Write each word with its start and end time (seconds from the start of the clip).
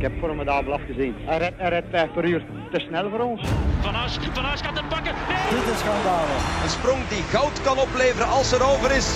Ik 0.00 0.06
heb 0.06 0.18
formidabel 0.18 0.72
afgezien. 0.72 1.14
Hij 1.18 1.38
rijdt, 1.38 1.58
hij 1.58 1.68
rijdt 1.68 1.86
5 1.90 2.12
per 2.12 2.24
uur 2.24 2.42
te 2.72 2.80
snel 2.80 3.10
voor 3.10 3.20
ons. 3.20 3.42
Van 3.80 3.94
As, 3.94 4.18
Van 4.32 4.44
As 4.44 4.60
gaat 4.60 4.76
hem 4.78 4.88
pakken. 4.88 5.14
Nee! 5.28 5.60
Dit 5.60 5.72
is 5.74 5.78
schandalig. 5.78 6.40
Een 6.64 6.70
sprong 6.78 7.08
die 7.08 7.22
goud 7.22 7.62
kan 7.62 7.78
opleveren 7.78 8.28
als 8.28 8.52
er 8.52 8.62
over 8.72 8.90
is. 8.90 9.08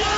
Ja! 0.00 0.16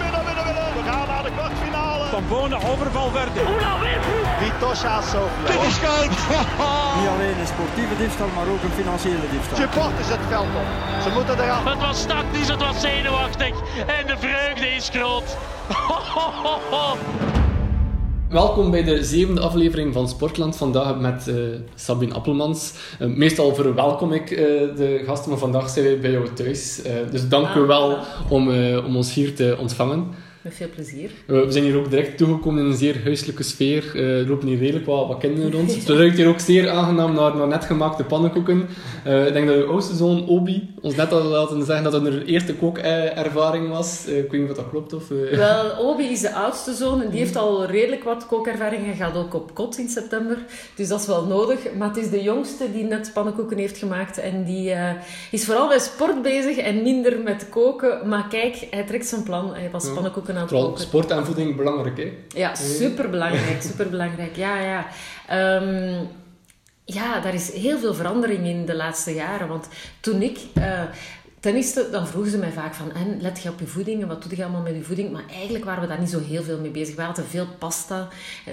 Binnen, 0.00 0.02
binnen, 0.02 0.24
binnen, 0.26 0.44
binnen. 0.48 0.68
We 0.78 0.82
gaan 0.90 1.08
naar 1.08 1.22
de 1.22 1.32
kwartfinale. 1.38 2.04
Van 2.04 2.24
Bonen 2.28 2.58
over 2.70 2.90
Valverde. 2.90 3.40
Oela 3.52 3.74
wint. 3.84 4.04
Vitosha 4.40 5.00
Sofia. 5.00 5.46
Dit 5.52 5.62
is 5.70 5.76
goud. 5.84 6.12
Niet 6.98 7.08
alleen 7.14 7.36
een 7.42 7.50
sportieve 7.54 7.96
diefstal, 8.02 8.28
maar 8.36 8.48
ook 8.54 8.62
een 8.66 8.76
financiële 8.82 9.26
diefstal. 9.34 9.56
Supporters 9.56 10.08
het 10.14 10.24
veld 10.28 10.52
op. 10.62 10.68
Ze 11.04 11.10
moeten 11.16 11.36
eraf. 11.44 11.64
Het 11.64 11.80
was 11.88 12.06
tactisch, 12.06 12.48
het 12.48 12.62
was 12.66 12.80
zenuwachtig. 12.80 13.54
En 13.98 14.04
de 14.06 14.16
vreugde 14.24 14.68
is 14.78 14.88
groot. 14.88 15.28
Welkom 18.30 18.70
bij 18.70 18.84
de 18.84 19.04
zevende 19.04 19.40
aflevering 19.40 19.92
van 19.92 20.08
Sportland. 20.08 20.56
Vandaag 20.56 21.00
met 21.00 21.26
uh, 21.28 21.34
Sabine 21.74 22.14
Appelmans. 22.14 22.72
Uh, 23.00 23.08
meestal 23.16 23.54
verwelkom 23.54 24.12
ik 24.12 24.30
uh, 24.30 24.38
de 24.76 25.02
gasten, 25.06 25.30
maar 25.30 25.38
vandaag 25.38 25.70
zijn 25.70 25.86
we 25.86 25.96
bij 25.96 26.10
jou 26.10 26.32
thuis. 26.32 26.82
dus 27.10 27.28
dank 27.28 27.54
u 27.54 27.60
wel 27.60 27.98
om, 28.28 28.48
om 28.84 28.96
ons 28.96 29.14
hier 29.14 29.34
te 29.34 29.56
ontvangen. 29.60 30.06
Met 30.42 30.54
veel 30.54 30.68
plezier. 30.74 31.10
we 31.26 31.46
zijn 31.48 31.64
hier 31.64 31.76
ook 31.76 31.90
direct 31.90 32.16
toegekomen 32.16 32.62
in 32.62 32.70
een 32.70 32.76
zeer 32.76 33.02
huiselijke 33.02 33.42
sfeer. 33.42 33.96
er 33.96 34.28
lopen 34.28 34.48
hier 34.48 34.58
redelijk 34.58 34.86
wat, 34.86 35.08
wat 35.08 35.18
kinderen 35.18 35.52
rond. 35.52 35.74
Het 35.74 35.88
ruikt 35.88 36.16
hier 36.16 36.28
ook 36.28 36.40
zeer 36.40 36.70
aangenaam 36.70 37.14
naar, 37.14 37.36
naar 37.36 37.48
net 37.48 37.64
gemaakte 37.64 38.04
pannenkoeken. 38.04 38.60
ik 39.04 39.32
denk 39.32 39.46
dat 39.46 39.56
uw 39.56 39.70
oudste 39.70 39.94
zoon, 39.94 40.26
Obi, 40.26 40.74
ons 40.80 40.94
net 40.94 41.10
had 41.10 41.24
laten 41.24 41.64
zeggen 41.64 41.84
dat 41.84 41.92
het 41.92 42.06
een 42.06 42.24
eerste 42.24 42.54
kookervaring 42.54 43.68
was. 43.68 44.06
ik 44.06 44.30
weet 44.30 44.40
niet 44.40 44.50
of 44.50 44.56
dat 44.56 44.68
klopt. 44.70 44.92
Of, 44.92 45.08
Wel, 45.30 45.78
Obi 45.78 46.04
is 46.04 46.20
de 46.20 46.34
oudste 46.34 46.74
zoon 46.74 47.02
en 47.02 47.10
die 47.10 47.18
heeft 47.18 47.36
al 47.36 47.66
redelijk 47.66 48.04
wat 48.04 48.26
kookervaring. 48.26 48.84
Hij 48.84 48.94
gaat 48.94 49.16
ook 49.16 49.34
op 49.34 49.54
kot 49.54 49.78
in 49.78 49.88
september. 49.88 50.38
Dus 50.74 50.88
dat 50.88 51.00
is 51.00 51.06
wel 51.06 51.24
nodig. 51.24 51.58
Maar 51.78 51.88
het 51.88 51.96
is 51.96 52.10
de 52.10 52.22
jongste 52.22 52.72
die 52.72 52.84
net 52.84 53.10
pannenkoeken 53.14 53.58
heeft 53.58 53.78
gemaakt. 53.78 54.18
En 54.18 54.44
die 54.44 54.74
is 55.30 55.44
vooral 55.44 55.68
bij 55.68 55.78
sport 55.78 56.22
bezig 56.22 56.56
en 56.56 56.82
minder 56.82 57.18
met 57.18 57.48
koken. 57.48 58.08
Maar 58.08 58.28
kijk, 58.28 58.66
hij 58.70 58.84
trekt 58.84 59.06
zijn 59.06 59.22
plan. 59.22 59.54
Hij 59.54 59.68
was 59.72 59.92
pannenkoeken 59.92 60.28
aan 60.34 60.40
het 60.40 60.50
Vooral 60.50 60.68
koken. 60.68 60.82
sport 60.84 61.10
en 61.10 61.24
voeding 61.26 61.56
belangrijk, 61.56 61.96
hè? 61.96 62.12
Ja, 62.28 62.54
superbelangrijk, 62.54 63.62
superbelangrijk. 63.70 64.36
Ja, 64.36 64.60
ja. 64.60 64.86
Um, 65.62 66.08
ja, 66.84 67.20
daar 67.20 67.34
is 67.34 67.52
heel 67.52 67.78
veel 67.78 67.94
verandering 67.94 68.46
in 68.46 68.66
de 68.66 68.74
laatste 68.76 69.14
jaren. 69.14 69.48
Want 69.48 69.68
toen 70.00 70.22
ik 70.22 70.38
uh, 70.58 70.82
tenniste, 71.40 71.88
dan 71.90 72.06
vroegen 72.06 72.30
ze 72.30 72.38
mij 72.38 72.52
vaak 72.52 72.74
van... 72.74 72.92
En, 72.92 73.18
let 73.20 73.42
je 73.42 73.48
op 73.48 73.60
je 73.60 73.66
voeding? 73.66 74.02
En 74.02 74.08
wat 74.08 74.22
doe 74.22 74.36
je 74.36 74.42
allemaal 74.42 74.62
met 74.62 74.74
je 74.74 74.82
voeding? 74.82 75.12
Maar 75.12 75.22
eigenlijk 75.32 75.64
waren 75.64 75.82
we 75.82 75.88
daar 75.88 76.00
niet 76.00 76.10
zo 76.10 76.20
heel 76.20 76.42
veel 76.42 76.58
mee 76.58 76.70
bezig. 76.70 76.94
We 76.94 77.02
hadden 77.02 77.24
veel 77.24 77.46
pasta. 77.58 78.08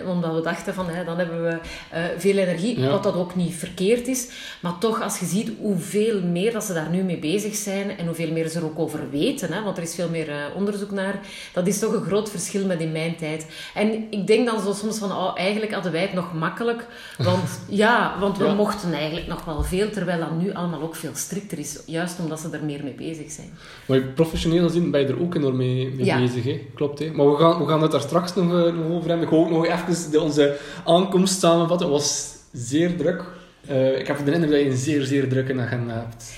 Omdat 0.06 0.36
we 0.36 0.42
dachten 0.42 0.74
van, 0.74 0.90
hè, 0.90 1.04
dan 1.04 1.18
hebben 1.18 1.44
we 1.44 1.60
uh, 1.94 2.04
veel 2.18 2.38
energie. 2.38 2.80
Ja. 2.80 2.90
Wat 2.90 3.04
dat 3.04 3.16
ook 3.16 3.36
niet 3.36 3.54
verkeerd 3.54 4.08
is. 4.08 4.30
Maar 4.62 4.78
toch, 4.78 5.02
als 5.02 5.20
je 5.20 5.26
ziet 5.26 5.52
hoeveel 5.60 6.22
meer 6.22 6.52
dat 6.52 6.64
ze 6.64 6.74
daar 6.74 6.90
nu 6.90 7.04
mee 7.04 7.20
bezig 7.20 7.56
zijn... 7.56 7.98
En 7.98 8.06
hoeveel 8.06 8.32
meer 8.32 8.48
ze 8.48 8.58
er 8.58 8.66
ook 8.66 8.80
over 8.80 9.10
weten. 9.10 9.54
Hè, 9.54 9.64
want 9.64 9.78
er 9.78 9.84
is 9.84 9.96
veel 9.96 10.10
meer 10.10 10.30
uh, 10.30 10.36
onderzoek 10.56 10.92
naar. 10.92 11.20
Dat 11.54 11.68
is 11.68 11.80
toch 11.80 11.94
een 11.94 12.04
groot 12.04 12.30
verschil 12.30 12.66
met 12.66 12.82
in 12.82 12.92
mijn 12.92 13.16
tijd. 13.16 13.46
En 13.74 14.08
ik 14.10 14.28
denk 14.28 14.46
dan 14.46 14.62
zo 14.62 14.74
soms 14.74 14.98
van... 14.98 15.12
Oh, 15.12 15.38
eigenlijk 15.38 15.74
hadden 15.74 15.92
wij 15.92 16.02
het 16.02 16.14
nog 16.14 16.34
makkelijk. 16.34 16.86
Want 17.18 17.60
ja, 17.84 18.20
want 18.20 18.38
we 18.38 18.46
ja. 18.46 18.54
mochten 18.54 18.94
eigenlijk 18.94 19.28
nog 19.28 19.46
wel 19.46 19.64
veel. 19.64 19.90
Terwijl 19.90 20.20
dat 20.20 20.40
nu 20.42 20.54
allemaal 20.54 20.82
ook 20.82 20.96
veel 20.96 21.16
strikter 21.16 21.60
is. 21.60 21.80
Juist 21.86 22.20
omdat 22.20 22.40
ze 22.40 22.50
er 22.52 22.64
meer 22.64 22.77
mee 22.83 22.94
bezig 22.94 23.31
zijn. 23.31 23.50
Maar 23.86 24.02
professioneel 24.02 24.67
gezien 24.67 24.92
ben 24.92 25.02
je 25.02 25.08
er 25.08 25.22
ook 25.22 25.36
enorm 25.36 25.56
mee, 25.56 25.89
mee 25.95 26.06
ja. 26.06 26.20
bezig, 26.20 26.44
hè? 26.44 26.61
klopt. 26.75 27.00
Hè? 27.00 27.11
Maar 27.11 27.31
we 27.31 27.38
gaan, 27.38 27.59
we 27.59 27.67
gaan 27.67 27.81
het 27.81 27.92
daar 27.92 28.02
straks 28.02 28.36
nog, 28.36 28.45
uh, 28.45 28.73
nog 28.73 28.92
over 28.92 29.09
hebben. 29.09 29.25
Ik 29.25 29.30
wil 29.30 29.39
ook 29.39 29.50
nog 29.50 29.66
even 29.66 30.11
de, 30.11 30.22
onze 30.22 30.58
aankomst 30.86 31.39
samenvatten. 31.39 31.88
Het 31.88 31.95
was 31.95 32.36
zeer 32.52 32.95
druk. 32.95 33.23
Uh, 33.69 34.00
ik 34.00 34.08
heb 34.08 34.25
de 34.25 34.31
indruk 34.31 34.52
dat 34.52 34.59
je 34.59 34.69
een 34.69 34.78
zeer, 34.78 35.03
zeer 35.03 35.30
drukke 35.30 35.59
agenda 35.59 35.94
hebt. 35.94 36.36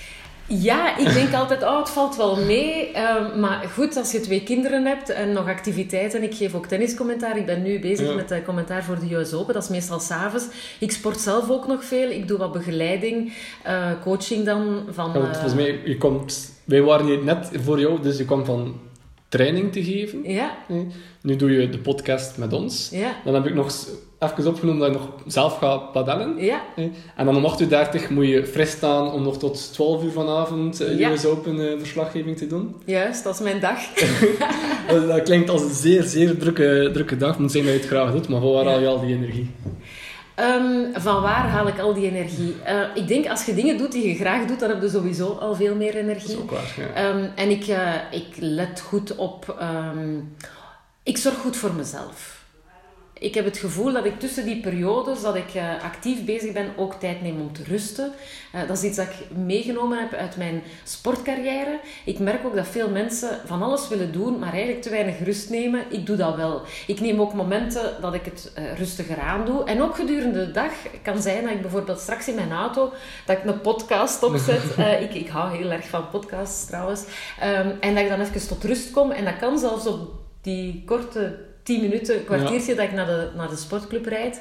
Ja, 0.52 0.96
ik 0.98 1.12
denk 1.12 1.34
altijd, 1.34 1.62
oh, 1.62 1.78
het 1.78 1.90
valt 1.90 2.16
wel 2.16 2.44
mee. 2.44 2.90
Uh, 2.90 3.36
maar 3.36 3.68
goed, 3.74 3.96
als 3.96 4.12
je 4.12 4.20
twee 4.20 4.42
kinderen 4.42 4.86
hebt 4.86 5.08
en 5.08 5.32
nog 5.32 5.48
activiteiten. 5.48 6.22
Ik 6.22 6.34
geef 6.34 6.54
ook 6.54 6.66
tenniscommentaar. 6.66 7.36
Ik 7.36 7.46
ben 7.46 7.62
nu 7.62 7.80
bezig 7.80 8.08
ja. 8.08 8.14
met 8.14 8.32
uh, 8.32 8.38
commentaar 8.44 8.84
voor 8.84 8.98
de 8.98 9.14
US 9.14 9.32
Open. 9.32 9.54
Dat 9.54 9.62
is 9.62 9.68
meestal 9.68 10.00
s'avonds. 10.00 10.46
Ik 10.78 10.90
sport 10.92 11.20
zelf 11.20 11.50
ook 11.50 11.66
nog 11.66 11.84
veel. 11.84 12.10
Ik 12.10 12.28
doe 12.28 12.38
wat 12.38 12.52
begeleiding, 12.52 13.32
uh, 13.66 13.90
coaching 14.02 14.44
dan. 14.44 14.82
Van, 14.88 15.12
ja, 15.14 15.32
volgens 15.32 15.54
mij, 15.54 15.80
je 15.84 15.98
komt... 15.98 16.52
Wij 16.64 16.82
waren 16.82 17.06
hier 17.06 17.24
net 17.24 17.50
voor 17.62 17.80
jou, 17.80 18.02
dus 18.02 18.18
je 18.18 18.24
kwam 18.24 18.44
van 18.44 18.80
training 19.28 19.72
te 19.72 19.84
geven. 19.84 20.22
Ja. 20.22 20.56
Nu 21.22 21.36
doe 21.36 21.50
je 21.50 21.68
de 21.68 21.78
podcast 21.78 22.38
met 22.38 22.52
ons. 22.52 22.88
Ja. 22.92 23.16
Dan 23.24 23.34
heb 23.34 23.46
ik 23.46 23.54
nog 23.54 23.70
even 24.20 24.46
opgenomen 24.46 24.80
dat 24.80 24.92
je 24.92 24.98
nog 24.98 25.08
zelf 25.26 25.58
gaat 25.58 25.92
padellen. 25.92 26.36
Ja. 26.36 26.62
En 27.16 27.24
dan 27.24 27.36
om 27.36 27.54
8.30 27.60 27.68
uur 27.68 28.06
moet 28.10 28.26
je 28.26 28.46
fris 28.46 28.70
staan 28.70 29.12
om 29.12 29.22
nog 29.22 29.38
tot 29.38 29.72
12 29.72 30.02
uur 30.02 30.10
vanavond 30.10 30.82
uh, 30.82 30.98
ja. 30.98 31.10
US 31.10 31.24
Open 31.24 31.56
uh, 31.56 31.78
verslaggeving 31.78 32.36
te 32.36 32.46
doen. 32.46 32.76
Juist, 32.84 33.24
dat 33.24 33.34
is 33.34 33.40
mijn 33.40 33.60
dag. 33.60 33.78
dat, 34.88 35.08
dat, 35.08 35.22
klinkt 35.22 35.50
als 35.50 35.62
een 35.62 35.74
zeer, 35.74 36.02
zeer 36.02 36.38
drukke, 36.38 36.90
drukke 36.92 37.16
dag. 37.16 37.38
Moet 37.38 37.52
zijn 37.52 37.64
dat 37.64 37.72
je 37.72 37.78
het 37.78 37.88
graag 37.88 38.12
doet, 38.12 38.28
maar 38.28 38.40
van 38.40 38.52
waar 38.52 38.64
haal 38.64 38.80
je 38.80 38.86
al 38.86 39.00
die 39.00 39.14
energie? 39.14 39.50
Um, 40.40 40.86
van 40.94 41.22
waar 41.22 41.48
haal 41.48 41.68
ik 41.68 41.78
al 41.78 41.94
die 41.94 42.10
energie? 42.10 42.54
Uh, 42.66 42.80
ik 42.94 43.08
denk, 43.08 43.28
als 43.28 43.44
je 43.44 43.54
dingen 43.54 43.78
doet 43.78 43.92
die 43.92 44.08
je 44.08 44.14
graag 44.14 44.46
doet, 44.46 44.60
dan 44.60 44.68
heb 44.68 44.82
je 44.82 44.88
sowieso 44.88 45.32
al 45.40 45.54
veel 45.54 45.74
meer 45.74 45.96
energie. 45.96 46.28
Dat 46.28 46.36
is 46.36 46.42
ook 46.42 46.50
waar, 46.50 46.74
ja. 46.94 47.08
um, 47.08 47.30
en 47.34 47.50
ik, 47.50 47.66
ik 48.10 48.36
let 48.38 48.80
goed 48.80 49.16
op... 49.16 49.56
Um, 49.94 50.34
ik 51.02 51.16
zorg 51.16 51.36
goed 51.36 51.56
voor 51.56 51.72
mezelf. 51.74 52.39
Ik 53.20 53.34
heb 53.34 53.44
het 53.44 53.58
gevoel 53.58 53.92
dat 53.92 54.04
ik 54.04 54.18
tussen 54.18 54.44
die 54.44 54.60
periodes 54.60 55.20
dat 55.20 55.34
ik 55.34 55.54
uh, 55.54 55.82
actief 55.82 56.24
bezig 56.24 56.52
ben, 56.52 56.72
ook 56.76 56.94
tijd 56.94 57.22
neem 57.22 57.40
om 57.40 57.52
te 57.52 57.64
rusten. 57.64 58.12
Uh, 58.54 58.60
dat 58.68 58.76
is 58.76 58.82
iets 58.82 58.96
dat 58.96 59.06
ik 59.06 59.36
meegenomen 59.36 59.98
heb 59.98 60.12
uit 60.12 60.36
mijn 60.36 60.62
sportcarrière. 60.84 61.80
Ik 62.04 62.18
merk 62.18 62.46
ook 62.46 62.54
dat 62.54 62.66
veel 62.66 62.90
mensen 62.90 63.40
van 63.46 63.62
alles 63.62 63.88
willen 63.88 64.12
doen, 64.12 64.38
maar 64.38 64.52
eigenlijk 64.52 64.82
te 64.82 64.90
weinig 64.90 65.24
rust 65.24 65.50
nemen. 65.50 65.84
Ik 65.88 66.06
doe 66.06 66.16
dat 66.16 66.36
wel. 66.36 66.62
Ik 66.86 67.00
neem 67.00 67.20
ook 67.20 67.34
momenten 67.34 67.96
dat 68.00 68.14
ik 68.14 68.24
het 68.24 68.52
uh, 68.58 68.72
rustiger 68.78 69.18
aan 69.18 69.44
doe. 69.44 69.64
En 69.64 69.82
ook 69.82 69.94
gedurende 69.94 70.46
de 70.46 70.52
dag 70.52 70.72
kan 71.02 71.22
zijn 71.22 71.42
dat 71.42 71.52
ik 71.52 71.62
bijvoorbeeld 71.62 72.00
straks 72.00 72.28
in 72.28 72.34
mijn 72.34 72.52
auto 72.52 72.92
dat 73.26 73.36
ik 73.36 73.44
een 73.44 73.60
podcast 73.60 74.22
opzet. 74.22 74.62
ik, 75.08 75.14
ik 75.14 75.28
hou 75.28 75.56
heel 75.56 75.70
erg 75.70 75.88
van 75.88 76.10
podcasts 76.10 76.66
trouwens. 76.66 77.04
Um, 77.42 77.76
en 77.80 77.94
dat 77.94 78.02
ik 78.02 78.08
dan 78.08 78.20
even 78.20 78.48
tot 78.48 78.64
rust 78.64 78.90
kom. 78.90 79.10
En 79.10 79.24
dat 79.24 79.38
kan 79.38 79.58
zelfs 79.58 79.86
op 79.86 80.10
die 80.40 80.82
korte 80.86 81.48
10 81.62 81.80
minuten, 81.80 82.16
een 82.16 82.24
kwartiertje 82.24 82.70
ja. 82.70 82.76
dat 82.76 82.84
ik 82.84 82.92
naar 82.92 83.06
de, 83.06 83.30
naar 83.36 83.48
de 83.48 83.56
sportclub 83.56 84.06
rijd. 84.06 84.40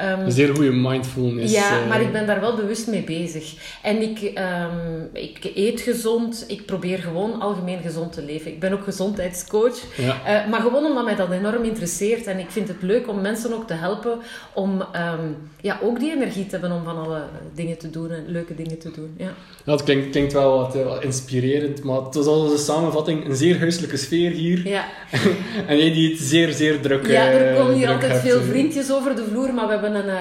Um, 0.00 0.20
een 0.20 0.32
zeer 0.32 0.54
goede 0.54 0.72
mindfulness. 0.72 1.54
Ja, 1.54 1.80
uh, 1.80 1.88
maar 1.88 2.00
ik 2.00 2.12
ben 2.12 2.26
daar 2.26 2.40
wel 2.40 2.56
bewust 2.56 2.86
mee 2.86 3.02
bezig. 3.02 3.54
En 3.82 4.02
ik, 4.02 4.22
um, 4.22 5.08
ik 5.12 5.50
eet 5.54 5.80
gezond. 5.80 6.44
Ik 6.48 6.66
probeer 6.66 6.98
gewoon 6.98 7.40
algemeen 7.40 7.78
gezond 7.82 8.12
te 8.12 8.22
leven. 8.22 8.50
Ik 8.50 8.60
ben 8.60 8.72
ook 8.72 8.84
gezondheidscoach. 8.84 9.78
Ja. 9.96 10.44
Uh, 10.44 10.50
maar 10.50 10.60
gewoon 10.60 10.84
omdat 10.84 11.04
mij 11.04 11.16
dat 11.16 11.30
enorm 11.30 11.64
interesseert. 11.64 12.26
En 12.26 12.38
ik 12.38 12.50
vind 12.50 12.68
het 12.68 12.82
leuk 12.82 13.08
om 13.08 13.20
mensen 13.20 13.54
ook 13.54 13.66
te 13.66 13.74
helpen 13.74 14.18
om 14.52 14.80
um, 14.80 15.36
ja, 15.60 15.78
ook 15.82 16.00
die 16.00 16.12
energie 16.12 16.46
te 16.46 16.50
hebben 16.50 16.72
om 16.72 16.84
van 16.84 16.98
alle 16.98 17.22
dingen 17.54 17.78
te 17.78 17.90
doen 17.90 18.10
en 18.10 18.24
leuke 18.26 18.54
dingen 18.54 18.78
te 18.78 18.90
doen. 18.90 19.14
Ja, 19.16 19.24
ja 19.24 19.34
dat 19.64 19.82
klinkt, 19.82 20.10
klinkt 20.10 20.32
wel 20.32 20.58
wat, 20.58 20.74
wat, 20.74 21.04
inspirerend. 21.04 21.84
Maar 21.84 22.00
het 22.00 22.14
was 22.14 22.26
al 22.26 22.40
onze 22.40 22.64
samenvatting 22.64 23.24
een 23.24 23.36
zeer 23.36 23.58
huiselijke 23.58 23.96
sfeer 23.96 24.30
hier. 24.30 24.68
Ja. 24.68 24.84
en 25.68 25.78
jij 25.78 25.92
die 25.92 26.10
het 26.10 26.20
zeer, 26.20 26.52
zeer 26.52 26.80
druk 26.80 27.06
Ja, 27.06 27.30
er 27.30 27.56
komen 27.56 27.74
hier 27.74 27.88
altijd 27.88 28.20
veel 28.20 28.40
vriendjes 28.40 28.92
over 28.92 29.16
de 29.16 29.24
vloer. 29.30 29.54
Maar 29.54 29.66
we 29.66 29.72
hebben 29.72 29.85
een, 29.94 30.06
uh, 30.06 30.14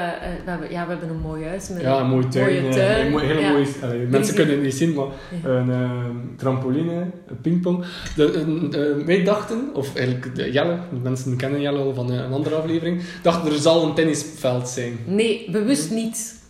we 0.43 0.49
hebben, 0.49 0.71
ja, 0.71 0.83
we 0.83 0.91
hebben 0.91 1.09
een 1.09 1.19
mooi 1.19 1.45
huis. 1.45 1.69
Met 1.69 1.81
ja, 1.81 1.99
een 1.99 2.07
mooie 2.07 2.27
tuin. 2.27 2.61
Mooie 2.61 2.73
tuin. 2.73 3.05
Een 3.05 3.11
mooie, 3.11 3.25
hele 3.25 3.39
ja. 3.39 3.51
mooie, 3.51 4.07
mensen 4.09 4.35
kunnen 4.35 4.53
het 4.53 4.63
niet 4.63 4.73
zien, 4.73 4.93
maar 4.93 5.05
een 5.43 5.69
uh, 5.69 6.05
trampoline, 6.37 7.05
een 7.27 7.41
pingpong. 7.41 7.85
De, 8.15 9.03
wij 9.05 9.23
dachten, 9.23 9.69
of 9.73 9.95
eigenlijk 9.95 10.35
de 10.35 10.51
Jelle, 10.51 10.77
mensen 11.03 11.37
kennen 11.37 11.61
Jelle 11.61 11.79
al 11.79 11.93
van 11.93 12.11
een 12.11 12.33
andere 12.33 12.55
aflevering, 12.55 13.01
dachten 13.21 13.51
er 13.51 13.59
zal 13.59 13.83
een 13.83 13.93
tennisveld 13.93 14.69
zijn. 14.69 14.97
Nee, 15.05 15.47
bewust 15.51 15.91
niet. 15.91 16.43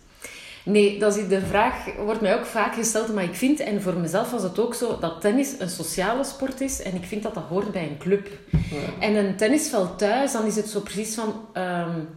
Nee, 0.64 0.98
dat 0.98 1.16
is, 1.16 1.28
de 1.28 1.40
vraag 1.40 1.74
wordt 2.04 2.20
mij 2.20 2.34
ook 2.34 2.44
vaak 2.44 2.74
gesteld, 2.74 3.14
maar 3.14 3.24
ik 3.24 3.34
vind, 3.34 3.60
en 3.60 3.82
voor 3.82 3.94
mezelf 3.94 4.30
was 4.30 4.42
het 4.42 4.58
ook 4.58 4.74
zo, 4.74 4.98
dat 5.00 5.20
tennis 5.20 5.54
een 5.58 5.68
sociale 5.68 6.24
sport 6.24 6.60
is 6.60 6.82
en 6.82 6.94
ik 6.94 7.04
vind 7.04 7.22
dat 7.22 7.34
dat 7.34 7.44
hoort 7.48 7.72
bij 7.72 7.82
een 7.82 7.98
club. 7.98 8.28
Ja. 8.50 9.06
En 9.06 9.14
een 9.14 9.36
tennisveld 9.36 9.98
thuis, 9.98 10.32
dan 10.32 10.46
is 10.46 10.56
het 10.56 10.68
zo 10.68 10.80
precies 10.80 11.14
van... 11.14 11.34
Um, 11.54 12.08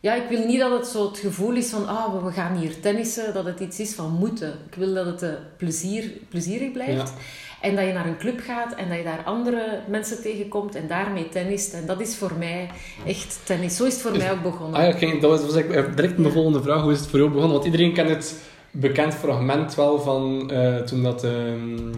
ja, 0.00 0.14
ik 0.14 0.28
wil 0.28 0.46
niet 0.46 0.58
dat 0.58 0.70
het 0.70 0.86
zo 0.86 1.08
het 1.08 1.18
gevoel 1.18 1.54
is 1.54 1.70
van, 1.70 1.88
ah, 1.88 2.24
we 2.24 2.32
gaan 2.32 2.56
hier 2.56 2.80
tennissen, 2.80 3.34
dat 3.34 3.44
het 3.44 3.60
iets 3.60 3.80
is 3.80 3.94
van 3.94 4.12
moeten. 4.12 4.52
Ik 4.70 4.74
wil 4.74 4.94
dat 4.94 5.06
het 5.06 5.22
uh, 5.22 5.28
plezier, 5.56 6.12
plezierig 6.28 6.72
blijft. 6.72 7.08
Ja. 7.08 7.14
En 7.60 7.76
dat 7.76 7.86
je 7.86 7.92
naar 7.92 8.06
een 8.06 8.18
club 8.18 8.40
gaat 8.40 8.74
en 8.74 8.88
dat 8.88 8.98
je 8.98 9.04
daar 9.04 9.22
andere 9.24 9.80
mensen 9.88 10.22
tegenkomt 10.22 10.74
en 10.74 10.88
daarmee 10.88 11.28
tennist. 11.28 11.72
En 11.72 11.86
dat 11.86 12.00
is 12.00 12.16
voor 12.16 12.32
mij 12.38 12.70
echt 13.06 13.40
tennis. 13.44 13.76
Zo 13.76 13.84
is 13.84 13.92
het 13.92 14.02
voor 14.02 14.16
mij 14.16 14.32
ook 14.32 14.42
begonnen. 14.42 14.80
Ah 14.80 15.00
ja, 15.00 15.20
dat 15.20 15.30
was, 15.30 15.40
was 15.40 15.54
ik, 15.54 15.96
direct 15.96 16.18
mijn 16.18 16.32
volgende 16.32 16.62
vraag. 16.62 16.82
Hoe 16.82 16.92
is 16.92 17.00
het 17.00 17.08
voor 17.08 17.18
jou 17.18 17.30
begonnen? 17.30 17.52
Want 17.52 17.64
iedereen 17.64 17.92
kent 17.92 18.08
het 18.08 18.34
bekend 18.70 19.14
fragment 19.14 19.74
wel 19.74 20.00
van 20.00 20.50
uh, 20.52 20.76
toen 20.76 21.02
dat... 21.02 21.24
Um, 21.24 21.92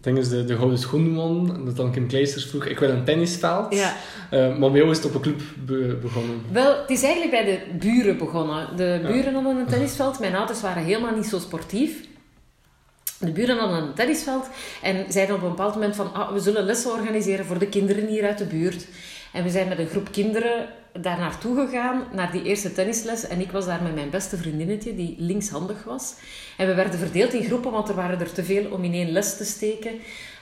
dingen 0.00 0.28
de, 0.30 0.44
de 0.44 0.56
gouden 0.56 0.78
schoen 0.78 1.14
won. 1.14 1.54
En 1.54 1.64
dat 1.64 1.76
dan 1.76 1.92
Kim 1.92 2.08
Kleisters 2.08 2.46
vroeg, 2.46 2.64
ik 2.66 2.78
wil 2.78 2.90
een 2.90 3.04
tennisveld. 3.04 3.74
Ja. 3.74 3.96
Eh, 4.30 4.56
maar 4.56 4.70
bij 4.70 4.78
jou 4.80 4.90
is 4.90 4.96
het 4.96 5.06
op 5.06 5.14
een 5.14 5.20
club 5.20 5.40
be- 5.66 5.98
begonnen. 6.02 6.42
Wel, 6.52 6.80
het 6.80 6.90
is 6.90 7.02
eigenlijk 7.02 7.30
bij 7.32 7.44
de 7.44 7.76
buren 7.78 8.18
begonnen. 8.18 8.76
De 8.76 9.00
buren 9.06 9.34
hadden 9.34 9.56
een 9.56 9.66
tennisveld. 9.66 10.18
Mijn 10.20 10.34
ouders 10.36 10.60
waren 10.60 10.82
helemaal 10.84 11.14
niet 11.16 11.26
zo 11.26 11.38
sportief. 11.38 12.08
De 13.18 13.32
buren 13.32 13.58
hadden 13.58 13.78
een 13.82 13.94
tennisveld 13.94 14.48
en 14.82 15.04
zeiden 15.12 15.34
op 15.36 15.42
een 15.42 15.48
bepaald 15.48 15.74
moment 15.74 15.96
van 15.96 16.12
ah, 16.14 16.32
we 16.32 16.40
zullen 16.40 16.64
lessen 16.64 16.90
organiseren 16.92 17.44
voor 17.44 17.58
de 17.58 17.66
kinderen 17.68 18.06
hier 18.06 18.26
uit 18.26 18.38
de 18.38 18.44
buurt. 18.44 18.86
En 19.32 19.42
we 19.42 19.50
zijn 19.50 19.68
met 19.68 19.78
een 19.78 19.86
groep 19.88 20.12
kinderen 20.12 20.68
daar 21.00 21.18
naartoe 21.18 21.66
gegaan, 21.66 22.04
naar 22.12 22.32
die 22.32 22.42
eerste 22.42 22.72
tennisles. 22.72 23.26
En 23.26 23.40
ik 23.40 23.50
was 23.50 23.64
daar 23.66 23.82
met 23.82 23.94
mijn 23.94 24.10
beste 24.10 24.36
vriendinnetje, 24.36 24.94
die 24.94 25.14
linkshandig 25.18 25.84
was. 25.84 26.14
En 26.56 26.66
we 26.66 26.74
werden 26.74 26.98
verdeeld 26.98 27.32
in 27.32 27.44
groepen, 27.44 27.70
want 27.72 27.88
er 27.88 27.94
waren 27.94 28.20
er 28.20 28.32
te 28.32 28.44
veel 28.44 28.70
om 28.70 28.84
in 28.84 28.92
één 28.92 29.10
les 29.10 29.36
te 29.36 29.44
steken. 29.44 29.92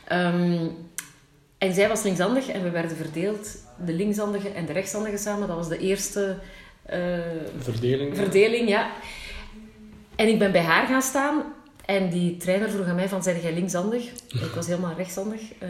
Ehm, 0.08 0.66
en 1.58 1.74
zij 1.74 1.88
was 1.88 2.02
linkshandig 2.02 2.48
en 2.48 2.62
we 2.62 2.70
werden 2.70 2.96
verdeeld, 2.96 3.48
de 3.84 3.92
linkshandige 3.92 4.48
en 4.48 4.66
de 4.66 4.72
rechtshandige 4.72 5.16
samen. 5.16 5.48
Dat 5.48 5.56
was 5.56 5.68
de 5.68 5.78
eerste 5.78 6.38
eh, 6.82 6.98
Verdeling. 7.58 8.16
verdeling, 8.16 8.68
ja. 8.68 8.90
En 10.16 10.28
ik 10.28 10.38
ben 10.38 10.52
bij 10.52 10.62
haar 10.62 10.86
gaan 10.86 11.02
staan 11.02 11.42
en 11.84 12.10
die 12.10 12.36
trainer 12.36 12.70
vroeg 12.70 12.86
aan 12.86 12.94
mij 12.94 13.08
van, 13.08 13.22
zijn 13.22 13.40
jij 13.40 13.52
linkshandig? 13.54 14.04
Ik 14.28 14.52
was 14.54 14.66
helemaal 14.66 14.94
rechtshandig. 14.96 15.40
eh, 15.58 15.68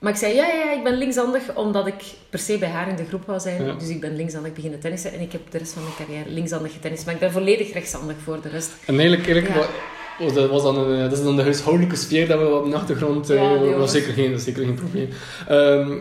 maar 0.00 0.12
ik 0.12 0.18
zei, 0.18 0.34
ja, 0.34 0.46
ja, 0.46 0.72
ik 0.72 0.82
ben 0.84 0.94
linkshandig, 0.98 1.54
omdat 1.56 1.86
ik 1.86 2.02
per 2.30 2.38
se 2.38 2.58
bij 2.58 2.68
haar 2.68 2.88
in 2.88 2.96
de 2.96 3.04
groep 3.04 3.26
wou 3.26 3.40
zijn. 3.40 3.64
Ja. 3.64 3.72
Dus 3.72 3.88
ik 3.88 4.00
ben 4.00 4.16
linkshandig 4.16 4.52
beginnen 4.52 4.80
tennissen 4.80 5.12
en 5.12 5.20
ik 5.20 5.32
heb 5.32 5.40
de 5.50 5.58
rest 5.58 5.72
van 5.72 5.82
mijn 5.82 5.94
carrière 5.96 6.30
linkshandig 6.30 6.72
getennist. 6.72 7.04
Maar 7.04 7.14
ik 7.14 7.20
ben 7.20 7.32
volledig 7.32 7.72
rechtshandig 7.72 8.16
voor 8.24 8.38
de 8.42 8.48
rest. 8.48 8.70
En 8.86 8.98
eigenlijk, 8.98 9.28
eigenlijk 9.28 9.54
Ja. 9.54 9.60
wa- 9.60 10.24
was 10.24 10.34
dat, 10.34 10.50
was 10.50 10.62
dan 10.62 10.78
een, 10.78 11.00
dat 11.08 11.18
is 11.18 11.24
dan 11.24 11.36
de 11.36 11.42
huishoudelijke 11.42 11.96
sfeer 11.96 12.28
dat 12.28 12.38
we 12.38 12.54
op 12.54 12.70
de 12.70 12.76
achtergrond... 12.76 13.30
eh 13.30 13.36
Ja, 13.36 13.58
die 13.58 13.68
was 13.70 13.78
was- 13.78 13.92
zeker 13.92 14.12
geen, 14.12 14.38
zeker 14.38 14.64
geen 14.64 14.74
probleem. 14.74 15.08
Ehm 15.48 15.92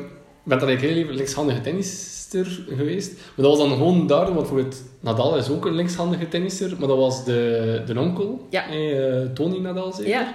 ik 0.43 0.55
ben 0.55 0.59
dan 0.59 0.67
eigenlijk 0.69 0.97
heel 0.97 1.03
even 1.05 1.15
linkshandige 1.15 1.61
tennister 1.61 2.61
geweest. 2.77 3.11
Maar 3.13 3.45
dat 3.45 3.57
was 3.57 3.67
dan 3.67 3.77
gewoon 3.77 4.07
daar, 4.07 4.23
want 4.25 4.35
bijvoorbeeld 4.35 4.75
Nadal 4.99 5.37
is 5.37 5.49
ook 5.49 5.65
een 5.65 5.73
linkshandige 5.75 6.27
tennister, 6.27 6.75
maar 6.79 6.87
dat 6.87 6.97
was 6.97 7.25
de, 7.25 7.81
de 7.85 7.99
onkel, 7.99 8.47
Ja. 8.49 8.67
eh, 8.69 9.21
Tony 9.33 9.57
Nadal 9.57 9.91
zeker. 9.91 10.27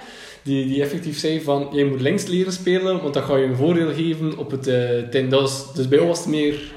Die, 0.44 0.67
die 0.67 0.82
effectief 0.82 1.19
zei 1.19 1.41
van, 1.41 1.69
jij 1.73 1.85
moet 1.85 2.00
links 2.00 2.26
leren 2.26 2.52
spelen, 2.52 3.00
want 3.02 3.14
dat 3.14 3.25
ga 3.25 3.37
je 3.37 3.44
een 3.44 3.56
voordeel 3.56 3.93
geven 3.93 4.38
op 4.38 4.50
het 4.50 4.67
uh, 4.69 4.75
ten. 5.11 5.29
Dat 5.29 5.41
was, 5.41 5.75
dus 5.75 5.88
bij 5.88 5.96
jou 5.99 6.11
was 6.11 6.19
het 6.19 6.29
meer... 6.29 6.73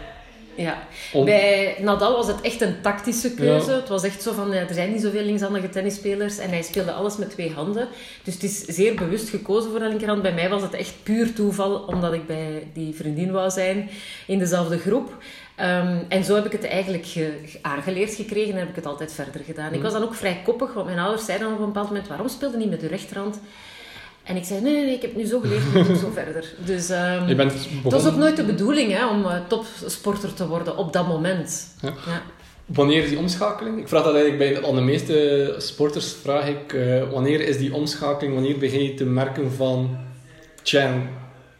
Ja. 0.55 0.87
Om- 1.13 1.25
Bij 1.25 1.75
Nadal 1.81 2.15
was 2.15 2.27
het 2.27 2.41
echt 2.41 2.61
een 2.61 2.81
tactische 2.81 3.33
keuze. 3.33 3.71
Ja. 3.71 3.77
Het 3.77 3.87
was 3.89 4.03
echt 4.03 4.21
zo 4.21 4.33
van, 4.33 4.53
er 4.53 4.73
zijn 4.73 4.91
niet 4.91 5.01
zoveel 5.01 5.23
linkshandige 5.23 5.69
tennisspelers 5.69 6.37
en 6.37 6.49
hij 6.49 6.61
speelde 6.61 6.91
alles 6.91 7.17
met 7.17 7.29
twee 7.29 7.51
handen. 7.51 7.87
Dus 8.23 8.33
het 8.33 8.43
is 8.43 8.65
zeer 8.65 8.95
bewust 8.95 9.29
gekozen 9.29 9.71
voor 9.71 9.79
de 9.79 9.87
linkerhand. 9.87 10.21
Bij 10.21 10.33
mij 10.33 10.49
was 10.49 10.61
het 10.61 10.73
echt 10.73 10.93
puur 11.03 11.33
toeval, 11.33 11.75
omdat 11.75 12.13
ik 12.13 12.27
bij 12.27 12.67
die 12.73 12.93
vriendin 12.95 13.31
wou 13.31 13.49
zijn 13.49 13.89
in 14.27 14.39
dezelfde 14.39 14.77
groep. 14.77 15.15
Ehm, 15.57 15.97
en 16.09 16.23
zo 16.23 16.35
heb 16.35 16.45
ik 16.45 16.51
het 16.51 16.63
eigenlijk 16.67 17.05
ge- 17.05 17.37
ge- 17.45 17.59
aangeleerd 17.61 18.13
gekregen 18.13 18.53
en 18.53 18.59
heb 18.59 18.69
ik 18.69 18.75
het 18.75 18.85
altijd 18.85 19.13
verder 19.13 19.41
gedaan. 19.45 19.73
Ik 19.73 19.81
was 19.81 19.93
dan 19.93 20.03
ook 20.03 20.13
vrij 20.15 20.41
koppig, 20.43 20.73
want 20.73 20.85
mijn 20.85 20.99
ouders 20.99 21.25
zeiden 21.25 21.47
dan 21.47 21.55
op 21.55 21.61
een 21.61 21.67
bepaald 21.71 21.87
moment, 21.89 22.07
waarom 22.07 22.27
speelde 22.27 22.57
niet 22.57 22.69
met 22.69 22.79
de 22.79 22.87
rechterhand? 22.87 23.39
En 24.23 24.35
ik 24.35 24.43
zei, 24.43 24.61
nee, 24.61 24.73
nee, 24.73 24.85
nee, 24.85 24.95
ik 24.95 25.01
heb 25.01 25.15
nu 25.15 25.25
zo 25.25 25.39
geleerd, 25.39 25.63
ik 25.75 25.85
doe 25.87 25.95
zo 25.97 26.11
verder. 26.13 26.53
Dus, 26.65 26.89
ehm, 26.89 27.27
Je 27.27 27.35
bent 27.35 27.51
het 27.83 27.91
was 27.93 28.07
ook 28.07 28.15
nooit 28.15 28.35
de 28.35 28.43
bedoeling 28.43 28.91
hè, 28.91 29.07
om 29.07 29.25
eh, 29.25 29.35
topsporter 29.47 30.33
te 30.33 30.47
worden 30.47 30.77
op 30.77 30.93
dat 30.93 31.07
moment. 31.07 31.67
Ja. 31.81 31.87
Ja. 32.05 32.21
Wanneer 32.65 33.03
is 33.03 33.09
die 33.09 33.17
omschakeling? 33.17 33.79
Ik 33.79 33.87
vraag 33.87 34.03
dat 34.03 34.15
eigenlijk 34.15 34.53
bij 34.59 34.69
aan 34.69 34.75
de 34.75 34.81
meeste 34.81 35.55
sporters. 35.57 36.13
Vraag 36.21 36.47
ik, 36.47 36.73
eh, 36.73 37.11
wanneer 37.11 37.41
is 37.41 37.57
die 37.57 37.73
omschakeling? 37.73 38.33
Wanneer 38.33 38.57
begin 38.57 38.83
je 38.83 38.93
te 38.93 39.05
merken 39.05 39.51
van... 39.51 39.97
Tja, 40.61 40.93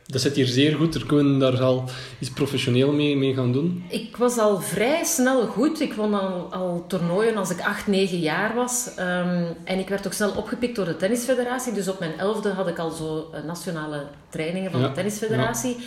dat 0.08 0.22
zit 0.22 0.36
hier 0.36 0.46
zeer 0.46 0.76
goed. 0.76 0.96
Er 0.96 1.06
kunnen 1.06 1.40
daar 1.40 1.62
al 1.62 1.84
iets 2.20 2.30
professioneel 2.30 2.92
mee, 2.92 3.18
mee 3.18 3.34
gaan 3.34 3.52
doen. 3.52 3.86
Ik 3.90 4.18
was 4.18 4.38
al 4.38 4.62
vrij 4.62 5.04
snel 5.04 5.46
goed. 5.46 5.82
Ik 5.82 5.94
won 5.94 6.14
al, 6.14 6.54
al 6.54 6.86
toernooien 6.88 7.38
als 7.38 7.50
ik 7.50 7.62
8, 7.62 7.88
9 7.88 8.20
jaar 8.20 8.56
was. 8.56 8.90
Ehm, 8.96 9.44
en 9.64 9.80
ik 9.80 9.90
werd 9.90 10.08
ook 10.08 10.14
snel 10.14 10.32
opgepikt 10.32 10.76
door 10.76 10.86
de 10.86 10.96
tennisfederatie. 10.96 11.74
Dus 11.74 11.88
op 11.88 12.00
mijn 12.00 12.20
elfde 12.20 12.50
had 12.50 12.68
ik 12.68 12.80
al 12.80 12.92
zo 12.92 13.30
eh, 13.34 13.44
nationale 13.44 14.04
trainingen 14.30 14.72
van 14.72 14.80
Ja, 14.80 14.88
de 14.88 14.94
tennisfederatie. 14.94 15.78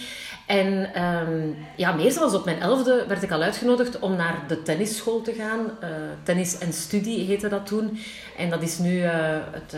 En 0.47 0.95
ehm, 0.95 1.53
ja, 1.77 1.93
meestal 1.93 2.23
als 2.23 2.35
op 2.35 2.45
mijn 2.45 2.61
elfde 2.61 3.05
werd 3.09 3.23
ik 3.23 3.31
al 3.31 3.43
uitgenodigd 3.43 3.99
om 3.99 4.17
naar 4.17 4.45
de 4.49 4.63
tennisschool 4.63 5.23
te 5.23 5.33
gaan. 5.33 5.61
Eh, 5.81 5.89
tennis 6.23 6.59
en 6.59 6.73
studie 6.73 7.25
heette 7.25 7.49
dat 7.49 7.67
toen. 7.67 7.99
En 8.37 8.51
dat 8.51 8.63
is 8.63 8.79
nu 8.79 9.03
eh, 9.03 9.13
het, 9.51 9.77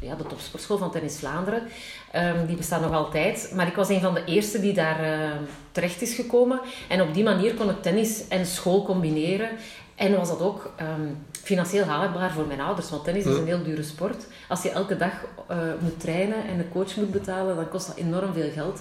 ja, 0.00 0.14
de 0.14 0.26
topsportschool 0.26 0.78
van 0.78 0.90
Tennis 0.90 1.18
Vlaanderen. 1.18 1.62
Ehm, 2.10 2.46
die 2.46 2.56
bestaat 2.56 2.80
nog 2.80 2.92
altijd. 2.92 3.52
Maar 3.54 3.66
ik 3.66 3.74
was 3.74 3.88
een 3.88 4.00
van 4.00 4.14
de 4.14 4.24
eerste 4.24 4.60
die 4.60 4.72
daar 4.72 5.02
eh, 5.02 5.30
terecht 5.72 6.02
is 6.02 6.14
gekomen. 6.14 6.60
En 6.88 7.02
op 7.02 7.14
die 7.14 7.24
manier 7.24 7.54
kon 7.54 7.70
ik 7.70 7.82
tennis 7.82 8.28
en 8.28 8.46
school 8.46 8.84
combineren. 8.84 9.48
En 9.94 10.16
was 10.16 10.28
dat 10.28 10.40
ook 10.40 10.72
ehm, 10.76 11.06
financieel 11.42 11.84
haalbaar 11.84 12.32
voor 12.32 12.46
mijn 12.46 12.60
ouders. 12.60 12.90
Want 12.90 13.04
tennis 13.04 13.24
is 13.24 13.36
een 13.36 13.46
heel 13.46 13.62
dure 13.62 13.82
sport. 13.82 14.26
Als 14.48 14.62
je 14.62 14.70
elke 14.70 14.96
dag 14.96 15.12
eh, 15.48 15.58
moet 15.80 16.00
trainen 16.00 16.44
en 16.48 16.58
een 16.58 16.68
coach 16.72 16.96
moet 16.96 17.10
betalen, 17.10 17.56
dan 17.56 17.68
kost 17.68 17.86
dat 17.86 17.96
enorm 17.96 18.32
veel 18.32 18.50
geld. 18.50 18.80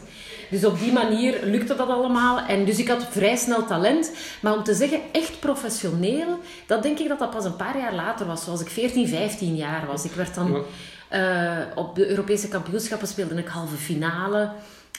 Dus 0.50 0.66
op 0.66 0.80
die 0.80 0.92
manier 0.92 1.40
lukte 1.44 1.76
dat 1.76 1.90
allemaal. 1.90 2.40
En 2.40 2.66
dus 2.66 2.80
ik 2.80 2.88
had 2.88 3.06
vrij 3.10 3.36
snel 3.36 3.66
talent. 3.66 4.12
Maar 4.42 4.54
om 4.54 4.64
te 4.64 4.74
zeggen, 4.74 5.00
echt 5.12 5.40
professioneel, 5.40 6.40
dat 6.66 6.84
denk 6.84 7.00
ik 7.00 7.08
dat 7.08 7.20
dat 7.20 7.32
pas 7.32 7.46
een 7.46 7.56
paar 7.56 7.78
jaar 7.78 7.96
later 7.96 8.26
was. 8.26 8.44
Zoals 8.44 8.62
ik 8.62 8.70
14, 8.70 9.08
15 9.08 9.56
jaar 9.56 9.88
was. 9.88 10.06
Ik 10.06 10.12
werd 10.14 10.36
dan... 10.36 10.64
Eh, 11.10 11.58
op 11.76 11.96
de 11.96 12.08
Europese 12.10 12.48
kampioenschappen 12.48 13.08
speelde 13.08 13.36
ik 13.36 13.48
halve 13.48 13.76
finale. 13.76 14.52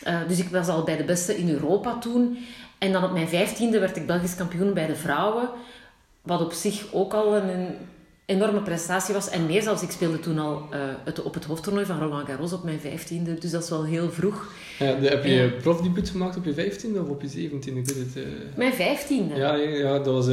Eh, 0.03 0.15
dus 0.29 0.39
ik 0.39 0.49
was 0.49 0.69
al 0.69 0.83
bij 0.85 0.97
de 0.97 1.05
beste 1.05 1.37
in 1.39 1.51
Europa 1.51 1.99
toen. 1.99 2.39
En 2.79 2.93
dan 2.93 3.05
op 3.05 3.13
mijn 3.13 3.29
vijftiende 3.29 3.79
werd 3.79 3.97
ik 3.97 4.07
Belgisch 4.07 4.35
kampioen 4.37 4.75
bij 4.75 4.87
de 4.87 4.95
vrouwen. 4.97 5.49
Wat 6.23 6.41
op 6.41 6.53
zich 6.53 6.85
ook 6.93 7.13
al 7.15 7.37
een, 7.37 7.67
enorme 8.27 8.61
prestatie 8.63 9.15
was. 9.15 9.31
En 9.31 9.47
meer 9.47 9.63
zelfs, 9.63 9.83
ik 9.83 9.91
speelde 9.91 10.21
toen 10.21 10.39
al 10.39 10.67
eh, 10.71 10.79
het, 11.05 11.23
op 11.23 11.35
het 11.35 11.45
hoofdtoernooi 11.45 11.87
van 11.87 11.99
Roland 11.99 12.29
Garros 12.29 12.53
op 12.53 12.65
mijn 12.65 12.81
vijftiende. 12.81 13.35
Dus 13.39 13.51
dat 13.51 13.63
is 13.63 13.71
wel 13.71 13.85
heel 13.85 14.11
vroeg. 14.11 14.53
Ja, 14.79 14.93
de- 14.95 15.09
heb 15.09 15.25
je 15.25 15.31
Ja. 15.33 15.49
profdebuut 15.63 16.09
gemaakt 16.11 16.37
op 16.37 16.45
je 16.45 16.55
15e 16.55 17.01
of 17.01 17.09
op 17.09 17.23
je 17.23 17.29
17e? 17.29 17.79
Ik 17.79 17.87
weet 17.87 17.97
het. 17.97 18.17
eh. 18.17 18.23
Mijn 18.57 18.73
vijftiende. 18.73 19.35
Ja, 19.35 19.55
ja, 19.55 19.99
dat 19.99 20.07
was 20.15 20.27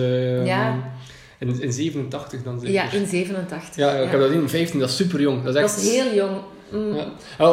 Ja. 0.46 0.92
In, 1.40 1.62
in 1.62 1.74
87 1.74 2.44
dan 2.44 2.60
zeker. 2.60 2.74
Ja, 2.74 2.92
in 2.92 3.08
87. 3.08 3.76
Ja, 3.76 3.92
ik 3.92 4.10
heb 4.10 4.20
dat 4.20 4.32
in 4.32 4.50
15, 4.50 4.80
dat 4.80 4.90
is 4.90 4.96
super 4.96 5.22
jong. 5.22 5.44
Dat 5.44 5.56
is 5.56 5.62
echt... 5.62 5.76
Dat 5.76 5.84
is 5.84 5.90
heel 5.92 6.14
jong. 6.14 6.38
Mm. 6.72 6.96
Ja. 6.96 7.06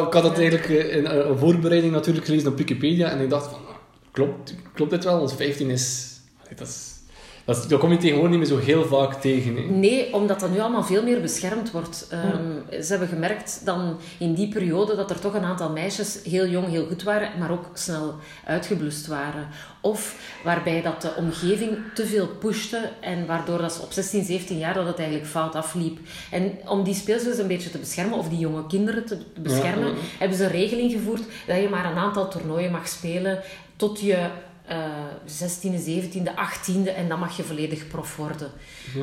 Ik 0.07 0.13
had 0.13 0.23
het 0.23 0.39
eigenlijk 0.39 0.69
eh, 0.69 0.97
in 0.97 1.07
eh, 1.07 1.29
een 1.29 1.39
voorbereiding 1.39 1.93
natuurlijk 1.93 2.27
gelezen 2.27 2.51
op 2.51 2.57
Wikipedia 2.57 3.11
en 3.11 3.21
ik 3.21 3.31
dacht 3.31 3.51
van, 3.51 3.61
ah, 3.69 3.75
klopt, 4.13 4.55
klopt 4.75 4.91
dit 4.91 5.05
wel? 5.05 5.19
Want 5.19 5.35
15 5.35 5.71
is... 5.71 6.13
Dat, 6.57 6.69
is, 6.69 6.94
dat, 7.45 7.57
is, 7.57 7.67
dat 7.67 7.81
kom 7.81 7.91
je 7.91 7.97
tegenwoordig 7.97 8.39
niet 8.39 8.49
meer 8.49 8.59
zo 8.59 8.65
heel 8.65 8.85
vaak 8.85 9.15
tegen. 9.21 9.57
Hè. 9.57 9.63
Nee, 9.63 10.15
omdat 10.15 10.41
dat 10.41 10.51
nu 10.51 10.59
allemaal 10.61 10.83
veel 10.85 11.03
meer 11.03 11.21
beschermd 11.21 11.71
wordt. 11.71 12.07
Ehm, 12.11 12.83
Ze 12.83 12.91
hebben 12.91 13.09
gemerkt 13.09 13.61
dan 13.65 13.97
in 14.19 14.35
die 14.35 14.49
periode 14.49 14.97
dat 14.97 15.11
er 15.11 15.21
toch 15.21 15.35
een 15.35 15.45
aantal 15.45 15.71
meisjes 15.71 16.21
heel 16.25 16.47
jong 16.47 16.69
heel 16.69 16.87
goed 16.87 17.03
waren, 17.03 17.39
maar 17.39 17.51
ook 17.51 17.65
snel 17.75 18.15
uitgeblust 18.45 19.07
waren. 19.07 19.49
Of 19.81 20.17
waarbij 20.45 20.83
dat 20.83 21.03
de 21.03 21.15
omgeving 21.17 21.71
te 21.95 22.07
veel 22.07 22.27
pushte 22.27 22.91
en 23.01 23.27
waardoor 23.27 23.59
dat 23.59 23.73
ze 23.73 23.83
op 23.83 23.93
16, 23.93 24.25
17 24.25 24.59
jaar 24.59 24.75
dat 24.75 24.87
het 24.87 24.99
eigenlijk 24.99 25.29
fout 25.29 25.55
afliep. 25.55 25.99
En 26.31 26.53
om 26.67 26.83
die 26.85 26.95
speelsters 26.95 27.39
een 27.39 27.47
beetje 27.47 27.71
te 27.71 27.79
beschermen, 27.79 28.19
of 28.19 28.29
die 28.29 28.39
jonge 28.39 28.67
kinderen 28.67 29.05
te 29.05 29.19
beschermen, 29.41 29.89
Ja, 29.89 29.95
ja. 29.95 30.01
hebben 30.19 30.37
ze 30.39 30.45
een 30.45 30.51
regeling 30.51 30.93
gevoerd 30.93 31.23
dat 31.47 31.61
je 31.61 31.69
maar 31.69 31.91
een 31.91 31.97
aantal 31.99 32.29
toernooien 32.29 32.71
mag 32.73 32.89
spelen 32.89 33.41
tot 33.77 34.01
je 34.01 34.27
16e, 35.27 35.79
17e, 35.87 36.31
18e 36.35 36.97
en 36.97 37.09
dan 37.09 37.19
mag 37.19 37.37
je 37.37 37.43
volledig 37.43 37.87
prof 37.87 38.17
worden. 38.17 38.51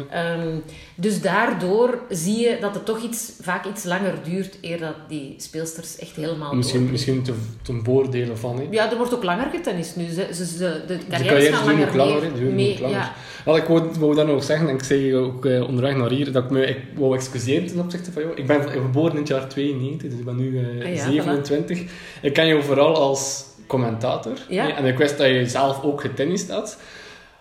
Ehm, 0.10 0.58
dus 0.96 1.22
daardoor 1.22 2.00
zie 2.10 2.40
je 2.40 2.58
dat 2.62 2.74
het 2.74 2.86
toch 2.86 3.02
iets, 3.04 3.32
vaak 3.42 3.66
iets 3.66 3.84
langer 3.84 4.14
duurt 4.24 4.58
eer 4.62 4.80
dat 4.80 4.96
die 5.08 5.36
speelsters 5.38 5.98
echt 5.98 6.16
helemaal 6.16 6.56
Misschien, 6.56 6.92
misschien 6.92 7.24
te, 7.24 7.34
ten 7.62 7.84
voordele 7.84 8.36
van. 8.36 8.68
Ja, 8.72 8.92
er 8.92 8.98
wordt 8.98 9.14
ook 9.14 9.24
langer 9.24 9.50
getennist 9.50 9.96
nu. 9.96 10.10
Ze, 10.10 10.58
de 10.58 10.84
De 10.88 11.00
carrières 11.10 11.50
gaan 11.50 11.66
langer 11.66 11.88
ook 11.88 11.96
langer. 11.96 12.22
hè, 12.22 12.30
mee. 12.30 12.40
duren 12.40 12.56
mee, 12.56 12.74
ook 12.74 12.80
langer. 12.80 12.98
ja. 12.98 13.14
Wel, 13.46 13.58
ik 13.58 13.64
wou, 13.64 13.90
wou 14.00 14.16
dat 14.16 14.28
nog 14.28 14.44
zeggen, 14.44 14.68
en 14.68 14.76
ik 14.76 14.84
zei 14.84 15.16
ook 15.16 15.46
eh, 15.46 15.68
onderweg 15.68 15.96
naar 15.96 16.10
hier, 16.10 16.32
dat 16.32 16.44
ik 16.44 16.50
me 16.50 16.66
ik 16.66 16.78
wou 16.96 17.16
excuseren 17.16 17.68
ten 17.68 17.80
opzichte 17.80 18.12
van 18.12 18.22
jou. 18.22 18.36
Ik 18.36 18.48
ben 18.48 18.70
geboren 18.70 19.12
in 19.12 19.18
het 19.18 19.28
jaar 19.28 19.48
92, 19.48 20.10
dus 20.10 20.20
ik 20.20 20.26
ben 20.26 20.36
nu 20.36 20.60
eh, 20.60 20.86
Ah 20.86 20.96
ja, 20.96 21.04
27. 21.06 21.82
Ik 22.22 22.34
ken 22.34 22.48
jou 22.48 22.64
vooral 22.64 22.96
als 22.96 23.50
commentator. 23.72 24.34
Ja. 24.50 24.76
En 24.76 24.86
ik 24.86 24.98
wist 24.98 25.18
dat 25.18 25.28
je 25.28 25.46
zelf 25.46 25.84
ook 25.84 26.02
getennist 26.02 26.50
had. 26.52 26.78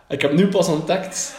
Ik 0.08 0.22
heb 0.22 0.32
nu 0.32 0.46
pas 0.48 0.68
ontdekt 0.68 1.34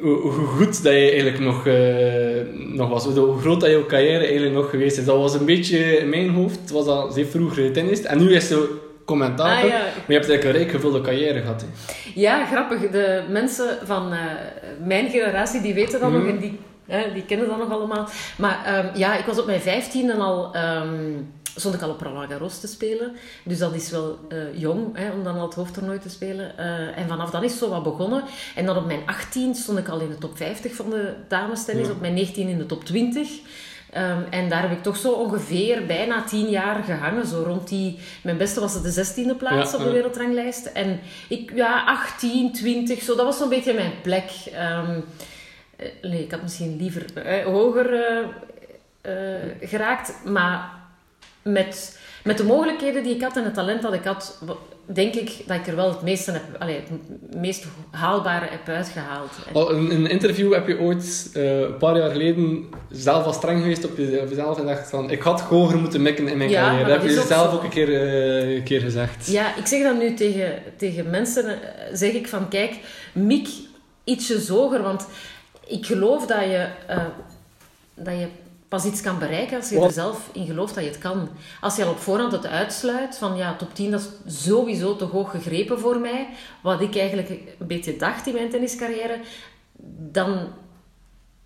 hoe, 0.00 0.30
goed 0.32 0.82
dat 0.82 0.92
je 0.92 0.98
eigenlijk 1.10 1.38
nog, 1.38 1.66
eh, 1.66 2.74
nog 2.76 2.88
was. 2.88 3.04
Hoe 3.04 3.40
groot 3.40 3.60
dat 3.60 3.70
jouw 3.70 3.86
carrière 3.86 4.24
eigenlijk 4.24 4.54
nog 4.54 4.70
geweest 4.70 4.98
is. 4.98 5.04
Dat 5.04 5.16
was 5.16 5.34
een 5.34 5.44
beetje 5.44 5.78
in 5.98 6.08
mijn 6.08 6.30
hoofd, 6.30 6.70
was 6.70 6.84
dat 6.84 7.14
zeer 7.14 7.26
vroeg 7.26 7.54
getennist. 7.54 8.04
En 8.04 8.18
nu 8.18 8.34
is 8.34 8.48
ze 8.48 8.78
commentator. 9.04 9.62
Ah, 9.64 9.68
ja. 9.70 9.78
Maar 9.78 10.04
je 10.06 10.12
hebt 10.14 10.28
eigenlijk 10.28 10.44
een 10.44 10.52
rijk 10.52 10.70
gevulde 10.70 11.00
carrière 11.00 11.40
gehad. 11.40 11.60
Hè. 11.60 11.66
Ja, 12.14 12.46
grappig. 12.46 12.90
De 12.90 13.22
mensen 13.28 13.78
van 13.84 14.12
eh, 14.12 14.18
mijn 14.84 15.10
generatie, 15.10 15.60
die 15.60 15.74
weten 15.74 16.00
dat 16.00 16.10
Mhm. 16.10 16.18
nog 16.18 16.28
en 16.28 16.38
die, 16.38 16.58
die 17.14 17.24
kennen 17.24 17.48
dat 17.48 17.58
nog 17.58 17.70
allemaal. 17.70 18.08
Maar 18.38 18.62
ehm, 18.64 18.98
ja, 18.98 19.18
ik 19.18 19.24
was 19.24 19.38
op 19.38 19.46
mijn 19.46 19.60
vijftiende 19.60 20.14
al 20.14 20.54
ehm, 20.54 21.12
stond 21.56 21.74
ik 21.74 21.82
al 21.82 21.90
op 21.90 22.00
Roland 22.00 22.30
Garros 22.30 22.60
te 22.60 22.66
spelen. 22.66 23.16
Dus 23.44 23.58
dat 23.58 23.74
is 23.74 23.90
wel 23.90 24.18
eh, 24.28 24.58
jong 24.58 24.96
hè, 24.96 25.10
om 25.10 25.24
dan 25.24 25.36
al 25.36 25.46
het 25.46 25.54
hoofdtoernooi 25.54 25.98
te 25.98 26.08
spelen. 26.08 26.58
Eh, 26.58 26.98
en 26.98 27.08
vanaf 27.08 27.30
dan 27.30 27.44
is 27.44 27.50
het 27.50 27.60
zo 27.60 27.68
wat 27.68 27.82
begonnen. 27.82 28.24
En 28.54 28.66
dan 28.66 28.76
op 28.76 28.86
mijn 28.86 29.02
18 29.06 29.54
stond 29.54 29.78
ik 29.78 29.88
al 29.88 30.00
in 30.00 30.08
de 30.08 30.18
top 30.18 30.36
50 30.36 30.74
van 30.74 30.90
de 30.90 31.14
damestennis. 31.28 31.86
Ja. 31.86 31.92
Op 31.92 32.00
mijn 32.00 32.14
19 32.14 32.48
in 32.48 32.58
de 32.58 32.66
top 32.66 32.84
20. 32.84 33.28
Ehm, 33.90 34.22
en 34.30 34.48
daar 34.48 34.62
heb 34.62 34.70
ik 34.70 34.82
toch 34.82 34.96
zo 34.96 35.12
ongeveer 35.12 35.86
bijna 35.86 36.24
10 36.24 36.48
jaar 36.48 36.82
gehangen. 36.84 37.26
Zo 37.26 37.42
rond 37.42 37.68
die... 37.68 37.98
Mijn 38.22 38.36
beste 38.36 38.60
was 38.60 38.82
de 38.82 38.92
16e 38.92 39.36
plaats 39.38 39.72
Ja, 39.72 39.78
op 39.78 39.84
de 39.84 39.90
wereldranglijst. 39.90 40.66
En 40.66 41.00
ik, 41.28 41.52
ja, 41.54 41.84
18, 41.84 42.52
20, 42.52 43.02
zo. 43.02 43.16
Dat 43.16 43.24
was 43.24 43.38
zo'n 43.38 43.48
beetje 43.48 43.74
mijn 43.74 43.92
plek. 44.02 44.30
Ehm, 44.52 45.00
eh, 45.76 45.86
nee, 46.02 46.22
ik 46.22 46.30
had 46.30 46.42
misschien 46.42 46.76
liever 46.76 47.04
eh, 47.14 47.44
hoger 47.44 48.18
geraakt. 49.60 50.14
Maar 50.24 50.79
met, 51.42 51.98
met 52.24 52.36
de 52.38 52.44
mogelijkheden 52.44 53.02
die 53.02 53.14
ik 53.14 53.22
had 53.22 53.36
en 53.36 53.44
het 53.44 53.54
talent 53.54 53.82
dat 53.82 53.92
ik 53.92 54.04
had, 54.04 54.38
denk 54.84 55.14
ik 55.14 55.32
dat 55.46 55.56
ik 55.56 55.66
er 55.66 55.76
wel 55.76 55.88
het 55.88 56.02
meeste, 56.02 56.32
heb, 56.32 56.42
het 56.58 57.34
meest 57.36 57.64
haalbare 57.90 58.46
heb 58.50 58.68
uitgehaald. 58.68 59.30
Al 59.52 59.70
In 59.70 59.90
een 59.90 60.06
interview 60.06 60.52
heb 60.52 60.66
je 60.68 60.78
ooit, 60.80 61.30
eh, 61.34 61.60
een 61.60 61.76
paar 61.76 61.96
jaar 61.98 62.10
geleden, 62.10 62.64
zelf 62.90 63.24
al 63.24 63.32
streng 63.32 63.60
geweest 63.60 63.84
op 63.84 63.96
je- 63.96 64.20
op 64.22 64.28
jezelf 64.28 64.58
en 64.58 64.66
dacht 64.66 64.90
van, 64.90 65.10
ik 65.10 65.22
had 65.22 65.40
hoger 65.40 65.78
moeten 65.78 66.02
mikken 66.02 66.28
in 66.28 66.36
mijn 66.38 66.50
Ja, 66.50 66.62
carrière. 66.62 66.88
Dat 66.88 67.00
heb 67.02 67.10
je 67.10 67.22
zelf 67.26 67.52
ook 67.54 67.62
een 67.62 67.68
keer, 67.70 67.88
eh, 67.94 68.54
een 68.56 68.62
keer 68.62 68.80
gezegd. 68.80 69.26
Ja, 69.26 69.56
ik 69.56 69.66
zeg 69.66 69.82
dat 69.82 69.98
nu 69.98 70.14
tegen, 70.14 70.52
tegen 70.76 71.10
mensen. 71.10 71.46
eh, 71.48 71.58
Zeg 71.92 72.12
ik 72.12 72.28
van, 72.28 72.48
kijk, 72.48 72.74
mik 73.12 73.48
ietsje 74.04 74.52
hoger. 74.52 74.82
Want 74.82 75.06
ik 75.66 75.86
geloof 75.86 76.26
dat 76.26 76.40
je, 76.42 76.66
dat 77.94 78.14
je 78.18 78.26
pas 78.70 78.84
iets 78.84 79.00
kan 79.00 79.18
bereiken 79.18 79.56
als 79.56 79.68
je 79.68 79.76
Wat? 79.76 79.86
er 79.86 79.92
zelf 79.92 80.28
in 80.32 80.46
gelooft 80.46 80.74
dat 80.74 80.84
je 80.84 80.90
het 80.90 80.98
kan. 80.98 81.28
Als 81.60 81.76
je 81.76 81.84
al 81.84 81.90
op 81.90 81.98
voorhand 81.98 82.32
het 82.32 82.46
uitsluit 82.46 83.16
van, 83.16 83.36
ja, 83.36 83.56
top 83.56 83.74
10 83.74 83.90
dat 83.90 84.00
is 84.26 84.44
sowieso 84.44 84.96
te 84.96 85.04
hoog 85.04 85.30
gegrepen 85.30 85.78
voor 85.78 85.98
mij. 85.98 86.28
Wat 86.60 86.80
ik 86.80 86.96
eigenlijk 86.96 87.28
een 87.28 87.66
beetje 87.66 87.96
dacht 87.96 88.26
in 88.26 88.34
mijn 88.34 88.50
tenniscarrière. 88.50 89.20
Dan 90.12 90.48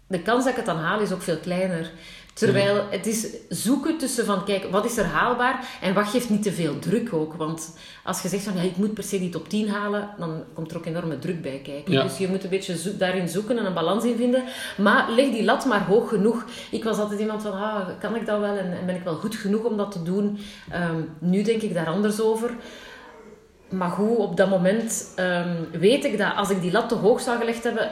de 0.07 0.23
kans 0.23 0.43
dat 0.45 0.53
ik 0.53 0.57
het 0.57 0.67
dan 0.67 0.79
haal 0.79 1.01
is 1.01 1.13
ook 1.13 1.23
veel 1.23 1.39
kleiner. 1.39 1.91
Terwijl 2.35 2.85
het 2.91 3.07
is 3.07 3.27
zoeken 3.49 3.99
tussen 3.99 4.25
van, 4.25 4.45
kijk, 4.45 4.65
wat 4.71 4.85
is 4.85 4.97
er 4.97 5.05
haalbaar 5.05 5.65
en 5.81 5.95
wat 5.95 6.09
geeft 6.09 6.31
niet 6.31 6.43
te 6.43 6.53
veel 6.53 6.79
druk 6.79 7.13
ook. 7.13 7.35
Want 7.35 7.77
als 8.05 8.23
je 8.23 8.29
zegt 8.29 8.43
van, 8.45 8.57
ja, 8.57 8.63
ik 8.63 8.77
moet 8.77 8.95
per 8.95 9.05
se 9.05 9.19
die 9.19 9.29
top 9.29 9.49
10 9.49 9.69
halen, 9.69 10.09
dan 10.19 10.45
komt 10.55 10.71
er 10.71 10.77
ook 10.77 10.87
enorme 10.87 11.19
druk 11.19 11.43
bij 11.43 11.61
kijken. 11.65 11.93
Ja. 11.93 12.03
Dus 12.03 12.19
je 12.19 12.29
moet 12.29 12.45
een 12.45 12.51
beetje 12.51 12.77
zo- 12.79 12.97
daarin 12.99 13.29
zoeken 13.29 13.59
en 13.59 13.67
een 13.67 13.75
balans 13.75 14.05
in 14.05 14.17
vinden. 14.17 14.45
Maar 14.77 15.11
leg 15.11 15.31
die 15.31 15.45
lat 15.45 15.65
maar 15.65 15.85
hoog 15.85 16.09
genoeg. 16.09 16.45
Ik 16.71 16.85
was 16.85 16.99
altijd 16.99 17.21
iemand 17.21 17.43
van, 17.43 17.53
ah, 17.53 17.89
kan 18.01 18.15
ik 18.17 18.27
dat 18.27 18.41
wel 18.41 18.57
en, 18.57 18.73
en 18.79 18.87
ben 18.87 18.95
ik 18.95 19.05
wel 19.05 19.15
goed 19.17 19.35
genoeg 19.35 19.63
om 19.65 19.77
dat 19.77 19.93
te 19.93 20.03
doen? 20.03 20.39
Ehm, 20.71 21.01
nu 21.19 21.43
denk 21.43 21.63
ik 21.63 21.75
daar 21.75 21.87
anders 21.89 22.21
over. 22.21 22.51
Maar 23.71 23.91
goed, 23.91 24.17
op 24.17 24.37
dat 24.37 24.49
moment 24.51 25.13
ehm, 25.17 25.55
weet 25.73 26.05
ik 26.05 26.19
dat 26.19 26.35
als 26.37 26.51
ik 26.51 26.61
die 26.61 26.73
lat 26.73 26.89
te 26.89 26.95
hoog 26.95 27.21
zou 27.21 27.39
gelegd 27.39 27.65
hebben, 27.65 27.91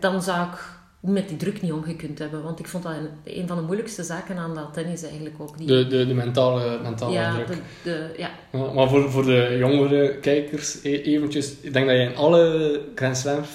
dan 0.00 0.22
zou 0.22 0.46
ik 0.46 0.58
met 1.00 1.28
die 1.28 1.36
druk 1.36 1.62
niet 1.62 1.72
omgekund 1.72 2.18
hebben. 2.18 2.42
Want 2.42 2.58
ik 2.58 2.68
vond 2.68 2.82
dat 2.82 2.92
een, 3.24 3.46
van 3.48 3.56
de 3.56 3.62
moeilijkste 3.62 4.02
zaken 4.02 4.36
aan 4.36 4.54
dat 4.54 4.74
tennis 4.74 5.02
eigenlijk 5.02 5.34
ook. 5.38 5.58
Die, 5.58 5.66
De, 5.66 5.86
de, 5.86 6.06
de 6.06 6.14
mentale, 6.14 6.78
mentale 6.82 7.12
ja, 7.12 7.34
druk. 7.34 7.46
de, 7.46 7.54
de, 7.82 8.14
ja, 8.16 8.30
Ja, 8.52 8.72
maar 8.72 8.88
voor, 8.88 9.10
voor 9.10 9.24
de 9.24 9.56
jongere 9.58 10.16
kijkers, 10.18 10.78
e- 10.82 11.02
eventjes, 11.02 11.54
ik 11.60 11.72
denk 11.72 11.86
dat 11.86 11.96
je 11.96 12.02
in 12.02 12.16
alle 12.16 12.80
Grand 12.94 13.16
Slams 13.16 13.48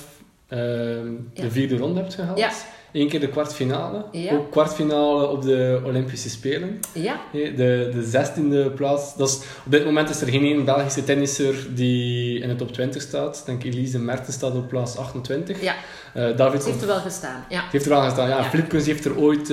ehm, 0.48 1.12
Ja. 1.34 1.42
de 1.44 1.52
vierde 1.52 1.78
ronde 1.78 2.00
hebt 2.00 2.14
gehaald. 2.14 2.38
Ja. 2.40 2.52
Eén 2.96 3.08
keer 3.10 3.20
de 3.20 3.28
kwartfinale. 3.28 4.06
Ja. 4.12 4.34
Ook 4.34 4.52
kwartfinale 4.52 5.28
op 5.28 5.42
de 5.42 5.82
Olympische 5.86 6.30
Spelen. 6.30 6.80
ja, 6.94 7.22
De, 7.32 7.54
de 7.94 8.04
zestiende 8.10 8.70
plaats. 8.72 9.16
Dat 9.18 9.30
is, 9.30 9.36
op 9.66 9.72
dit 9.72 9.86
moment 9.86 10.10
is 10.10 10.22
er 10.22 10.28
geen 10.28 10.44
één 10.44 10.66
Belgische 10.66 11.04
tennisser 11.04 11.68
die 11.76 12.40
in 12.40 12.48
de 12.50 12.56
top 12.56 12.72
20 12.72 13.02
staat. 13.02 13.38
Ik 13.38 13.46
denk 13.46 13.64
Elise 13.64 14.00
Mertens 14.00 14.36
staat 14.36 14.56
op 14.56 14.68
plaats 14.68 14.98
28. 14.98 15.62
ja, 15.62 15.76
Eh, 16.14 16.38
David 16.38 16.66
heeft 16.66 16.82
er 16.82 16.88
wel 16.88 17.00
gestaan. 17.00 17.46
Ja. 17.50 17.60
die 17.60 17.70
heeft 17.72 17.86
er 17.86 17.92
wel 17.92 18.02
gestaan. 18.02 18.30
Ja, 18.30 18.38
Ja. 18.38 18.44
Flipkens 18.44 18.86
heeft 18.86 19.06
er 19.06 19.18
ooit 19.18 19.50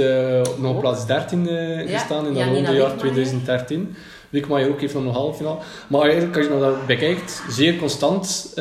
op 0.48 0.58
nog 0.58 0.70
op 0.70 0.74
Ook. 0.74 0.80
plaats 0.80 1.06
13 1.06 1.48
eh, 1.48 1.88
Ja. 1.88 1.98
gestaan 1.98 2.26
in 2.26 2.34
dat 2.34 2.42
ronde 2.44 2.60
jaar 2.60 2.72
Wigmaier. 2.72 2.96
2013. 2.98 3.94
Wikmaier 4.30 4.68
ook 4.68 4.80
heeft 4.80 4.94
nog 4.94 5.04
een 5.04 5.10
halve 5.10 5.36
finale. 5.36 5.58
Maar 5.88 6.00
eigenlijk, 6.02 6.36
als 6.36 6.44
je 6.46 6.50
nou 6.50 6.62
dat 6.62 6.86
bekijkt, 6.86 7.42
zeer 7.48 7.76
constant 7.76 8.52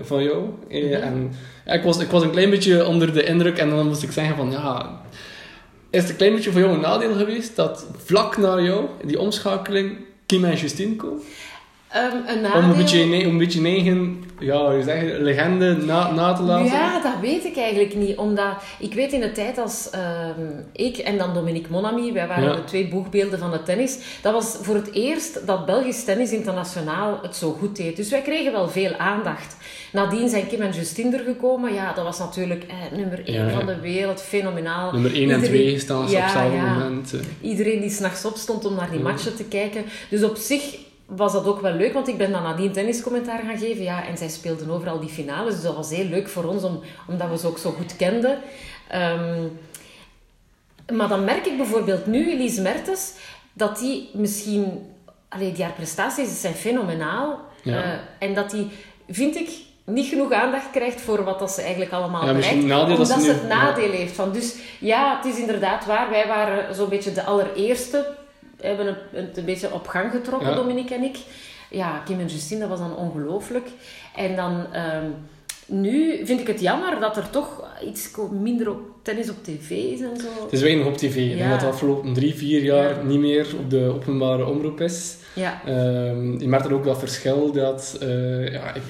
van 0.00 0.22
jou. 0.22 0.44
Mhm. 0.68 0.92
En 0.92 1.32
ik, 1.66 1.82
was, 1.82 1.98
ik 1.98 2.10
was 2.10 2.22
een 2.22 2.30
klein 2.30 2.50
beetje 2.50 2.86
onder 2.86 3.12
de 3.12 3.24
indruk 3.24 3.58
en 3.58 3.70
dan 3.70 3.86
moest 3.86 4.02
ik 4.02 4.12
zeggen 4.12 4.36
van 4.36 4.50
ja... 4.50 5.00
Is 5.90 6.00
het 6.00 6.10
een 6.10 6.16
klein 6.16 6.34
beetje 6.34 6.52
voor 6.52 6.60
jou 6.60 6.74
een 6.74 6.80
nadeel 6.80 7.14
geweest 7.14 7.56
dat 7.56 7.86
vlak 8.04 8.36
na 8.36 8.60
jou, 8.60 8.86
die 9.04 9.18
omschakeling, 9.18 9.96
Kim 10.26 10.44
en 10.44 10.56
Justine 10.56 10.96
komen? 10.96 11.22
Ehm, 11.94 12.16
een 12.26 12.52
Om 12.54 12.70
een 12.70 12.76
beetje, 12.76 13.04
ne- 13.04 13.24
om 13.26 13.32
een 13.32 13.38
beetje 13.38 13.64
eigen, 13.64 14.24
ja, 14.38 14.72
je, 14.72 15.16
legende 15.20 15.76
na, 15.76 16.12
na 16.12 16.32
te 16.32 16.42
laten? 16.42 16.66
Ja, 16.72 17.00
dat 17.02 17.12
weet 17.20 17.44
ik 17.44 17.56
eigenlijk 17.56 17.94
niet. 17.94 18.16
Omdat 18.16 18.52
ik 18.78 18.94
weet 18.94 19.12
in 19.12 19.20
de 19.20 19.32
tijd 19.32 19.58
als 19.58 19.90
ehm, 19.90 20.40
ik 20.72 20.96
en 20.96 21.18
dan 21.18 21.34
Dominique 21.34 21.72
Monami, 21.72 22.12
wij 22.12 22.26
waren 22.26 22.44
Ja. 22.48 22.54
de 22.54 22.64
twee 22.64 22.88
boegbeelden 22.88 23.38
van 23.38 23.52
het 23.52 23.64
tennis. 23.64 23.98
Dat 24.22 24.32
was 24.32 24.56
voor 24.62 24.74
het 24.74 24.92
eerst 24.92 25.46
dat 25.46 25.66
Belgisch 25.66 26.04
tennis 26.04 26.30
internationaal 26.32 27.18
het 27.22 27.36
zo 27.36 27.50
goed 27.58 27.76
deed. 27.76 27.96
Dus 27.96 28.10
wij 28.10 28.22
kregen 28.22 28.52
wel 28.52 28.68
veel 28.68 28.94
aandacht. 28.96 29.56
Nadien 29.92 30.28
zijn 30.28 30.46
Kim 30.46 30.60
en 30.60 30.72
Justine 30.72 31.16
er 31.16 31.24
gekomen. 31.24 31.74
Ja, 31.74 31.92
dat 31.92 32.04
was 32.04 32.18
natuurlijk 32.18 32.64
eh, 32.68 32.98
nummer 32.98 33.22
1 33.24 33.34
Ja, 33.34 33.44
ja. 33.46 33.50
van 33.56 33.66
de 33.66 33.80
wereld. 33.80 34.22
Fenomenaal. 34.22 34.92
Nummer 34.92 35.14
1 35.14 35.30
en 35.30 35.42
2 35.42 35.78
staan 35.78 36.08
ze 36.08 36.16
op 36.16 36.22
hetzelfde 36.22 36.56
moment. 36.56 37.12
eh. 37.12 37.50
Iedereen 37.50 37.80
die 37.80 37.90
s'nachts 37.90 38.24
opstond 38.24 38.64
om 38.64 38.74
naar 38.74 38.90
die 38.90 39.00
matchen 39.00 39.36
te 39.36 39.44
kijken. 39.44 39.84
Dus 40.10 40.22
op 40.22 40.36
zich 40.36 40.76
was 41.06 41.32
dat 41.32 41.46
ook 41.46 41.60
wel 41.60 41.72
leuk, 41.72 41.92
want 41.92 42.08
ik 42.08 42.18
ben 42.18 42.32
dan 42.32 42.42
nadien 42.42 42.72
tenniscommentaar 42.72 43.42
gaan 43.46 43.58
geven. 43.58 43.82
Ja, 43.82 44.06
en 44.06 44.16
zij 44.16 44.28
speelden 44.28 44.70
overal 44.70 45.00
die 45.00 45.08
finales, 45.08 45.54
dus 45.54 45.62
dat 45.62 45.74
was 45.76 45.90
heel 45.90 46.04
leuk 46.08 46.28
voor 46.28 46.44
ons, 46.44 46.62
om, 46.62 46.80
omdat 47.08 47.28
we 47.30 47.38
ze 47.38 47.46
ook 47.46 47.58
zo 47.58 47.70
goed 47.70 47.96
kenden. 47.96 48.38
Ehm, 48.88 49.46
maar 50.92 51.08
dan 51.08 51.24
merk 51.24 51.46
ik 51.46 51.56
bijvoorbeeld 51.56 52.06
nu, 52.06 52.30
Elise 52.32 52.60
Mertens, 52.62 53.12
dat 53.52 53.78
die 53.78 54.10
misschien... 54.12 54.92
Allee, 55.28 55.52
die 55.52 55.64
haar 55.64 55.72
prestaties 55.72 56.40
zijn 56.40 56.54
fenomenaal. 56.54 57.38
Ja. 57.62 57.82
Eh, 57.82 57.90
en 58.18 58.34
dat 58.34 58.50
die, 58.50 58.68
vind 59.08 59.36
ik, 59.36 59.48
niet 59.84 60.06
genoeg 60.08 60.32
aandacht 60.32 60.70
krijgt 60.70 61.00
voor 61.00 61.24
wat 61.24 61.38
dat 61.38 61.50
ze 61.50 61.60
eigenlijk 61.62 61.92
allemaal 61.92 62.26
Ja, 62.26 62.32
bereikt. 62.32 62.64
nadeel 62.64 62.94
omdat 62.96 63.08
ze 63.08 63.20
ze 63.20 63.26
nu- 63.26 63.32
het 63.32 63.48
nadeel 63.48 63.90
heeft. 63.90 64.14
Van, 64.14 64.32
dus 64.32 64.54
ja, 64.80 65.16
het 65.16 65.32
is 65.34 65.38
inderdaad 65.40 65.86
waar. 65.86 66.10
Wij 66.10 66.26
waren 66.26 66.74
zo'n 66.74 66.88
beetje 66.88 67.12
de 67.12 67.24
allereerste. 67.24 68.14
We 68.56 68.66
hebben 68.66 68.86
het, 68.86 68.96
het 69.10 69.36
een 69.36 69.44
beetje 69.44 69.72
op 69.72 69.86
gang 69.86 70.10
getrokken, 70.10 70.48
Ja. 70.48 70.54
Dominique 70.54 70.94
en 70.96 71.02
ik. 71.02 71.16
Ja, 71.70 72.02
Kim 72.04 72.20
en 72.20 72.26
Justine, 72.26 72.60
dat 72.60 72.68
was 72.68 72.78
dan 72.78 72.96
ongelooflijk. 72.96 73.68
En 74.16 74.36
dan... 74.36 74.66
ehm, 74.72 75.06
nu 75.66 76.26
vind 76.26 76.40
ik 76.40 76.46
het 76.46 76.60
jammer 76.60 77.00
dat 77.00 77.16
er 77.16 77.30
toch 77.30 77.68
iets 77.86 78.10
minder 78.30 78.70
op 78.70 78.78
tennis 79.02 79.30
op 79.30 79.44
tv 79.44 79.70
is 79.70 80.00
en 80.00 80.16
zo. 80.16 80.42
Het 80.44 80.52
is 80.52 80.62
weinig 80.62 80.86
op 80.86 80.96
tv. 80.96 81.16
Ik 81.16 81.28
denk 81.28 81.38
Ja. 81.38 81.50
dat 81.50 81.60
de 81.60 81.66
afgelopen 81.66 82.12
drie, 82.12 82.34
vier 82.34 82.62
jaar 82.62 82.88
Ja. 82.96 83.02
niet 83.02 83.18
meer 83.18 83.46
op 83.58 83.70
de 83.70 83.92
openbare 83.94 84.46
omroep 84.46 84.80
is. 84.80 85.16
Ja, 85.34 85.60
Ehm, 85.66 86.38
je 86.38 86.48
merkt 86.48 86.64
er 86.66 86.74
ook 86.74 86.84
dat 86.84 86.98
verschil 86.98 87.52
dat... 87.52 87.96
eh, 88.00 88.52
ja, 88.52 88.74
ik, 88.74 88.82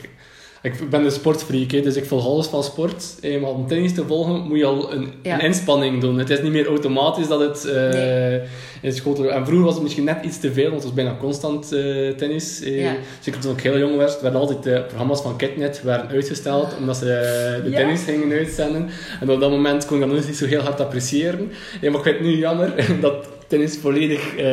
ik 0.65 0.91
ben 0.91 1.05
een 1.05 1.11
sportfreak, 1.11 1.71
hè, 1.71 1.81
dus 1.81 1.97
ik 1.97 2.05
volg 2.05 2.25
alles 2.27 2.47
van 2.47 2.63
sport. 2.65 3.05
Eh, 3.21 3.41
maar 3.41 3.51
om 3.51 3.67
tennis 3.67 3.95
te 3.95 4.07
volgen 4.07 4.41
moet 4.49 4.59
je 4.59 4.65
al 4.65 4.93
een, 4.93 5.13
Ja. 5.23 5.35
een 5.35 5.41
inspanning 5.41 6.01
doen. 6.01 6.19
Het 6.19 6.31
is 6.31 6.41
niet 6.43 6.53
meer 6.53 6.67
automatisch 6.67 7.29
dat 7.29 7.41
het 7.41 7.65
eh 7.65 7.89
Nee. 7.89 8.41
is. 8.81 9.03
En 9.03 9.47
vroeger 9.47 9.61
was 9.63 9.75
het 9.75 9.83
misschien 9.83 10.05
net 10.05 10.25
iets 10.25 10.39
te 10.41 10.53
veel, 10.53 10.65
want 10.71 10.75
het 10.75 10.85
was 10.85 10.93
bijna 10.95 11.17
constant 11.21 11.73
eh, 11.73 12.09
tennis. 12.09 12.63
Eh, 12.63 12.81
Ja. 12.83 12.93
Zeker 13.21 13.41
toen 13.41 13.53
ik 13.57 13.61
heel 13.63 13.79
jong 13.79 13.97
was, 13.97 14.21
werden 14.21 14.41
altijd 14.41 14.63
de 14.63 14.83
programma's 14.89 15.21
van 15.23 15.37
Kitnet 15.37 15.83
werden 15.83 16.09
uitgesteld, 16.09 16.77
omdat 16.79 16.97
ze 16.97 17.13
eh, 17.13 17.65
de 17.65 17.71
Ja. 17.71 17.77
tennis 17.77 18.03
gingen 18.03 18.33
uitzenden. 18.39 18.89
En 19.21 19.31
op 19.31 19.41
dat 19.41 19.51
moment 19.51 19.87
kon 19.87 19.97
ik 20.01 20.03
dat 20.07 20.15
nog 20.17 20.27
niet 20.27 20.37
zo 20.37 20.47
heel 20.47 20.61
hard 20.61 20.81
appreciëren. 20.81 21.53
Maar 21.81 21.91
ik 21.95 22.03
vind 22.03 22.05
het 22.05 22.21
nu 22.21 22.37
jammer 22.37 22.73
dat 23.01 23.29
tennis 23.47 23.79
volledig 23.79 24.37
eh, 24.37 24.45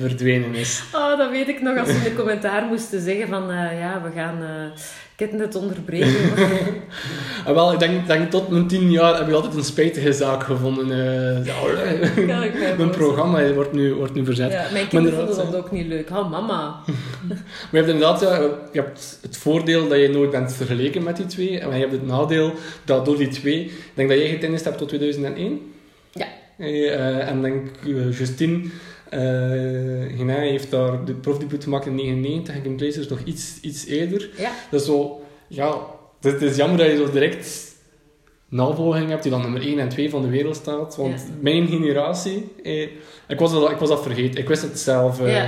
verdwenen 0.00 0.54
is. 0.54 0.82
oh, 0.94 1.18
dat 1.18 1.30
weet 1.30 1.48
ik 1.48 1.62
nog 1.62 1.78
als 1.78 1.88
ze 1.88 1.94
in 1.94 2.02
de 2.02 2.14
commentaar 2.14 2.64
moesten 2.64 3.00
zeggen 3.00 3.28
van... 3.28 3.50
eh, 3.50 3.78
ja, 3.80 4.02
we 4.04 4.10
gaan 4.14 4.38
uh, 4.42 4.48
Ketnet 5.16 5.54
onderbreken. 5.54 6.34
En 7.46 7.54
wel, 7.54 7.72
ik 7.72 7.78
denk, 7.78 8.06
denk 8.06 8.30
tot 8.30 8.48
mijn 8.48 8.66
tien 8.66 8.90
jaar 8.90 9.18
heb 9.18 9.28
ik 9.28 9.34
altijd 9.34 9.54
een 9.54 9.64
spijtige 9.64 10.12
zaak 10.12 10.42
gevonden. 10.42 10.90
eh 10.90 11.44
ja, 12.26 12.42
ik 12.44 12.76
mijn 12.76 12.90
programma 12.90 13.52
wordt 13.52 13.72
nu, 13.72 13.94
wordt 13.94 14.14
nu 14.14 14.24
verzet. 14.24 14.52
Ja, 14.52 14.66
mijn 14.72 14.88
kinderen 14.88 15.18
vonden 15.18 15.36
dat 15.36 15.56
ook 15.56 15.70
niet 15.70 15.86
leuk. 15.86 16.10
Oh, 16.10 16.30
mama. 16.30 16.76
Maar 17.26 17.70
je 17.70 17.76
hebt 17.76 17.88
inderdaad 17.88 18.20
ja, 18.20 18.38
je 18.72 18.80
hebt 18.80 19.18
het 19.22 19.36
voordeel 19.36 19.88
dat 19.88 20.00
je 20.00 20.08
nooit 20.08 20.30
bent 20.30 20.52
vergeleken 20.52 21.02
met 21.02 21.16
die 21.16 21.26
twee. 21.26 21.58
En 21.58 21.68
je 21.74 21.80
hebt 21.80 21.92
het 21.92 22.06
nadeel 22.06 22.52
dat 22.84 23.04
door 23.04 23.16
die 23.16 23.28
twee... 23.28 23.64
Ik 23.64 23.92
denk 23.94 24.08
dat 24.08 24.18
jij 24.18 24.28
getennist 24.28 24.64
hebt 24.64 24.78
tot 24.78 24.88
2001. 24.88 25.72
Ja. 26.12 26.26
Eh, 26.58 27.28
en 27.28 27.42
denk 27.42 27.66
uh, 27.84 28.18
Justine... 28.18 28.60
Uh, 29.12 30.16
Genaai 30.16 30.50
heeft 30.50 30.70
daar 30.70 31.04
de 31.04 31.14
profdebuut 31.14 31.64
gemaakt 31.64 31.86
in 31.86 31.96
1999 31.96 32.54
en 32.54 32.62
Kim 32.62 33.08
nog 33.08 33.20
iets, 33.24 33.58
iets 33.60 33.86
eerder. 33.86 34.30
Ja. 34.36 34.52
Dat 34.70 34.80
is 34.80 34.86
zo... 34.86 35.20
Ja, 35.48 35.86
het 36.20 36.42
is 36.42 36.56
jammer 36.56 36.78
dat 36.78 36.86
je 36.86 36.96
zo 36.96 37.10
direct 37.10 37.75
navolging 38.48 39.08
hebt 39.10 39.22
die 39.22 39.30
dan 39.32 39.40
nummer 39.42 39.60
1 39.62 39.78
en 39.78 39.88
2 39.88 40.10
van 40.10 40.22
de 40.22 40.28
wereld 40.28 40.56
staat. 40.56 40.96
Want 40.96 41.26
mijn 41.40 41.66
generatie, 41.68 42.52
eh, 42.62 42.82
ik, 43.28 43.38
was 43.38 43.52
dat, 43.52 43.70
ik 43.70 43.76
was 43.76 43.88
dat 43.88 44.02
vergeten. 44.02 44.40
Ik 44.40 44.48
wist 44.48 44.62
het 44.62 44.78
zelf 44.78 45.20
eh, 45.20 45.42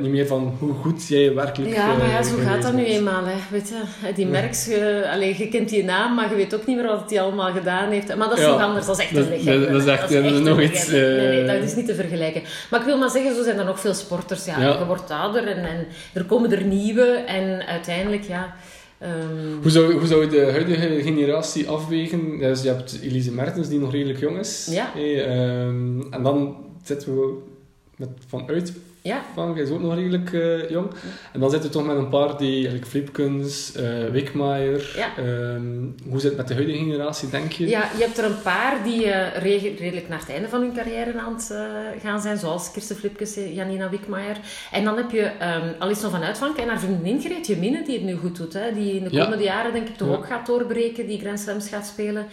niet 0.00 0.10
meer 0.10 0.26
van 0.26 0.56
hoe 0.58 0.72
goed 0.74 1.08
jij 1.08 1.34
werkelijk 1.34 1.74
Ja, 1.74 1.86
maar 1.96 2.08
ja, 2.08 2.18
eh, 2.18 2.24
zo 2.24 2.36
gaat 2.44 2.62
dat 2.62 2.72
nu 2.72 2.84
eenmaal. 2.84 3.24
Hè. 3.24 3.34
Weet 3.50 3.68
je, 3.68 4.12
die 4.14 4.26
merks, 4.26 4.64
je, 4.66 5.08
allee, 5.12 5.34
je 5.38 5.48
kent 5.48 5.68
die 5.68 5.84
naam, 5.84 6.14
maar 6.14 6.30
je 6.30 6.36
weet 6.36 6.54
ook 6.54 6.66
niet 6.66 6.76
meer 6.76 6.86
wat 6.86 7.10
hij 7.10 7.20
allemaal 7.20 7.52
gedaan 7.52 7.90
heeft. 7.90 8.16
Maar 8.16 8.28
dat 8.28 8.38
is 8.38 8.44
Ja. 8.44 8.50
nog 8.50 8.60
anders, 8.60 8.86
dat 8.86 8.98
is 8.98 9.04
echt 9.04 9.16
een 9.16 9.28
legende. 9.28 9.60
dat- 9.60 9.70
dat 9.70 9.80
is 9.82 9.86
echt- 9.88 10.12
dat 10.12 10.24
is 10.24 10.40
nog 10.40 10.60
iets, 10.60 10.88
Nee, 10.88 11.00
nee, 11.00 11.40
eh, 11.42 11.46
dat 11.54 11.62
is 11.62 11.74
niet 11.74 11.86
te 11.86 11.94
vergelijken. 11.94 12.42
Maar 12.70 12.80
ik 12.80 12.86
wil 12.86 12.98
maar 12.98 13.10
zeggen, 13.10 13.34
zo 13.34 13.42
zijn 13.42 13.58
er 13.58 13.64
nog 13.64 13.80
veel 13.80 13.94
sporters. 13.94 14.44
Ja, 14.44 14.60
Ja. 14.60 14.78
Je 14.78 14.84
wordt 14.86 15.10
ouder 15.10 15.46
en, 15.46 15.64
en 15.64 15.86
er 16.12 16.24
komen 16.24 16.52
er 16.52 16.64
nieuwe. 16.64 17.04
En 17.26 17.66
uiteindelijk, 17.66 18.22
ja... 18.22 18.54
ehm, 18.98 19.62
Hoe 19.62 19.70
zou, 19.70 19.92
hoe 19.92 20.06
zou 20.06 20.20
je 20.20 20.28
de 20.28 20.50
huidige 20.50 21.02
generatie 21.02 21.68
afwegen? 21.68 22.38
Dus 22.38 22.62
je 22.62 22.68
hebt 22.68 23.00
Elise 23.02 23.32
Mertens, 23.32 23.68
die 23.68 23.78
nog 23.78 23.92
redelijk 23.92 24.18
jong 24.18 24.38
is. 24.38 24.68
Ja. 24.70 24.94
Eh, 24.94 25.24
ehm, 25.24 26.00
en 26.10 26.22
dan 26.22 26.56
zitten 26.82 27.14
we 27.14 27.34
met 27.96 28.08
vanuit 28.26 28.72
ja, 29.08 29.22
van, 29.34 29.52
jij 29.54 29.62
is 29.62 29.70
ook 29.70 29.80
nog 29.80 29.94
redelijk 29.94 30.32
eh, 30.32 30.70
jong. 30.70 30.90
En 31.32 31.40
dan 31.40 31.50
zitten 31.50 31.70
we 31.70 31.76
toch 31.76 31.86
met 31.86 31.96
een 31.96 32.08
paar 32.08 32.36
die, 32.38 32.54
eigenlijk 32.54 32.86
Flipkens, 32.86 33.72
Wikmaier. 34.12 34.92
Ja. 34.96 35.16
Ehm, 35.16 35.62
hoe 36.08 36.20
zit 36.20 36.28
het 36.28 36.36
met 36.36 36.48
de 36.48 36.54
huidige 36.54 36.78
generatie, 36.78 37.30
denk 37.30 37.52
je? 37.52 37.68
Ja, 37.68 37.88
je 37.96 38.02
hebt 38.04 38.18
er 38.18 38.24
een 38.24 38.42
paar 38.42 38.82
die 38.84 39.10
eh, 39.10 39.42
redelijk 39.42 40.08
naar 40.08 40.18
het 40.18 40.30
einde 40.30 40.48
van 40.48 40.60
hun 40.60 40.74
carrière 40.74 41.18
aan 41.18 41.34
het 41.34 41.52
gaan 42.02 42.20
zijn, 42.20 42.38
zoals 42.38 42.70
Kirsten 42.72 42.96
Flipkes, 42.96 43.36
eh, 43.36 43.54
Janina 43.54 43.90
Wikmaier. 43.90 44.36
En 44.72 44.84
dan 44.84 44.96
heb 44.96 45.10
je 45.10 45.22
um, 45.24 45.74
Alison 45.78 46.10
van 46.10 46.22
Uitvank 46.22 46.56
en 46.56 46.68
haar 46.68 46.80
vriendin 46.80 47.20
Greetje 47.20 47.56
Minne, 47.56 47.82
die 47.84 47.94
het 47.94 48.04
nu 48.04 48.16
goed 48.16 48.36
doet. 48.36 48.52
Hè, 48.52 48.72
die 48.74 48.92
in 48.94 49.04
de 49.04 49.10
Ja. 49.12 49.24
komende 49.24 49.44
jaren 49.44 49.72
denk 49.72 49.88
ik 49.88 49.96
toch 49.96 50.16
ook 50.16 50.26
gaat 50.26 50.46
doorbreken, 50.46 51.06
die 51.06 51.20
Grand 51.20 51.40
Slams 51.40 51.68
gaat 51.68 51.86
spelen. 51.86 52.26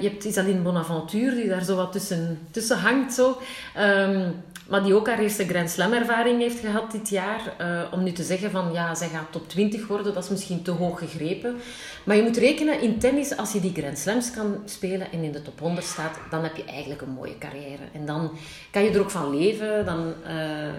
Je 0.00 0.08
hebt 0.08 0.24
Isaline 0.24 0.60
Bonaventure, 0.60 1.34
die 1.34 1.48
daar 1.48 1.64
zo 1.64 1.76
wat 1.76 1.92
tussen, 1.92 2.38
tussen 2.50 2.78
hangt. 2.78 3.12
Zo. 3.14 3.38
Ehm, 3.74 4.30
maar 4.72 4.82
die 4.82 4.94
ook 4.94 5.06
haar 5.06 5.18
eerste 5.18 5.46
Grand 5.46 5.70
Slam 5.70 5.92
ervaring 5.92 6.40
heeft 6.40 6.58
gehad 6.58 6.90
dit 6.92 7.08
jaar. 7.08 7.54
Eh, 7.58 7.82
om 7.92 8.02
nu 8.02 8.12
te 8.12 8.22
zeggen 8.22 8.50
van, 8.50 8.72
ja, 8.72 8.94
zij 8.94 9.08
gaat 9.08 9.32
top 9.32 9.48
20 9.48 9.86
worden, 9.86 10.14
dat 10.14 10.24
is 10.24 10.30
misschien 10.30 10.62
te 10.62 10.70
hoog 10.70 10.98
gegrepen. 10.98 11.56
Maar 12.04 12.16
je 12.16 12.22
moet 12.22 12.36
rekenen, 12.36 12.80
in 12.80 12.98
tennis, 12.98 13.36
als 13.36 13.52
je 13.52 13.60
die 13.60 13.72
Grand 13.74 13.98
Slams 13.98 14.30
kan 14.30 14.62
spelen 14.64 15.12
en 15.12 15.22
in 15.22 15.32
de 15.32 15.42
top 15.42 15.58
100 15.58 15.86
staat, 15.86 16.18
dan 16.30 16.42
heb 16.42 16.56
je 16.56 16.64
eigenlijk 16.64 17.00
een 17.02 17.10
mooie 17.10 17.38
carrière. 17.38 17.82
En 17.92 18.06
dan 18.06 18.30
kan 18.70 18.84
je 18.84 18.90
er 18.90 19.00
ook 19.00 19.10
van 19.10 19.36
leven. 19.38 19.84
Dan, 19.84 20.14
eh, 20.26 20.72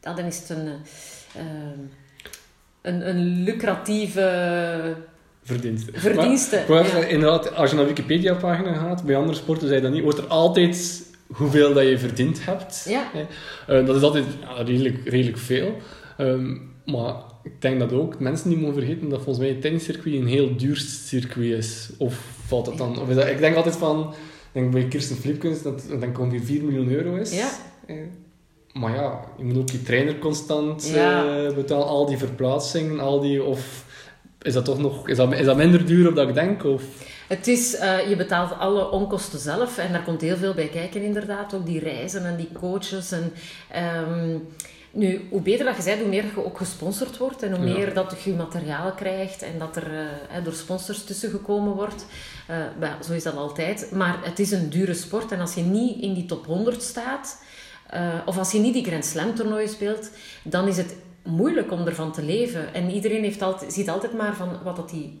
dan 0.00 0.18
is 0.18 0.38
het 0.38 0.48
een, 0.48 0.68
eh, 1.34 1.42
een, 2.82 3.08
een 3.08 3.42
lucratieve 3.42 4.96
Verdiensten. 5.42 6.00
verdienste. 6.00 6.64
Maar, 6.68 6.82
maar 6.82 7.00
ja. 7.00 7.06
inderdaad, 7.06 7.54
als 7.54 7.70
je 7.70 7.76
naar 7.76 7.86
Wikipedia-pagina 7.86 8.74
gaat, 8.74 9.04
bij 9.04 9.16
andere 9.16 9.36
sporten 9.36 9.68
zei 9.68 9.80
dat 9.80 9.92
niet, 9.92 10.02
wordt 10.02 10.18
er 10.18 10.26
altijd 10.26 11.08
hoeveel 11.38 11.72
dat 11.74 11.88
je 11.88 11.98
verdiend 11.98 12.44
hebt. 12.44 12.84
Ja. 12.88 13.10
Eh, 13.66 13.86
dat 13.86 13.96
is 13.96 14.02
altijd 14.02 14.24
ja, 14.40 14.62
redelijk, 14.62 15.08
redelijk 15.08 15.38
veel. 15.38 15.76
Ehm, 16.16 16.56
maar 16.84 17.14
ik 17.42 17.52
denk 17.62 17.78
dat 17.80 17.92
ook 17.92 18.18
mensen 18.18 18.48
niet 18.48 18.60
mogen 18.60 18.74
vergeten 18.74 19.08
dat 19.08 19.22
volgens 19.22 19.38
mij 19.38 19.48
het 19.48 19.60
tenniscircuit 19.60 20.14
een 20.14 20.26
heel 20.26 20.56
duur 20.56 20.76
circuit 20.76 21.58
is. 21.58 21.90
Of 21.98 22.14
valt 22.46 22.64
dat 22.64 22.78
dan? 22.78 23.00
Of 23.00 23.08
is 23.08 23.14
dat, 23.16 23.26
ik 23.26 23.38
denk 23.38 23.56
altijd 23.56 23.76
van, 23.76 24.14
denk 24.52 24.72
bij 24.72 24.84
Kirsten 24.88 25.16
Flipkens 25.16 25.62
dat 25.62 25.82
het 25.88 26.02
ik 26.02 26.18
ongeveer 26.18 26.42
4 26.42 26.62
miljoen 26.62 26.90
euro 26.90 27.14
is. 27.16 27.36
Ja. 27.36 27.48
Eh, 27.86 27.96
maar 28.72 28.94
ja, 28.94 29.20
je 29.38 29.44
moet 29.44 29.56
ook 29.56 29.70
je 29.70 29.82
trainer 29.82 30.18
constant 30.18 30.88
Ja. 30.94 31.44
eh, 31.46 31.54
betalen, 31.54 31.86
al 31.86 32.06
die 32.06 32.18
verplaatsingen, 32.18 33.00
al 33.00 33.20
die... 33.20 33.42
Of 33.42 33.84
is 34.42 34.52
dat 34.52 34.64
toch 34.64 34.78
nog... 34.78 35.08
Is 35.08 35.16
dat, 35.16 35.32
is 35.32 35.44
dat 35.44 35.56
minder 35.56 35.86
duur 35.86 36.08
op 36.08 36.14
dat 36.14 36.28
ik 36.28 36.34
denk? 36.34 36.64
Of... 36.64 36.82
Het 37.30 37.46
is, 37.46 37.76
eh, 37.76 38.08
je 38.08 38.16
betaalt 38.16 38.58
alle 38.58 38.90
onkosten 38.90 39.38
zelf 39.38 39.78
en 39.78 39.92
daar 39.92 40.02
komt 40.02 40.20
heel 40.20 40.36
veel 40.36 40.54
bij 40.54 40.68
kijken 40.68 41.02
inderdaad. 41.02 41.54
Ook 41.54 41.66
die 41.66 41.78
reizen 41.78 42.24
en 42.24 42.36
die 42.36 42.48
coaches. 42.52 43.12
En, 43.12 43.32
ehm, 43.68 44.38
nu, 44.90 45.26
hoe 45.30 45.40
beter 45.40 45.64
dat 45.64 45.76
je 45.76 45.82
bent, 45.82 46.00
hoe 46.00 46.08
meer 46.08 46.24
je 46.24 46.44
ook 46.44 46.56
gesponsord 46.56 47.18
wordt 47.18 47.42
en 47.42 47.56
hoe 47.56 47.66
Ja. 47.66 47.74
meer 47.74 47.94
dat 47.94 48.22
je 48.24 48.32
materiaal 48.32 48.92
krijgt 48.92 49.42
en 49.42 49.58
dat 49.58 49.76
er 49.76 49.90
eh, 49.92 50.44
door 50.44 50.52
sponsors 50.52 51.04
tussengekomen 51.04 51.72
wordt. 51.72 52.06
Eh, 52.46 52.90
zo 53.06 53.12
is 53.12 53.22
dat 53.22 53.36
altijd. 53.36 53.90
Maar 53.92 54.18
het 54.22 54.38
is 54.38 54.50
een 54.50 54.70
dure 54.70 54.94
sport 54.94 55.32
en 55.32 55.40
als 55.40 55.54
je 55.54 55.62
niet 55.62 56.02
in 56.02 56.14
die 56.14 56.26
top 56.26 56.46
100 56.46 56.82
staat, 56.82 57.42
of 58.26 58.38
als 58.38 58.52
je 58.52 58.58
niet 58.58 58.74
die 58.74 58.84
Grand 58.84 59.04
Slam 59.04 59.34
toernooien 59.34 59.68
speelt, 59.68 60.10
dan 60.42 60.68
is 60.68 60.76
het 60.76 60.94
moeilijk 61.24 61.72
om 61.72 61.86
ervan 61.86 62.12
te 62.12 62.22
leven. 62.22 62.74
En 62.74 62.90
iedereen 62.90 63.22
heeft 63.22 63.42
altijd, 63.42 63.72
ziet 63.72 63.88
altijd 63.90 64.12
maar 64.12 64.36
van 64.36 64.48
wat 64.62 64.76
dat 64.76 64.90
die 64.90 65.20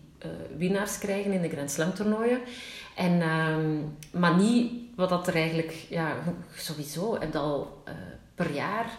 winnaars 0.56 0.98
krijgen 0.98 1.32
in 1.32 1.42
de 1.42 1.48
Grand 1.48 1.70
Slam 1.70 1.94
toernooien. 1.94 2.40
En, 2.96 3.22
ehm, 3.22 3.76
maar 4.20 4.36
niet 4.36 4.72
wat 4.96 5.08
dat 5.08 5.26
er 5.26 5.34
eigenlijk... 5.34 5.72
Ja, 5.88 6.14
sowieso 6.56 7.18
heb 7.20 7.32
je 7.32 7.38
al 7.38 7.82
eh, 7.84 7.94
per 8.34 8.52
jaar... 8.52 8.90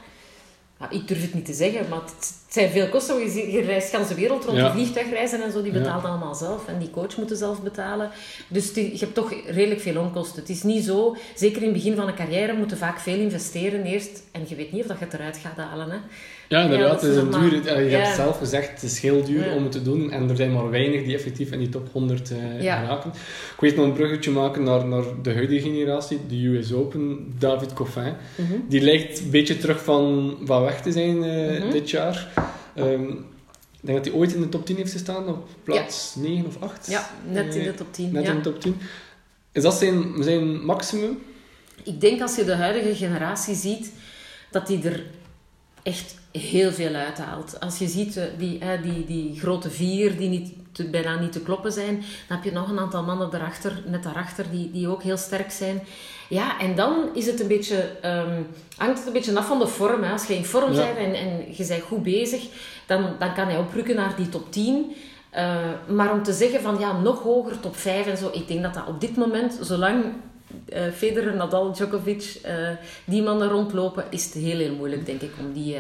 ja, 0.80 0.90
ik 0.90 1.08
durf 1.08 1.22
het 1.22 1.34
niet 1.34 1.46
te 1.46 1.54
zeggen, 1.54 1.90
maar 1.90 2.02
het, 2.02 2.34
het 2.52 2.60
zijn 2.60 2.70
veel 2.70 2.88
kosten. 2.90 3.20
Je, 3.52 3.62
reist 3.62 3.92
de 4.08 4.16
wereld 4.16 4.46
rond, 4.46 4.58
Ja. 4.58 4.72
vliegtuigreizen 4.72 5.44
en 5.44 5.52
zo, 5.52 5.62
die 5.62 5.74
Ja. 5.74 5.78
betaalt 5.80 6.04
allemaal 6.06 6.36
zelf. 6.36 6.68
En 6.68 6.80
die 6.80 6.90
coach 6.90 7.18
moet 7.18 7.32
zelf 7.34 7.62
betalen. 7.64 8.10
Dus 8.48 8.74
die- 8.74 8.92
je 8.92 9.00
hebt 9.00 9.14
toch 9.14 9.34
redelijk 9.48 9.82
veel 9.82 10.02
onkosten. 10.02 10.40
Het 10.40 10.50
is 10.50 10.64
niet 10.64 10.84
zo... 10.84 11.16
Zeker 11.36 11.58
in 11.62 11.68
het 11.68 11.74
begin 11.78 11.96
van 11.96 12.08
een 12.08 12.16
carrière 12.16 12.54
moeten 12.54 12.78
vaak 12.78 13.00
veel 13.00 13.18
investeren 13.20 13.84
eerst. 13.84 14.24
En 14.32 14.42
je 14.48 14.56
weet 14.56 14.72
niet 14.72 14.82
of 14.82 14.88
dat 14.88 15.00
je 15.00 15.06
het 15.06 15.14
eruit 15.14 15.38
gaat 15.38 15.58
halen, 15.68 15.90
hè. 15.90 15.98
Ja, 16.48 16.62
inderdaad. 16.64 17.02
het 17.02 17.12
is 17.12 17.18
een 17.18 17.32
duur, 17.32 17.68
eh, 17.68 17.90
je 17.92 17.96
hebt 17.98 18.16
zelf 18.16 18.38
gezegd, 18.38 18.72
het 18.72 18.84
is 18.84 19.00
heel 19.00 19.24
duur 19.24 19.52
om 19.56 19.64
het 19.64 19.72
te 19.72 19.82
doen. 19.82 20.12
En 20.12 20.30
er 20.30 20.36
zijn 20.36 20.54
maar 20.54 20.70
weinig 20.70 21.04
die 21.04 21.16
effectief 21.16 21.52
in 21.52 21.60
die 21.60 21.70
top 21.70 21.88
100 21.92 22.32
eh 22.32 22.62
Ja. 22.62 22.80
geraken. 22.80 23.10
Ik 23.56 23.60
weet 23.60 23.76
nog 23.76 23.86
een 23.86 23.94
bruggetje 23.94 24.32
maken 24.32 24.64
naar, 24.64 24.86
naar 24.88 25.04
de 25.22 25.34
huidige 25.34 25.62
generatie, 25.70 26.20
de 26.28 26.46
US 26.48 26.74
Open, 26.74 27.34
David 27.40 27.74
Coffin. 27.74 28.14
Mhm. 28.36 28.54
Die 28.68 28.82
lijkt 28.82 29.20
een 29.20 29.30
beetje 29.30 29.58
terug 29.58 29.84
van, 29.84 30.36
van 30.44 30.62
weg 30.64 30.82
te 30.82 30.92
zijn 30.92 31.24
eh, 31.24 31.60
Mhm. 31.62 31.72
dit 31.72 31.90
jaar. 31.90 32.28
Ehm, 32.76 33.04
ik 33.10 33.88
denk 33.88 33.98
dat 33.98 34.06
hij 34.06 34.16
ooit 34.16 34.34
in 34.34 34.42
de 34.42 34.50
top 34.50 34.66
10 34.66 34.76
heeft 34.76 34.92
gestaan, 34.92 35.28
op 35.28 35.48
plaats 35.64 36.16
9 36.16 36.46
of 36.46 36.62
8. 36.62 36.88
Ja, 36.90 37.10
net 37.28 37.56
in 37.56 37.62
Eh, 37.62 37.68
de 37.68 37.74
top 37.74 37.94
10. 37.94 38.12
Net 38.12 38.24
ja. 38.24 38.30
in 38.30 38.36
de 38.36 38.42
top 38.42 38.62
10. 38.62 38.76
Is 39.52 39.64
dat 39.64 39.74
zijn, 39.74 40.24
zijn 40.24 40.66
maximum? 40.66 41.18
Ik 41.84 42.02
denk 42.02 42.22
als 42.22 42.36
je 42.36 42.44
de 42.46 42.56
huidige 42.56 42.96
generatie 42.96 43.56
ziet, 43.56 43.92
dat 44.52 44.68
die 44.68 44.84
er 44.84 45.04
echt 45.84 46.16
heel 46.32 46.72
veel 46.72 46.94
uithaalt. 46.94 47.60
Als 47.60 47.78
je 47.78 47.88
ziet 47.88 48.18
eh, 48.18 48.24
die, 48.38 48.60
die, 48.82 49.06
die 49.06 49.40
grote 49.40 49.70
vier 49.70 50.18
die 50.18 50.30
niet 50.30 50.52
te- 50.72 50.84
bijna 50.90 51.20
niet 51.20 51.32
te 51.32 51.42
kloppen 51.42 51.72
zijn, 51.72 51.96
dan 52.28 52.38
heb 52.38 52.44
je 52.44 52.52
nog 52.52 52.70
een 52.70 52.80
aantal 52.80 53.04
mannen 53.04 53.30
daarachter, 53.30 53.82
net 53.86 54.04
daarachter 54.04 54.46
die, 54.52 54.72
die 54.72 54.88
ook 54.88 55.04
heel 55.04 55.18
sterk 55.18 55.52
zijn. 55.52 55.82
Ja, 56.30 56.60
en 56.60 56.76
dan 56.76 57.10
is 57.14 57.26
het 57.26 57.40
een 57.40 57.48
beetje, 57.48 57.90
ehm, 58.02 58.42
hangt 58.78 58.98
het 58.98 59.08
een 59.08 59.14
beetje 59.14 59.38
af 59.38 59.48
van 59.48 59.60
de 59.60 59.68
vorm. 59.68 60.04
Hè. 60.04 60.12
Als 60.12 60.26
je 60.28 60.36
in 60.36 60.46
vorm 60.46 60.72
Ja. 60.74 60.84
bent 60.94 60.98
en, 60.98 61.14
en 61.14 61.46
je 61.58 61.66
bent 61.68 61.82
goed 61.84 62.04
bezig, 62.04 62.44
dan, 62.86 63.06
dan 63.20 63.34
kan 63.34 63.48
hij 63.48 63.58
oprukken 63.58 63.96
naar 63.96 64.16
die 64.16 64.30
top 64.30 64.52
10. 64.52 64.96
Eh, 65.30 65.56
maar 65.88 66.12
om 66.12 66.24
te 66.24 66.34
zeggen 66.34 66.62
van 66.62 66.80
ja, 66.80 67.00
nog 67.00 67.24
hoger, 67.24 67.60
top 67.60 67.76
5 67.76 68.08
en 68.08 68.18
zo, 68.18 68.30
ik 68.34 68.48
denk 68.48 68.62
dat 68.64 68.74
dat 68.74 68.88
op 68.88 69.02
dit 69.02 69.18
moment, 69.18 69.58
zolang 69.62 70.04
eh 70.70 70.82
Federer, 70.96 71.36
Nadal, 71.36 71.72
Djokovic, 71.74 72.40
eh, 72.44 72.54
die 73.06 73.22
mannen 73.24 73.50
rondlopen, 73.50 74.04
is 74.10 74.24
het 74.26 74.34
heel, 74.34 74.58
heel 74.58 74.76
moeilijk, 74.76 75.06
denk 75.06 75.22
ik, 75.22 75.32
om 75.40 75.54
die... 75.54 75.76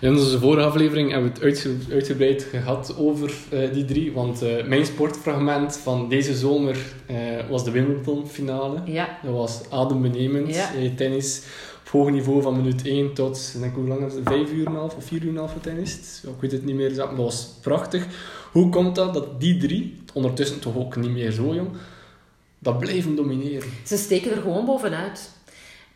In 0.00 0.10
onze 0.16 0.38
vorige 0.38 0.66
aflevering 0.66 1.10
hebben 1.10 1.28
we 1.28 1.34
het 1.34 1.44
uitge- 1.44 1.92
uitgebreid 1.92 2.42
gehad 2.42 2.94
over 2.98 3.32
eh, 3.50 3.72
die 3.72 3.84
drie. 3.84 4.12
Want 4.12 4.42
eh, 4.42 4.66
mijn 4.66 4.86
sportfragment 4.86 5.76
van 5.76 6.08
deze 6.08 6.34
zomer 6.34 6.76
eh, 7.06 7.16
was 7.50 7.64
de 7.64 7.70
Wimbledon-finale. 7.70 8.80
ja, 8.84 9.18
Dat 9.22 9.32
was 9.32 9.60
adembenemend. 9.70 10.54
Ja. 10.54 10.70
Tennis 10.96 11.42
op 11.86 11.92
hoog 11.92 12.10
niveau 12.10 12.42
van 12.42 12.56
minuut 12.56 12.82
1 12.86 13.12
tot, 13.14 13.52
ik 13.54 13.60
denk, 13.60 13.74
hoe 13.74 13.86
lang 13.88 14.06
is 14.06 14.14
het? 14.14 14.22
5 14.28 14.52
uur 14.52 14.66
en 14.66 14.74
half 14.74 14.96
of 14.96 15.04
4 15.04 15.22
uur 15.22 15.28
en 15.30 15.36
half 15.36 15.52
getennist. 15.52 16.20
Ja, 16.24 16.28
Ik 16.30 16.40
weet 16.40 16.52
het 16.52 16.64
niet 16.64 16.74
meer 16.74 16.88
exact, 16.88 17.08
maar 17.08 17.16
dat 17.16 17.24
was 17.24 17.48
prachtig. 17.62 18.06
Hoe 18.52 18.68
komt 18.68 18.94
dat 18.94 19.14
dat 19.14 19.40
die 19.40 19.56
drie, 19.56 19.96
ondertussen 20.12 20.58
toch 20.60 20.76
ook 20.76 20.96
niet 20.96 21.10
meer 21.10 21.30
zo 21.30 21.54
jong, 21.54 21.68
dat 22.58 22.78
blijven 22.78 23.16
domineren? 23.16 23.68
ze 23.86 23.96
steken 23.96 24.30
er 24.30 24.40
gewoon 24.42 24.64
bovenuit. 24.64 25.30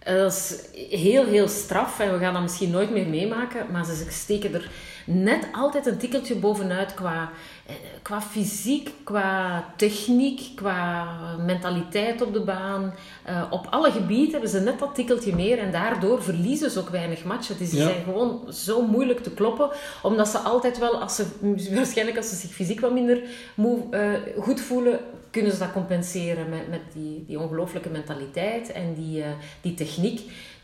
Eh, 0.00 0.14
Dat 0.14 0.32
is 0.32 0.56
heel, 0.98 1.26
heel 1.26 1.48
straf 1.48 2.00
en 2.00 2.12
we 2.12 2.18
gaan 2.18 2.32
dat 2.32 2.42
misschien 2.42 2.70
nooit 2.70 2.90
meer 2.90 3.06
meemaken, 3.08 3.66
maar 3.70 3.84
ze 3.84 4.06
steken 4.08 4.54
er 4.54 4.70
net 5.12 5.46
altijd 5.52 5.86
een 5.86 5.98
tikkeltje 5.98 6.34
bovenuit 6.34 6.94
qua, 6.94 7.30
eh, 7.66 7.74
qua 8.02 8.20
fysiek, 8.20 8.90
qua 9.04 9.64
techniek, 9.76 10.40
qua 10.54 11.06
mentaliteit 11.46 12.22
op 12.22 12.32
de 12.32 12.40
baan. 12.40 12.94
Eh, 13.24 13.42
op 13.50 13.66
alle 13.70 13.90
gebieden 13.90 14.30
hebben 14.30 14.50
ze 14.50 14.60
net 14.60 14.78
dat 14.78 14.94
tikkeltje 14.94 15.34
meer 15.34 15.58
en 15.58 15.72
daardoor 15.72 16.22
verliezen 16.22 16.70
ze 16.70 16.78
ook 16.80 16.88
weinig 16.88 17.24
matchen. 17.24 17.58
Dus 17.58 17.70
ze 17.70 17.76
Ja. 17.76 17.82
zijn 17.82 18.02
gewoon 18.04 18.52
zo 18.52 18.82
moeilijk 18.86 19.22
te 19.22 19.30
kloppen, 19.30 19.70
omdat 20.02 20.28
ze 20.28 20.38
altijd 20.38 20.78
wel, 20.78 21.00
als 21.00 21.16
ze, 21.16 21.26
waarschijnlijk 21.74 22.16
als 22.16 22.28
ze 22.28 22.36
zich 22.36 22.50
fysiek 22.50 22.80
wat 22.80 22.92
minder 22.92 23.22
moe, 23.54 23.78
eh, 23.90 24.42
goed 24.42 24.60
voelen, 24.60 24.98
kunnen 25.30 25.52
ze 25.52 25.58
dat 25.58 25.72
compenseren 25.72 26.48
met, 26.48 26.68
met 26.68 26.80
die, 26.92 27.24
die 27.26 27.38
ongelooflijke 27.40 27.88
mentaliteit 27.88 28.72
en 28.72 28.94
die, 28.94 29.24
die 29.60 29.74
techniek. 29.74 30.20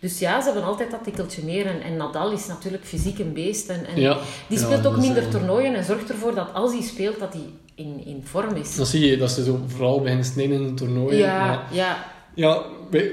Dus 0.06 0.18
ja, 0.18 0.38
ze 0.40 0.44
hebben 0.46 0.64
altijd 0.64 0.90
dat 0.90 1.04
tikkeltje 1.04 1.42
meer. 1.44 1.66
En, 1.66 1.80
en 1.82 1.96
Nadal 1.96 2.32
is 2.32 2.46
natuurlijk 2.46 2.84
fysiek 2.84 3.18
een 3.18 3.32
beest. 3.32 3.68
En, 3.68 3.86
en 3.86 4.00
Ja. 4.00 4.18
die 4.48 4.58
speelt 4.58 4.86
ook 4.86 4.96
minder 4.96 5.22
eh, 5.22 5.28
toernooien 5.30 5.74
en 5.74 5.84
zorgt 5.84 6.10
ervoor 6.10 6.34
dat 6.34 6.48
als 6.54 6.72
hij 6.72 6.82
speelt, 6.82 7.18
dat 7.18 7.32
hij 7.32 7.42
in, 7.74 8.02
in 8.06 8.20
vorm 8.24 8.54
is. 8.54 8.76
Dan 8.76 8.86
zie 8.86 9.06
je 9.06 9.16
dat 9.16 9.30
ze 9.30 9.44
zo 9.44 9.60
vooral 9.66 10.00
beginnen 10.00 10.24
snijden 10.24 10.56
in 10.56 10.64
het 10.64 10.76
toernooi. 10.76 11.16
Ja, 11.16 11.66
ja. 11.72 12.04
ja, 12.34 12.62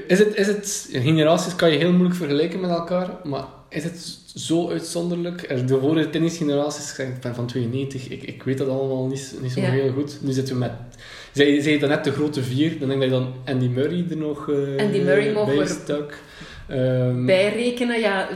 is 0.06 0.18
het, 0.18 0.34
is 0.36 0.46
het... 0.46 0.88
Generaties 0.92 1.54
kan 1.56 1.70
je 1.70 1.78
heel 1.78 1.92
moeilijk 1.92 2.14
vergelijken 2.16 2.60
met 2.60 2.70
elkaar, 2.70 3.10
maar 3.22 3.44
is 3.68 3.84
het 3.84 4.18
zo 4.34 4.70
uitzonderlijk? 4.70 5.50
Er- 5.50 5.66
De 5.66 5.78
vorige 5.80 6.10
tennisgeneraties, 6.10 6.98
ik 6.98 7.20
ben 7.20 7.34
van 7.34 7.46
92, 7.46 8.08
ik, 8.08 8.22
ik 8.22 8.42
weet 8.42 8.58
dat 8.58 8.68
allemaal 8.68 9.06
niet, 9.06 9.34
niet 9.42 9.52
zo 9.52 9.60
Ja. 9.60 9.70
heel 9.70 9.92
goed. 9.92 10.18
Nu 10.20 10.32
zitten 10.32 10.54
we 10.54 10.60
met... 10.60 10.72
Zij, 11.32 11.60
zij 11.60 11.78
dan 11.78 11.88
net 11.88 12.04
de 12.04 12.12
grote 12.12 12.42
vier, 12.42 12.78
dan 12.78 12.88
denk 12.88 13.02
ik 13.02 13.10
dat 13.10 13.18
je 13.18 13.24
dan 13.24 13.34
Andy 13.54 13.66
Murray 13.68 14.04
er 14.10 14.16
nog 14.16 14.48
eh 14.50 14.84
Andy 14.84 14.98
Murray 14.98 15.32
bij 15.56 15.66
stak. 15.66 16.18
Ehm, 16.68 17.24
Bijrekenen, 17.26 18.00
ja, 18.00 18.28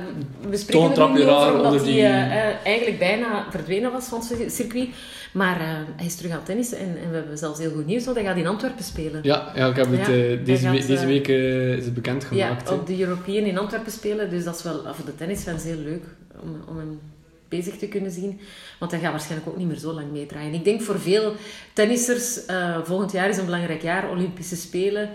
we 0.49 0.57
spreken 0.57 1.03
er 1.03 1.09
nu 1.11 1.19
niet 1.19 1.27
over, 1.29 1.53
omdat 1.53 1.65
onder 1.65 1.81
hij 1.83 1.93
die- 1.93 2.03
eh, 2.03 2.49
eh, 2.49 2.55
eigenlijk 2.65 2.99
bijna 2.99 3.47
verdwenen 3.51 3.93
was 3.93 4.05
van 4.05 4.23
het 4.39 4.53
circuit. 4.53 4.89
Maar 5.33 5.61
eh, 5.61 5.67
hij 5.97 6.07
is 6.07 6.15
terug 6.15 6.31
aan 6.31 6.37
het 6.37 6.47
tennissen 6.47 6.79
en, 6.79 6.97
en 7.05 7.11
we 7.11 7.17
hebben 7.17 7.39
zelfs 7.39 7.59
heel 7.59 7.71
goed 7.71 7.87
nieuws, 7.87 8.05
want 8.05 8.17
hij 8.17 8.27
gaat 8.27 8.37
in 8.37 8.47
Antwerpen 8.47 8.85
spelen. 8.85 9.21
ja, 9.23 9.53
ja, 9.55 9.67
ik 9.67 9.77
heb 9.77 9.91
het 9.91 9.99
Ja, 10.07 10.45
deze, 10.45 10.63
gaat, 10.67 10.87
deze 10.87 11.07
week 11.07 11.29
is 11.29 11.75
het 11.75 11.85
Ja, 11.85 11.91
bekendgemaakt. 11.91 12.69
hè. 12.69 12.75
op 12.75 12.87
de 12.87 13.01
European 13.01 13.45
in 13.45 13.59
Antwerpen 13.59 13.93
spelen. 13.93 14.31
Dus 14.31 14.45
dat 14.45 14.57
is 14.57 14.63
wel 14.63 14.83
voor 14.95 15.05
de 15.05 15.15
tennisfans 15.15 15.65
heel 15.65 15.79
leuk 15.79 16.05
om, 16.43 16.61
om 16.69 16.77
hem 16.79 17.01
bezig 17.49 17.77
te 17.77 17.87
kunnen 17.89 18.11
zien. 18.11 18.41
Want 18.79 18.91
hij 18.91 19.01
gaat 19.01 19.11
waarschijnlijk 19.11 19.51
ook 19.51 19.57
niet 19.57 19.67
meer 19.67 19.77
zo 19.79 19.93
lang 19.93 20.13
meedraaien. 20.13 20.55
Ik 20.55 20.65
denk 20.65 20.83
voor 20.83 20.99
veel 21.01 21.33
tennissers, 21.73 22.41
volgend 22.85 23.13
jaar 23.13 23.29
is 23.29 23.37
een 23.37 23.45
belangrijk 23.45 23.83
jaar, 23.83 24.11
Olympische 24.11 24.57
Spelen. 24.57 25.09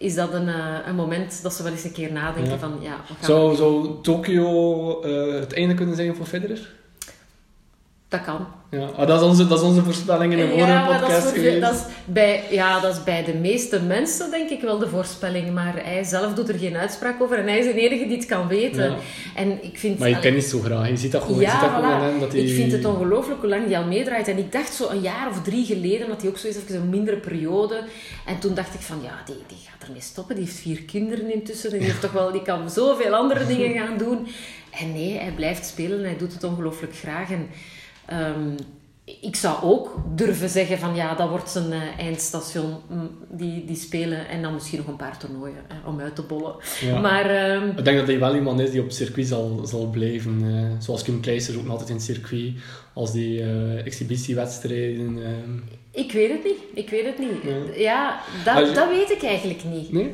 Is 0.00 0.14
dat 0.14 0.32
een, 0.32 0.48
eh, 0.48 0.76
een 0.86 0.94
moment 0.94 1.42
dat 1.42 1.54
ze 1.54 1.62
wel 1.62 1.72
eens 1.72 1.84
een 1.84 1.92
keer 1.92 2.12
nadenken 2.12 2.52
Ja. 2.52 2.58
van, 2.58 2.78
ja, 2.80 2.96
gaan 3.06 3.16
Zou, 3.24 3.56
zou 3.56 4.02
Tokio 4.02 5.00
eh, 5.00 5.40
het 5.40 5.52
einde 5.54 5.74
kunnen 5.74 5.96
zijn 5.96 6.16
voor 6.16 6.26
Federer? 6.26 6.70
Dat 8.08 8.22
kan. 8.22 8.46
Ja, 8.70 8.86
ah, 8.96 9.06
dat, 9.06 9.20
is 9.20 9.26
onze, 9.26 9.46
dat 9.46 9.58
is 9.58 9.64
onze 9.64 9.82
voorspelling 9.82 10.32
in 10.32 10.38
de 10.38 10.48
vorige 10.48 10.66
Ja, 10.66 10.84
maar 10.84 11.00
dat 11.00 11.08
is, 11.08 11.14
podcast 11.14 11.34
geweest. 11.34 11.60
dat, 11.60 11.74
is 11.74 11.82
bij, 12.04 12.44
ja, 12.50 12.80
dat 12.80 12.96
is 12.96 13.04
bij 13.04 13.24
de 13.24 13.34
meeste 13.34 13.80
mensen 13.80 14.30
denk 14.30 14.50
ik 14.50 14.60
wel 14.60 14.78
de 14.78 14.88
voorspelling. 14.88 15.52
Maar 15.52 15.74
hij 15.84 16.04
zelf 16.04 16.34
doet 16.34 16.48
er 16.48 16.58
geen 16.58 16.76
uitspraak 16.76 17.22
over. 17.22 17.38
En 17.38 17.46
hij 17.46 17.58
is 17.58 17.64
de 17.64 17.80
enige 17.80 18.06
die 18.06 18.16
het 18.16 18.26
kan 18.26 18.48
weten. 18.48 18.90
Ja. 18.90 18.96
En 19.34 19.64
ik 19.64 19.78
vind... 19.78 19.98
Maar 19.98 20.08
je 20.08 20.18
kent 20.18 20.34
niet 20.34 20.44
zo 20.44 20.58
graag. 20.58 20.88
Je 20.88 20.96
ziet 20.96 21.12
dat 21.12 21.22
gewoon, 21.22 21.40
Ja, 21.40 21.60
dat 21.60 21.70
gewoon 21.70 21.84
aan 21.84 22.00
voilà. 22.00 22.10
hem. 22.10 22.20
Dat 22.20 22.32
hij... 22.32 22.40
Ik 22.40 22.54
vind 22.54 22.72
het 22.72 22.84
ongelooflijk 22.84 23.40
hoe 23.40 23.48
lang 23.48 23.66
hij 23.66 23.78
al 23.78 23.84
meedraait. 23.84 24.28
En 24.28 24.38
ik 24.38 24.52
dacht 24.52 24.74
zo 24.74 24.88
een 24.88 25.00
jaar 25.00 25.28
of 25.28 25.42
drie 25.42 25.64
geleden 25.64 26.08
dat 26.08 26.20
hij 26.20 26.30
ook 26.30 26.38
zo 26.38 26.46
is, 26.46 26.56
even 26.56 26.74
een 26.74 26.88
mindere 26.88 27.16
periode. 27.16 27.84
En 28.26 28.38
toen 28.38 28.54
dacht 28.54 28.74
ik 28.74 28.80
van, 28.80 28.98
ja, 29.02 29.22
die, 29.26 29.42
die 29.46 29.58
gaat 29.70 29.86
ermee 29.86 30.02
stoppen. 30.02 30.34
Die 30.34 30.44
heeft 30.44 30.58
vier 30.58 30.82
kinderen 30.82 31.32
intussen. 31.32 31.70
En 31.72 31.78
die, 31.78 31.86
heeft 31.86 32.00
toch 32.00 32.12
wel, 32.12 32.32
die 32.32 32.42
kan 32.42 32.70
zoveel 32.70 33.14
andere 33.14 33.46
dingen 33.46 33.86
gaan 33.86 33.98
doen. 33.98 34.26
En 34.80 34.92
nee, 34.92 35.18
hij 35.18 35.32
blijft 35.36 35.66
spelen 35.66 35.98
en 35.98 36.04
hij 36.04 36.16
doet 36.18 36.32
het 36.32 36.44
ongelooflijk 36.44 36.96
graag. 36.96 37.30
En 37.30 37.48
ehm, 38.10 38.50
ik 39.20 39.36
zou 39.36 39.62
ook 39.62 40.02
durven 40.14 40.48
zeggen 40.48 40.78
van, 40.78 40.94
ja, 40.94 41.14
dat 41.14 41.28
wordt 41.28 41.50
zijn 41.50 41.72
eh, 41.72 41.98
eindstation. 41.98 42.76
Mm, 42.88 43.10
Die, 43.30 43.64
die 43.64 43.76
spelen 43.76 44.28
en 44.28 44.42
dan 44.42 44.54
misschien 44.54 44.78
nog 44.78 44.86
een 44.88 44.96
paar 44.96 45.18
toernooien 45.18 45.56
eh, 45.68 45.88
om 45.88 46.00
uit 46.00 46.14
te 46.14 46.22
bollen. 46.22 46.54
Ja. 46.80 47.00
Maar... 47.00 47.30
ehm, 47.30 47.68
Ik 47.78 47.84
denk 47.84 47.98
dat 47.98 48.06
hij 48.06 48.18
wel 48.18 48.34
iemand 48.34 48.60
is 48.60 48.70
die 48.70 48.80
op 48.82 48.90
circuit 48.90 49.26
zal, 49.26 49.60
zal 49.64 49.86
blijven. 49.86 50.42
eh, 50.44 50.82
zoals 50.84 51.02
Kim 51.02 51.20
Kleister 51.20 51.58
ook 51.58 51.68
altijd 51.68 51.88
in 51.88 51.94
het 51.94 52.04
circuit. 52.04 52.52
Als 52.92 53.12
die 53.12 53.42
exhibitiewedstrijden... 53.84 55.18
ehm, 55.24 55.56
Ik 56.04 56.12
weet 56.12 56.30
het 56.30 56.44
niet. 56.44 56.58
Ik 56.74 56.90
weet 56.90 57.04
het 57.06 57.18
niet. 57.18 57.42
Ja. 57.42 57.74
Ja, 57.76 58.20
dat, 58.44 58.68
je- 58.68 58.74
dat 58.74 58.88
weet 58.88 59.10
ik 59.10 59.22
eigenlijk 59.22 59.64
niet. 59.64 59.92
nee? 59.92 60.10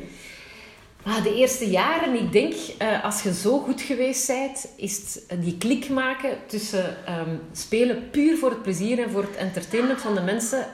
Maar 1.07 1.23
de 1.23 1.35
eerste 1.35 1.69
jaren, 1.69 2.13
ik 2.13 2.31
denk, 2.31 2.53
eh, 2.77 3.03
als 3.03 3.23
je 3.23 3.33
zo 3.33 3.59
goed 3.59 3.81
geweest 3.81 4.27
bent, 4.27 4.67
is 4.77 5.19
het 5.27 5.43
die 5.43 5.57
klik 5.57 5.89
maken 5.89 6.37
tussen 6.47 7.05
ehm, 7.05 7.35
spelen 7.51 8.09
puur 8.09 8.37
voor 8.37 8.49
het 8.49 8.61
plezier 8.61 8.99
en 8.99 9.09
voor 9.09 9.21
het 9.21 9.35
entertainment 9.35 10.01
van 10.01 10.15
de 10.15 10.21
mensen 10.21 10.65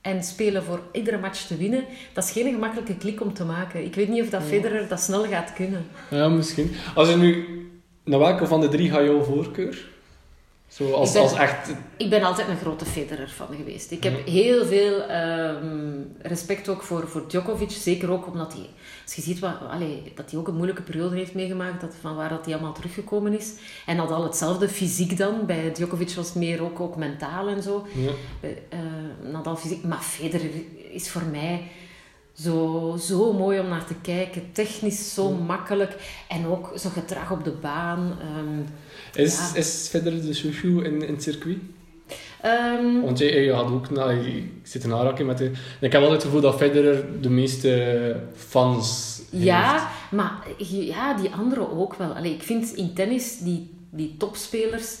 en 0.00 0.24
spelen 0.24 0.64
voor 0.64 0.80
iedere 0.92 1.18
match 1.18 1.46
te 1.46 1.56
winnen. 1.56 1.84
Dat 2.12 2.24
is 2.24 2.30
geen 2.30 2.52
gemakkelijke 2.52 2.96
klik 2.96 3.20
om 3.20 3.34
te 3.34 3.44
maken. 3.44 3.84
Ik 3.84 3.94
weet 3.94 4.08
niet 4.08 4.22
of 4.22 4.30
dat 4.30 4.42
Federer 4.42 4.88
dat 4.88 5.00
snel 5.00 5.24
gaat 5.24 5.52
kunnen. 5.52 5.86
Ja, 6.10 6.28
misschien. 6.28 6.72
Als 6.94 7.08
je 7.08 7.16
nu... 7.16 7.44
Naar 8.04 8.18
welke 8.18 8.46
van 8.46 8.60
de 8.60 8.68
drie 8.68 8.90
ga 8.90 9.02
jouw 9.02 9.22
voorkeur? 9.22 9.88
Zo 10.76 10.92
als, 10.92 11.08
Ik 11.08 11.14
ben- 11.14 11.22
als 11.22 11.32
echt... 11.32 11.72
Ik 11.96 12.10
ben 12.10 12.22
altijd 12.22 12.48
een 12.48 12.56
grote 12.56 12.84
Federer 12.84 13.28
van 13.28 13.46
geweest. 13.56 13.90
Ik 13.90 14.02
heb 14.02 14.26
heel 14.26 14.64
veel 14.66 15.02
ehm, 15.02 15.92
respect 16.22 16.68
ook 16.68 16.82
voor, 16.82 17.08
voor 17.08 17.24
Djokovic. 17.28 17.70
Zeker 17.70 18.10
ook 18.10 18.26
omdat 18.26 18.52
hij, 18.52 18.66
als 19.04 19.14
je 19.14 19.22
ziet 19.22 19.38
wat, 19.38 19.52
allee, 19.70 20.12
dat 20.14 20.30
hij 20.30 20.40
ook 20.40 20.48
een 20.48 20.54
moeilijke 20.54 20.82
periode 20.82 21.16
heeft 21.16 21.34
meegemaakt, 21.34 21.80
dat, 21.80 21.94
van 22.00 22.14
waar 22.16 22.28
dat 22.28 22.44
hij 22.44 22.54
allemaal 22.54 22.72
teruggekomen 22.72 23.38
is. 23.38 23.52
En 23.86 23.96
dat 23.96 24.10
al 24.10 24.22
hetzelfde 24.22 24.68
fysiek 24.68 25.16
dan. 25.18 25.46
Bij 25.46 25.72
Djokovic 25.72 26.10
was 26.10 26.26
het 26.26 26.34
meer 26.36 26.62
ook, 26.62 26.80
ook 26.80 26.96
mentaal 26.96 27.48
en 27.48 27.62
zo. 27.62 27.86
Ja. 27.94 28.10
Eh, 28.68 28.78
Nadal 29.32 29.56
fysiek. 29.56 29.84
Maar 29.84 30.00
Federer 30.00 30.50
is 30.92 31.08
voor 31.10 31.24
mij 31.30 31.62
zo, 32.32 32.96
zo 33.00 33.32
mooi 33.32 33.60
om 33.60 33.68
naar 33.68 33.84
te 33.86 33.94
kijken. 34.02 34.52
Technisch 34.52 35.14
zo 35.14 35.30
makkelijk. 35.30 36.24
En 36.28 36.46
ook 36.46 36.72
zo 36.78 36.88
gedrag 36.88 37.30
op 37.30 37.44
de 37.44 37.50
baan. 37.52 38.16
Ehm, 38.20 38.60
Is, 39.16 39.34
Ja. 39.38 39.58
is 39.58 39.86
Federer 39.90 40.22
de 40.26 40.32
chouchou 40.34 40.84
in, 40.84 41.02
in 41.06 41.14
het 41.14 41.22
circuit? 41.22 41.58
ehm, 42.42 43.00
Want 43.00 43.18
jij, 43.18 43.44
jij 43.44 43.54
had 43.54 43.70
ook... 43.70 43.90
Nou, 43.90 44.26
ik 44.26 44.44
zit 44.62 44.84
in 44.84 44.92
aanraking 44.92 45.28
met 45.28 45.38
de... 45.38 45.50
Ik 45.80 45.92
heb 45.92 46.02
altijd 46.02 46.12
het 46.12 46.22
gevoel 46.22 46.40
dat 46.40 46.56
Federer 46.56 47.04
de 47.20 47.30
meeste 47.30 48.16
fans 48.34 49.14
heeft. 49.30 49.44
Ja, 49.44 49.88
maar 50.10 50.46
ja, 50.68 51.14
die 51.14 51.30
anderen 51.30 51.70
ook 51.78 51.94
wel. 51.94 52.12
Allee, 52.12 52.32
ik 52.34 52.42
vind 52.42 52.74
in 52.74 52.94
tennis, 52.94 53.38
die, 53.38 53.70
die 53.90 54.14
topspelers, 54.18 54.94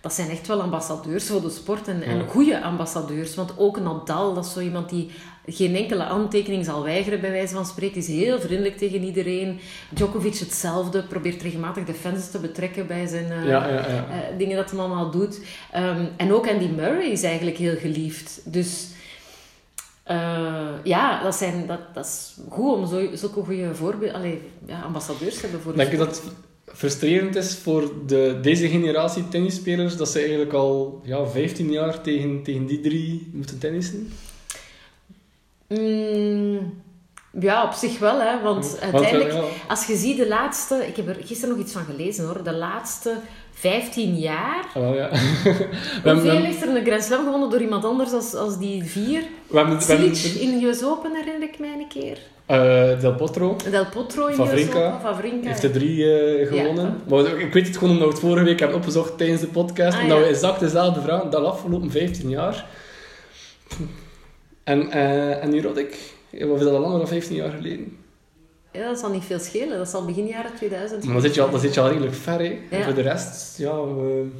dat 0.00 0.12
zijn 0.12 0.30
echt 0.30 0.46
wel 0.46 0.62
ambassadeurs 0.62 1.26
voor 1.26 1.40
de 1.40 1.50
sport. 1.50 1.88
En, 1.88 2.02
en 2.02 2.26
goede 2.28 2.62
ambassadeurs. 2.62 3.34
Want 3.34 3.52
ook 3.58 3.80
Nadal, 3.80 4.34
dat 4.34 4.44
is 4.44 4.52
zo 4.52 4.60
iemand 4.60 4.88
die 4.88 5.10
geen 5.52 5.76
enkele 5.76 6.04
aantekening 6.04 6.64
zal 6.64 6.82
weigeren, 6.82 7.20
bij 7.20 7.30
wijze 7.30 7.54
van 7.54 7.66
spreken. 7.66 7.96
Is 7.96 8.06
heel 8.06 8.40
vriendelijk 8.40 8.76
tegen 8.78 9.02
iedereen. 9.02 9.60
Djokovic 9.90 10.34
hetzelfde, 10.38 11.02
probeert 11.02 11.42
regelmatig 11.42 11.84
de 11.84 11.94
fans 11.94 12.30
te 12.30 12.38
betrekken 12.38 12.86
bij 12.86 13.06
zijn... 13.06 13.30
eh, 13.30 13.46
Ja, 13.46 13.68
ja, 13.68 13.74
ja. 13.74 14.06
eh, 14.10 14.38
dingen 14.38 14.56
dat 14.56 14.70
hij 14.70 14.78
allemaal 14.80 15.10
doet. 15.10 15.40
Ehm, 15.72 16.04
en 16.16 16.32
ook 16.32 16.48
Andy 16.48 16.66
Murray 16.66 17.10
is 17.10 17.22
eigenlijk 17.22 17.56
heel 17.56 17.76
geliefd. 17.76 18.40
Dus 18.44 18.88
eh, 20.02 20.68
ja, 20.84 21.22
dat, 21.22 21.34
zijn, 21.34 21.66
dat, 21.66 21.80
dat 21.94 22.04
is 22.04 22.36
goed 22.48 22.72
om 22.74 22.86
zo, 22.86 23.08
zulke 23.14 23.42
goede 23.42 23.74
voorbeelden, 23.74 24.38
ambassadeurs 24.84 25.34
te 25.34 25.40
hebben 25.40 25.60
voor 25.60 25.76
Denk 25.76 25.90
je 25.90 25.96
dat 25.96 26.06
het 26.16 26.22
frustrerend 26.74 27.36
is 27.36 27.54
voor 27.54 27.92
de, 28.06 28.38
deze 28.42 28.68
generatie 28.68 29.28
tennisspelers 29.28 29.96
dat 29.96 30.08
ze 30.08 30.18
eigenlijk 30.18 30.52
al 30.52 31.00
ja, 31.04 31.26
15 31.26 31.70
jaar 31.70 32.00
tegen, 32.00 32.42
tegen 32.42 32.66
die 32.66 32.80
drie 32.80 33.30
moeten 33.32 33.58
tennissen? 33.58 34.12
Mm, 35.78 36.82
ja, 37.40 37.64
op 37.64 37.72
zich 37.72 37.98
wel, 37.98 38.20
hè, 38.20 38.42
want 38.42 38.78
uiteindelijk, 38.80 39.32
ja, 39.32 39.40
als 39.68 39.86
je 39.86 39.96
ziet 39.96 40.16
de 40.16 40.28
laatste, 40.28 40.86
ik 40.86 40.96
heb 40.96 41.08
er 41.08 41.16
gisteren 41.24 41.54
nog 41.56 41.64
iets 41.64 41.72
van 41.72 41.84
gelezen 41.84 42.24
hoor, 42.24 42.42
de 42.42 42.52
laatste 42.54 43.14
15 43.52 44.14
jaar. 44.18 44.64
wel, 44.74 44.94
ja. 44.94 45.08
Hoeveel 46.04 46.30
heeft 46.30 46.62
er 46.62 46.76
een 46.76 46.84
Grand 46.84 47.02
Slam 47.02 47.24
gewonnen 47.24 47.50
door 47.50 47.60
iemand 47.60 47.84
anders 47.84 48.12
als, 48.12 48.34
als 48.34 48.58
die 48.58 48.84
vier? 48.84 49.22
we 49.46 49.58
hebben, 49.58 49.82
Silic 49.82 50.16
in 50.40 50.64
US 50.64 50.84
Open 50.84 51.14
herinner 51.14 51.48
ik 51.48 51.58
mij 51.58 51.72
een 51.72 51.88
keer. 51.88 52.18
eh, 52.46 53.00
Del 53.00 53.14
Potro 53.14 53.56
Del 53.70 53.86
Potro 53.86 54.26
in 54.26 54.40
Open. 54.40 55.00
Wawrinka. 55.02 55.48
heeft 55.48 55.62
er 55.62 55.72
drie 55.72 56.12
eh, 56.14 56.48
gewonnen. 56.48 57.00
Maar 57.08 57.40
ik 57.40 57.52
weet 57.52 57.66
het 57.66 57.76
gewoon 57.76 57.92
omdat 57.94 58.06
we 58.08 58.14
het 58.14 58.22
vorige 58.22 58.44
week 58.44 58.58
hebben 58.58 58.76
opgezocht 58.76 59.18
tijdens 59.18 59.40
de 59.40 59.46
podcast. 59.46 59.96
Ah, 59.96 60.02
omdat 60.02 60.18
ja. 60.18 60.22
we 60.22 60.28
exact 60.28 60.60
dezelfde 60.60 61.00
vraag, 61.00 61.22
dat 61.22 61.44
afgelopen 61.44 61.90
15 61.90 62.28
jaar. 62.28 62.66
En, 64.70 64.90
eh 64.90 65.42
en 65.42 65.50
nu 65.50 65.62
Roddick, 65.62 65.96
wat 66.30 66.58
is 66.58 66.64
dat 66.64 66.74
al 66.74 66.80
langer 66.80 66.98
dan 66.98 67.08
15 67.08 67.36
jaar 67.36 67.50
geleden? 67.50 67.96
Ja, 68.72 68.84
dat 68.88 68.98
zal 68.98 69.10
niet 69.10 69.24
veel 69.24 69.38
schelen. 69.38 69.78
Dat 69.78 69.88
zal 69.88 70.04
begin 70.04 70.26
jaren 70.26 70.54
2000 70.56 71.04
Maar 71.04 71.12
dan 71.12 71.22
zit 71.22 71.34
je 71.34 71.42
al, 71.42 71.50
dan 71.50 71.60
zit 71.60 71.74
je 71.74 71.80
al 71.80 71.88
redelijk 71.88 72.14
ver, 72.14 72.38
hè. 72.38 72.58
En 72.70 72.84
voor 72.84 72.94
de 72.94 73.00
rest, 73.00 73.58
ja... 73.58 73.84
we- 73.84 74.30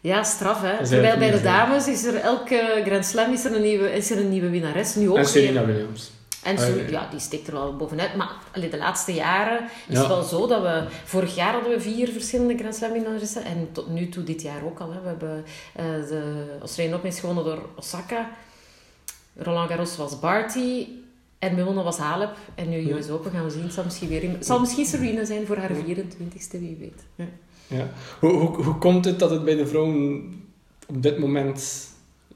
Ja, 0.00 0.22
straf 0.22 0.60
hè. 0.62 0.86
Terwijl 0.86 1.18
bij 1.18 1.30
de 1.30 1.40
dames 1.40 1.88
is 1.88 2.04
er 2.04 2.14
elke 2.16 2.82
Grand 2.84 3.04
Slam 3.04 3.32
is 3.32 3.44
er 3.44 3.54
een 3.54 3.62
nieuwe, 3.62 3.92
is 3.92 4.10
er 4.10 4.18
een 4.18 4.28
nieuwe 4.28 4.50
winnares. 4.50 4.94
Nu 4.94 5.08
ook 5.10 5.16
En 5.16 5.22
weer. 5.22 5.30
Serena 5.30 5.64
Williams. 5.66 6.10
En 6.42 6.56
Ah, 6.56 6.62
zo, 6.64 6.76
ja. 6.76 6.82
ja, 6.90 7.08
die 7.10 7.20
steekt 7.20 7.46
er 7.46 7.52
wel 7.52 7.76
bovenuit. 7.76 8.14
Maar 8.16 8.30
allee, 8.54 8.68
de 8.68 8.76
laatste 8.78 9.12
jaren 9.14 9.60
is 9.88 9.94
Ja. 9.94 9.98
het 9.98 10.08
wel 10.08 10.22
zo 10.22 10.46
dat 10.46 10.62
we... 10.62 10.82
Vorig 11.04 11.34
jaar 11.34 11.52
hadden 11.52 11.70
we 11.72 11.80
vier 11.80 12.08
verschillende 12.08 12.56
Grand 12.58 12.74
Slam 12.74 12.92
winnaressen. 12.92 13.44
En 13.44 13.68
tot 13.72 13.88
nu 13.88 14.08
toe, 14.08 14.24
dit 14.24 14.42
jaar 14.42 14.64
ook 14.64 14.80
al. 14.80 14.92
Hè. 14.92 15.00
We 15.00 15.08
hebben 15.08 15.44
eh, 15.74 15.84
de 16.08 16.44
Australian 16.60 16.94
Open 16.96 17.08
is 17.08 17.20
gewonnen 17.20 17.44
door 17.44 17.68
Osaka. 17.76 18.30
Roland 19.38 19.68
Garros 19.70 19.96
was 19.96 20.18
Barty. 20.20 20.86
En 21.38 21.54
Wimbledon 21.54 21.84
was 21.84 21.96
Halep. 21.98 22.36
En 22.54 22.68
nu. 22.68 22.92
US 22.92 23.10
Open 23.10 23.30
gaan 23.30 23.44
we 23.44 23.50
zien. 23.50 23.62
Het 23.62 23.72
zal 23.72 23.84
misschien, 23.84 24.08
weer, 24.08 24.30
zal 24.40 24.60
misschien 24.60 24.86
Serena 24.86 25.24
zijn 25.24 25.46
voor 25.46 25.56
haar 25.56 25.70
24ste, 25.70 26.58
wie 26.58 26.76
weet. 26.80 27.04
Ja. 27.14 27.24
Ja. 27.66 27.88
Hoe, 28.20 28.30
hoe, 28.32 28.62
hoe 28.62 28.74
komt 28.78 29.04
het 29.04 29.18
dat 29.18 29.30
het 29.30 29.44
bij 29.44 29.56
de 29.56 29.66
vrouwen 29.66 30.22
op 30.88 31.02
dit 31.02 31.18
moment 31.18 31.86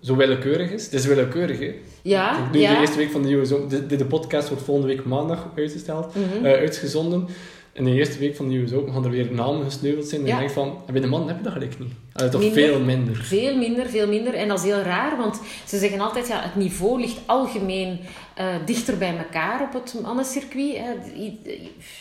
zo 0.00 0.16
willekeurig 0.16 0.70
is? 0.70 0.84
Het 0.84 0.92
is 0.94 1.06
willekeurig, 1.06 1.58
hè? 1.58 1.74
Ja, 2.02 2.48
nu 2.52 2.58
ja. 2.60 2.74
de 2.74 2.80
eerste 2.80 2.96
week 2.96 3.10
van 3.10 3.22
de 3.22 3.32
US 3.34 3.52
Open. 3.52 3.68
De, 3.68 3.86
de, 3.86 3.96
de 3.96 4.04
podcast 4.04 4.48
wordt 4.48 4.62
volgende 4.64 4.94
week 4.94 5.04
maandag 5.04 5.48
uitgesteld, 5.56 6.14
Mhm. 6.14 6.44
eh, 6.44 6.52
uitgezonden. 6.52 7.26
In 7.72 7.84
de 7.84 7.90
eerste 7.92 8.18
week 8.18 8.36
van 8.36 8.48
de 8.48 8.56
US 8.56 8.72
Open 8.72 8.92
gaan 8.92 9.04
er 9.04 9.10
weer 9.10 9.32
namen 9.32 9.64
gesneuveld 9.64 10.06
zijn. 10.06 10.20
En 10.20 10.26
Ja. 10.26 10.32
je 10.32 10.38
denkt 10.38 10.52
van, 10.54 10.78
bij 10.92 11.00
de 11.00 11.06
man 11.06 11.28
heb 11.28 11.36
je 11.36 11.42
dat 11.42 11.52
gelijk 11.52 11.78
niet. 11.78 11.92
Allee, 12.12 12.28
toch 12.30 12.40
Minder. 12.40 12.62
veel 12.62 12.80
minder. 12.80 13.16
Veel 13.16 13.56
minder, 13.56 13.86
veel 13.88 14.08
minder. 14.08 14.34
En 14.34 14.48
dat 14.48 14.58
is 14.58 14.64
heel 14.64 14.80
raar, 14.82 15.16
want 15.16 15.40
ze 15.66 15.78
zeggen 15.78 16.00
altijd, 16.00 16.28
ja, 16.28 16.40
het 16.42 16.56
niveau 16.56 17.00
ligt 17.00 17.18
algemeen 17.26 18.00
eh, 18.34 18.46
dichter 18.66 18.98
bij 18.98 19.16
elkaar 19.16 19.62
op 19.62 19.72
het 19.72 19.94
mannencircuit. 20.02 20.76
Hè. 20.76 20.94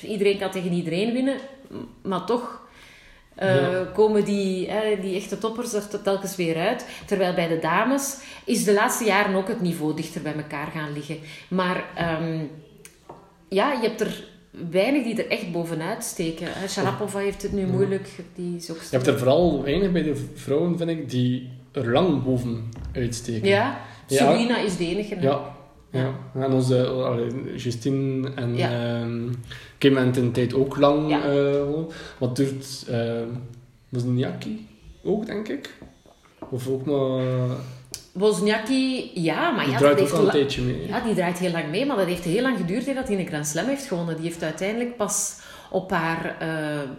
Iedereen 0.08 0.38
kan 0.38 0.52
tegen 0.52 0.72
iedereen 0.74 1.14
winnen, 1.14 1.38
maar 2.02 2.26
toch 2.26 2.60
eh, 3.36 3.56
Ja. 3.56 3.84
komen 3.94 4.26
die, 4.26 4.70
hè, 4.70 5.00
die 5.02 5.16
echte 5.16 5.38
toppers 5.38 5.74
er 5.74 6.02
telkens 6.04 6.36
weer 6.36 6.56
uit. 6.58 6.86
Terwijl 7.06 7.34
bij 7.34 7.48
de 7.48 7.60
dames 7.60 8.18
is 8.46 8.64
de 8.64 8.74
laatste 8.74 9.04
jaren 9.06 9.36
ook 9.36 9.48
het 9.48 9.62
niveau 9.62 9.96
dichter 9.96 10.22
bij 10.22 10.34
elkaar 10.36 10.68
gaan 10.68 10.94
liggen. 10.94 11.18
Maar 11.48 11.84
ehm, 11.96 12.40
ja, 13.50 13.72
je 13.72 13.88
hebt 13.88 14.02
er 14.02 14.30
weinig 14.72 15.04
die 15.04 15.24
er 15.24 15.30
echt 15.30 15.52
bovenuit 15.52 16.04
steken. 16.04 16.48
Sharapova 16.68 17.20
heeft 17.20 17.42
het 17.42 17.52
nu 17.52 17.66
moeilijk, 17.66 18.10
die 18.36 18.56
is 18.56 18.72
ook 18.72 18.78
Je 18.82 18.88
hebt 18.90 19.08
er 19.08 19.18
vooral 19.18 19.64
weinig 19.64 19.92
bij 19.92 20.04
de 20.04 20.16
vrouwen, 20.34 20.78
vind 20.78 20.90
ik, 20.90 21.10
die 21.10 21.50
er 21.72 21.92
lang 21.92 22.24
boven 22.24 22.70
uitsteken. 22.94 23.48
Ja, 23.48 23.82
Ja. 24.08 24.18
Serena 24.18 24.58
is 24.60 24.78
de 24.78 24.88
enige. 24.88 25.22
Ja. 25.22 25.56
Ja. 25.92 26.14
En 26.34 26.52
onze 26.52 26.88
allee, 26.88 27.56
Justine 27.56 28.32
en 28.36 28.56
Ja. 28.58 29.00
ehm, 29.02 29.30
Kim 29.78 29.98
in 29.98 30.12
de 30.12 30.32
tijd 30.32 30.54
ook 30.54 30.78
lang. 30.78 31.10
Ja. 31.10 31.24
eh, 31.24 31.62
wat 32.18 32.36
duurt 32.36 32.86
uh, 32.90 33.22
Wozniacki 33.90 34.68
ook, 35.04 35.26
denk 35.26 35.48
ik? 35.48 35.74
Of 36.50 36.68
ook 36.68 36.86
maar... 36.86 37.24
Wozniacki, 38.12 39.12
ja, 39.13 39.52
maar 39.52 39.63
Die 39.63 39.74
ja, 39.74 39.80
draait 39.80 39.97
dat 39.97 40.12
ook 40.12 40.17
al 40.17 40.26
een 40.26 40.32
tijdje 40.32 40.62
mee. 40.62 40.88
Ja, 40.88 41.00
die 41.00 41.13
draait 41.13 41.38
heel 41.39 41.52
lang 41.52 41.69
mee, 41.69 41.86
maar 41.86 41.97
dat 41.97 42.06
heeft 42.08 42.24
heel 42.24 42.41
lang 42.41 42.58
geduurd 42.58 42.86
hè, 42.86 42.93
dat 42.93 43.08
hij 43.08 43.19
een 43.19 43.28
Grand 43.28 43.47
Slam 43.47 43.65
heeft 43.67 43.86
gewonnen. 43.86 44.15
Die 44.15 44.26
heeft 44.26 44.43
uiteindelijk 44.43 44.97
pas 44.97 45.36
op 45.69 45.91
haar... 45.91 46.36
eh, 46.39 46.89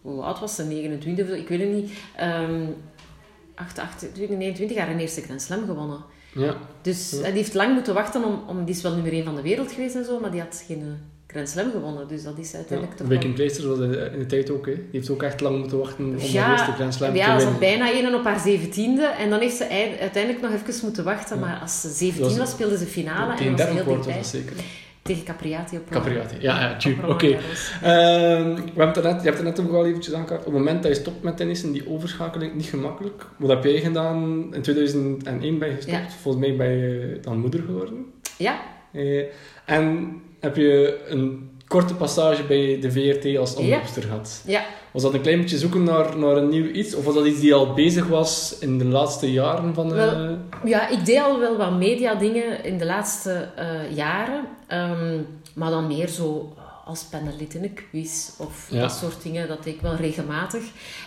hoe 0.00 0.22
oud 0.22 0.40
was 0.40 0.54
ze? 0.54 0.64
29 0.64 1.24
of 1.24 1.30
zo? 1.30 1.36
Ik 1.36 1.48
weet 1.48 1.60
het 1.60 1.72
niet. 1.72 1.90
Ehm 2.16 2.64
8, 3.54 3.78
28, 3.78 4.36
29 4.36 4.76
jaar 4.76 4.88
een 4.88 4.98
eerste 4.98 5.20
Grand 5.20 5.42
Slam 5.42 5.66
gewonnen. 5.66 6.04
Ja. 6.34 6.56
Dus 6.82 7.10
hij 7.10 7.30
heeft 7.30 7.54
lang 7.54 7.74
moeten 7.74 7.94
wachten 7.94 8.24
om, 8.24 8.42
om... 8.46 8.64
Die 8.64 8.74
is 8.74 8.82
wel 8.82 8.92
nummer 8.94 9.12
1 9.12 9.24
van 9.24 9.34
de 9.34 9.42
wereld 9.42 9.72
geweest 9.72 9.94
en 9.94 10.04
zo, 10.04 10.20
maar 10.20 10.30
die 10.30 10.40
had 10.40 10.64
geen 10.66 10.80
eh, 10.80 10.86
Grand 11.36 11.48
Slam 11.48 11.70
gewonnen. 11.70 12.08
Dus 12.08 12.22
dat 12.22 12.38
is 12.38 12.50
ja. 12.50 12.56
uiteindelijk 12.56 12.96
toch 12.98 13.06
Viking 13.06 13.24
wel... 13.36 13.46
Pleister 13.46 13.68
was 13.68 13.78
in 14.12 14.18
de 14.18 14.26
tijd 14.26 14.50
ook. 14.50 14.66
Hè. 14.66 14.72
Die 14.74 14.84
heeft 14.90 15.10
ook 15.10 15.22
echt 15.22 15.40
lang 15.40 15.58
moeten 15.58 15.78
wachten 15.78 16.04
om 16.04 16.16
de 16.16 16.32
Ja, 16.32 16.50
eerste 16.52 16.72
Grand 16.72 16.94
Slam 16.94 17.14
ja, 17.14 17.24
te 17.24 17.30
ze 17.30 17.36
winnen. 17.36 17.50
had 17.52 17.58
bijna 17.60 17.92
één 17.92 18.14
op 18.14 18.24
haar 18.24 18.40
zeventiende. 18.40 19.06
En 19.06 19.30
dan 19.30 19.40
heeft 19.40 19.56
ze 19.56 19.64
ei- 19.64 19.98
uiteindelijk 20.00 20.42
nog 20.44 20.52
even 20.52 20.74
moeten 20.82 21.04
wachten. 21.04 21.38
Maar 21.38 21.58
als 21.62 21.80
ze 21.80 21.88
17 21.88 22.20
Dat 22.22 22.28
was- 22.30 22.38
was, 22.38 22.50
speelde 22.50 22.78
ze 22.78 22.86
finale. 22.86 23.34
En 23.44 23.56
was 23.56 23.64
heel 23.66 23.82
kwart 23.82 24.04
was 24.06 24.14
dat 24.14 24.26
zeker. 24.26 24.52
Tegen 25.02 25.24
Capriati 25.24 25.76
op 25.76 25.90
Capriati, 25.90 26.36
ja, 26.40 26.76
ja, 26.78 26.92
oké. 27.08 27.26
Ehm, 27.26 28.54
we 28.74 28.82
hebben 28.82 29.02
net, 29.02 29.22
je 29.22 29.28
hebt 29.28 29.36
het 29.38 29.42
net 29.42 29.60
ook 29.60 29.72
al 29.72 29.86
eventjes 29.86 30.14
aangekaart. 30.14 30.40
Op 30.40 30.46
het 30.46 30.54
moment 30.54 30.82
dat 30.82 30.92
je 30.96 31.00
stopt 31.00 31.22
met 31.22 31.36
tennissen, 31.36 31.72
die 31.72 31.88
overschakeling 31.90 32.54
niet 32.54 32.66
gemakkelijk. 32.66 33.26
Wat 33.36 33.48
heb 33.50 33.64
jij 33.64 33.80
gedaan? 33.80 34.46
In 34.54 34.62
2001 34.62 35.58
ben 35.58 35.68
je 35.68 35.74
gestopt. 35.74 35.96
Ja. 35.96 36.08
Volgens 36.22 36.46
mij 36.46 36.56
ben 36.56 36.70
je 36.70 37.18
dan 37.22 37.38
moeder 37.38 37.60
geworden. 37.62 38.04
Ja, 38.38 38.56
Eh, 38.92 39.24
en 39.64 40.16
heb 40.46 40.56
je 40.56 41.00
een 41.08 41.50
korte 41.68 41.94
passage 41.94 42.42
bij 42.42 42.78
de 42.80 42.90
VRT 42.90 43.36
als 43.38 43.54
omroepster 43.54 44.02
gehad. 44.02 44.42
ja. 44.46 44.64
Was 44.92 45.04
dat 45.04 45.14
een 45.14 45.20
klein 45.20 45.40
beetje 45.40 45.58
zoeken 45.58 45.82
naar, 45.82 46.18
naar 46.18 46.36
een 46.36 46.48
nieuw 46.48 46.64
iets? 46.70 46.94
Of 46.94 47.04
was 47.04 47.14
dat 47.14 47.26
iets 47.26 47.40
die 47.40 47.54
al 47.54 47.72
bezig 47.74 48.06
was 48.06 48.56
in 48.60 48.78
de 48.78 48.84
laatste 48.84 49.32
jaren 49.32 49.74
van... 49.74 49.90
eh, 49.90 49.96
Wel, 49.96 50.38
Ja, 50.64 50.88
ik 50.88 51.04
deed 51.04 51.20
al 51.20 51.38
wel 51.40 51.56
wat 51.56 51.72
mediadingen 51.78 52.64
in 52.64 52.78
de 52.78 52.84
laatste 52.86 53.48
eh, 53.56 53.96
jaren. 53.96 54.44
Ehm, 54.66 55.18
maar 55.54 55.70
dan 55.70 55.86
meer 55.86 56.08
zo 56.08 56.54
als 56.84 57.02
panelid 57.02 57.54
in 57.54 57.62
een 57.62 57.74
quiz 57.90 58.28
of 58.38 58.66
Ja. 58.70 58.80
dat 58.80 58.92
soort 58.92 59.22
dingen. 59.22 59.48
Dat 59.48 59.64
deed 59.64 59.74
ik 59.74 59.80
wel 59.80 59.94
regelmatig. 59.94 60.62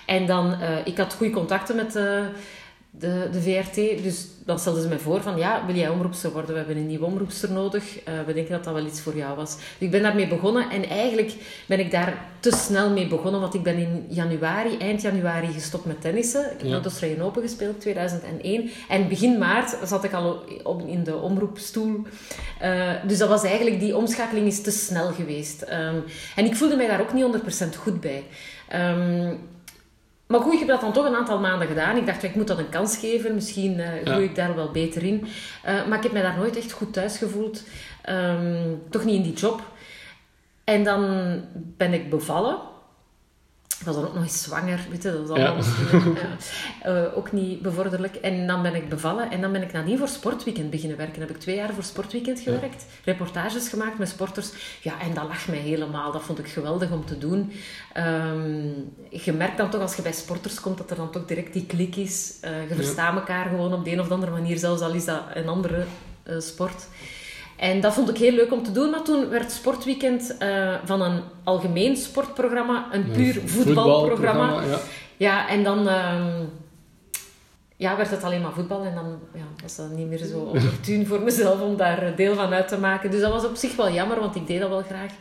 En 0.06 0.26
dan, 0.26 0.54
eh, 0.54 0.76
ik 0.86 0.98
had 0.98 1.14
goede 1.14 1.34
contacten 1.34 1.76
met 1.76 1.92
de, 1.94 2.24
de, 2.92 3.28
de 3.32 3.42
VRT. 3.42 4.04
Dus 4.04 4.28
dan 4.50 4.60
stelden 4.60 4.82
ze 4.82 4.88
mij 4.88 5.00
voor 5.00 5.22
van, 5.22 5.38
ja, 5.38 5.66
wil 5.66 5.76
jij 5.76 5.90
omroepster 5.90 6.32
worden? 6.32 6.52
We 6.52 6.58
hebben 6.58 6.78
een 6.78 6.88
nieuwe 6.88 7.06
omroepster 7.06 7.52
nodig. 7.52 8.04
Eh, 8.04 8.14
we 8.26 8.34
denken 8.34 8.52
dat 8.52 8.64
dat 8.64 8.74
wel 8.74 8.86
iets 8.86 9.02
voor 9.02 9.16
jou 9.16 9.36
was. 9.36 9.56
Dus 9.56 9.66
ik 9.78 9.92
ben 9.92 10.02
daarmee 10.02 10.28
begonnen. 10.28 10.70
En 10.70 10.90
eigenlijk 10.90 11.34
ben 11.66 11.80
ik 11.80 11.92
daar 11.92 12.26
te 12.40 12.52
snel 12.52 12.90
mee 12.90 13.08
begonnen. 13.08 13.42
Want 13.42 13.54
ik 13.54 13.64
ben 13.64 13.78
in 13.78 14.06
januari, 14.10 14.78
eind 14.78 15.02
januari 15.02 15.48
gestopt 15.54 15.86
met 15.86 16.02
tennissen. 16.02 16.42
Ik 16.42 16.58
heb 16.58 16.68
Ja. 16.68 16.76
met 16.76 16.86
Australian 16.86 17.22
Open 17.22 17.42
gespeeld, 17.42 17.82
2001. 17.82 18.70
En 18.90 19.08
begin 19.08 19.38
maart 19.38 19.78
zat 19.84 20.04
ik 20.04 20.14
al 20.14 20.44
op, 20.64 20.88
in 20.88 21.04
de 21.04 21.16
omroepstoel. 21.16 22.02
Eh, 22.60 22.92
dus 23.08 23.18
dat 23.18 23.30
was 23.30 23.44
eigenlijk, 23.44 23.80
die 23.80 23.98
omschakeling 23.98 24.48
is 24.48 24.62
te 24.62 24.72
snel 24.72 25.12
geweest. 25.12 25.62
Ehm, 25.62 25.96
en 26.36 26.46
ik 26.46 26.56
voelde 26.56 26.76
mij 26.76 26.88
daar 26.88 27.02
ook 27.02 27.14
niet 27.14 27.24
100% 27.24 27.76
goed 27.76 28.02
bij. 28.02 28.24
Ehm, 28.68 29.34
maar 30.30 30.42
goed, 30.42 30.54
ik 30.54 30.60
heb 30.60 30.68
dat 30.68 30.82
dan 30.82 30.94
toch 30.94 31.06
een 31.06 31.16
aantal 31.16 31.40
maanden 31.40 31.68
gedaan. 31.68 31.98
Ik 31.98 32.06
dacht, 32.06 32.24
ik 32.24 32.36
moet 32.36 32.48
dat 32.48 32.58
een 32.58 32.70
kans 32.70 32.98
geven. 32.98 33.36
Misschien 33.36 33.80
eh 33.80 33.88
groei 34.06 34.24
Ja. 34.24 34.30
ik 34.30 34.36
daar 34.36 34.56
wel 34.56 34.72
beter 34.72 35.04
in. 35.04 35.28
Eh, 35.64 35.86
maar 35.88 35.98
ik 35.98 36.04
heb 36.04 36.12
mij 36.12 36.22
daar 36.22 36.38
nooit 36.38 36.58
echt 36.58 36.72
goed 36.72 36.94
thuis 36.94 37.18
gevoeld. 37.18 37.64
Ehm, 38.02 38.66
toch 38.90 39.04
niet 39.06 39.16
in 39.16 39.24
die 39.24 39.34
job. 39.34 39.62
En 40.64 40.84
dan 40.84 41.02
ben 41.54 41.94
ik 41.94 42.10
bevallen. 42.10 42.58
Ik 43.80 43.86
was 43.86 43.96
dan 43.96 44.06
ook 44.06 44.14
nog 44.14 44.24
eens 44.24 44.44
zwanger, 44.44 44.80
weet 44.90 45.04
je, 45.04 45.12
dat 45.12 45.28
was 45.28 45.30
allemaal 45.30 45.56
misschien, 45.56 46.16
ja, 46.24 46.38
eh, 46.82 47.18
ook 47.18 47.32
niet 47.32 47.62
bevorderlijk. 47.62 48.16
En 48.16 48.48
dan 48.48 48.62
ben 48.62 48.76
ik 48.76 48.90
bevallen 48.90 49.32
en 49.32 49.42
dan 49.42 49.52
ben 49.52 49.62
ik 49.62 49.72
nadien 49.72 49.98
voor 49.98 50.08
Sportweekend 50.08 50.70
beginnen 50.70 50.98
werken. 50.98 51.22
heb 51.22 51.30
ik 51.30 51.40
twee 51.40 51.56
jaar 51.56 51.74
voor 51.74 51.84
Sportweekend 51.84 52.40
gewerkt, 52.40 52.86
reportages 53.04 53.70
gemaakt 53.70 53.98
met 53.98 54.10
sporters. 54.10 54.52
Ja, 54.82 55.02
en 55.02 55.14
dat 55.14 55.28
lag 55.28 55.48
mij 55.48 55.58
helemaal. 55.58 56.12
Dat 56.12 56.22
vond 56.22 56.40
ik 56.40 56.48
geweldig 56.48 56.92
om 56.92 57.06
te 57.06 57.18
doen. 57.18 57.52
Ehm, 57.94 58.68
je 59.10 59.34
merkt 59.34 59.58
dan 59.58 59.70
toch 59.70 59.82
als 59.82 59.96
je 59.96 60.02
bij 60.02 60.14
sporters 60.14 60.60
komt 60.60 60.78
dat 60.78 60.90
er 60.90 60.96
dan 60.96 61.12
toch 61.12 61.26
direct 61.26 61.54
die 61.54 61.66
klik 61.66 61.96
is. 61.96 62.38
Eh, 62.42 62.70
je 62.70 62.76
verstaat 62.76 63.16
elkaar 63.16 63.50
gewoon 63.50 63.74
op 63.74 63.86
de 63.86 63.92
een 63.92 64.00
of 64.00 64.12
andere 64.12 64.32
manier, 64.32 64.58
zelfs 64.58 64.82
al 64.82 64.94
is 64.94 65.06
dat 65.06 65.24
een 65.34 65.48
andere 65.48 65.86
eh, 66.24 66.40
sport. 66.40 66.88
En 67.60 67.82
dat 67.82 67.94
vond 67.94 68.10
ik 68.10 68.18
heel 68.18 68.32
leuk 68.32 68.52
om 68.52 68.64
te 68.64 68.72
doen, 68.72 68.90
maar 68.90 69.04
toen 69.04 69.30
werd 69.30 69.52
Sportweekend 69.52 70.38
eh, 70.38 70.76
van 70.86 71.02
een 71.02 71.22
algemeen 71.44 71.98
sportprogramma 71.98 72.88
een 72.92 73.12
puur 73.12 73.42
voetbalprogramma. 73.46 74.62
ja. 74.62 74.80
Ja, 75.18 75.50
en 75.50 75.64
dan 75.64 75.88
ehm, 75.88 76.44
ja, 77.76 77.98
werd 77.98 78.10
het 78.10 78.24
alleen 78.24 78.42
maar 78.42 78.54
voetbal. 78.54 78.84
En 78.84 78.96
dan 78.96 79.20
ja, 79.34 79.46
was 79.62 79.76
dat 79.76 79.90
niet 79.90 80.08
meer 80.08 80.26
zo 80.26 80.40
opportun 80.54 81.08
voor 81.08 81.22
mezelf 81.22 81.62
om 81.62 81.78
daar 81.78 82.04
eh, 82.04 82.16
deel 82.16 82.36
van 82.36 82.54
uit 82.54 82.68
te 82.68 82.78
maken. 82.78 83.12
Dus 83.12 83.22
dat 83.22 83.32
was 83.32 83.46
op 83.46 83.56
zich 83.56 83.76
wel 83.76 83.92
jammer, 83.92 84.20
want 84.20 84.36
ik 84.36 84.48
deed 84.48 84.60
dat 84.60 84.70
wel 84.70 84.82
graag. 84.82 85.12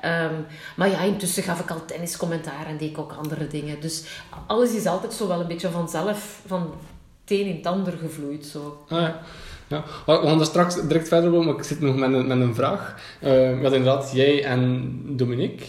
Ehm, 0.00 0.34
maar 0.76 0.88
ja, 0.90 1.00
intussen 1.00 1.42
gaf 1.42 1.60
ik 1.60 1.70
al 1.70 1.84
tenniscommentaar 1.84 2.66
en 2.66 2.76
deed 2.76 2.90
ik 2.90 2.98
ook 2.98 3.12
andere 3.12 3.46
dingen. 3.46 3.80
Dus 3.80 4.04
alles 4.46 4.74
is 4.74 4.86
altijd 4.86 5.12
zo 5.12 5.28
wel 5.28 5.40
een 5.40 5.46
beetje 5.46 5.70
vanzelf, 5.70 6.40
van 6.46 6.74
het 7.20 7.30
een 7.30 7.46
in 7.46 7.56
het 7.56 7.66
ander 7.66 7.92
gevloeid. 7.92 8.46
Zo. 8.46 8.84
Ah, 8.88 9.00
ja. 9.00 9.20
Ja. 9.68 9.84
We 10.06 10.12
gaan 10.12 10.40
er 10.40 10.46
straks 10.46 10.86
direct 10.86 11.08
verder 11.08 11.32
op, 11.32 11.44
maar 11.44 11.54
ik 11.54 11.62
zit 11.62 11.80
nog 11.80 11.96
met 11.96 12.12
een, 12.12 12.26
met 12.26 12.40
een 12.40 12.54
vraag. 12.54 12.96
Uh, 13.24 13.62
inderdaad, 13.62 14.10
jij 14.14 14.44
en 14.44 14.92
Dominique, 15.06 15.64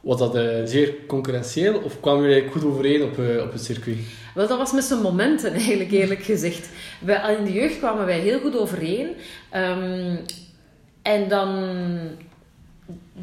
was 0.00 0.18
dat 0.18 0.36
uh, 0.36 0.42
zeer 0.64 0.94
concurrentieel 1.06 1.78
of 1.78 2.00
kwamen 2.00 2.28
jullie 2.28 2.50
goed 2.50 2.64
overeen 2.64 3.02
op, 3.02 3.18
uh, 3.18 3.42
op 3.42 3.52
het 3.52 3.64
circuit? 3.64 3.98
Wel, 4.34 4.48
dat 4.48 4.58
was 4.58 4.72
met 4.72 4.84
zijn 4.84 5.00
momenten 5.00 5.52
eigenlijk, 5.60 5.90
eerlijk 5.90 6.22
gezegd. 6.22 6.68
Wij, 7.00 7.36
in 7.38 7.44
de 7.44 7.52
jeugd 7.52 7.78
kwamen 7.78 8.06
wij 8.06 8.18
heel 8.18 8.40
goed 8.40 8.58
overeen. 8.58 9.08
Um, 9.54 10.18
en 11.02 11.28
dan 11.28 11.48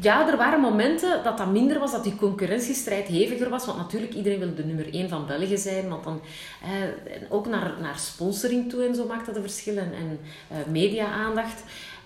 ja, 0.00 0.30
er 0.30 0.36
waren 0.36 0.60
momenten 0.60 1.22
dat 1.22 1.38
dat 1.38 1.50
minder 1.50 1.78
was, 1.78 1.92
dat 1.92 2.04
die 2.04 2.16
concurrentiestrijd 2.16 3.06
heviger 3.06 3.48
was. 3.48 3.66
Want 3.66 3.78
natuurlijk, 3.78 4.14
iedereen 4.14 4.38
wilde 4.38 4.54
de 4.54 4.64
nummer 4.64 4.94
1 4.94 5.08
van 5.08 5.26
België 5.26 5.56
zijn. 5.56 5.88
Want 5.88 6.04
dan, 6.04 6.20
eh, 6.62 7.22
ook 7.28 7.46
naar, 7.46 7.72
naar 7.80 7.98
sponsoring 7.98 8.70
toe 8.70 8.86
en 8.86 8.94
zo 8.94 9.06
maakt 9.06 9.26
dat 9.26 9.36
een 9.36 9.42
verschil. 9.42 9.76
En, 9.76 9.92
uh, 9.92 10.56
media-aandacht. 10.72 11.62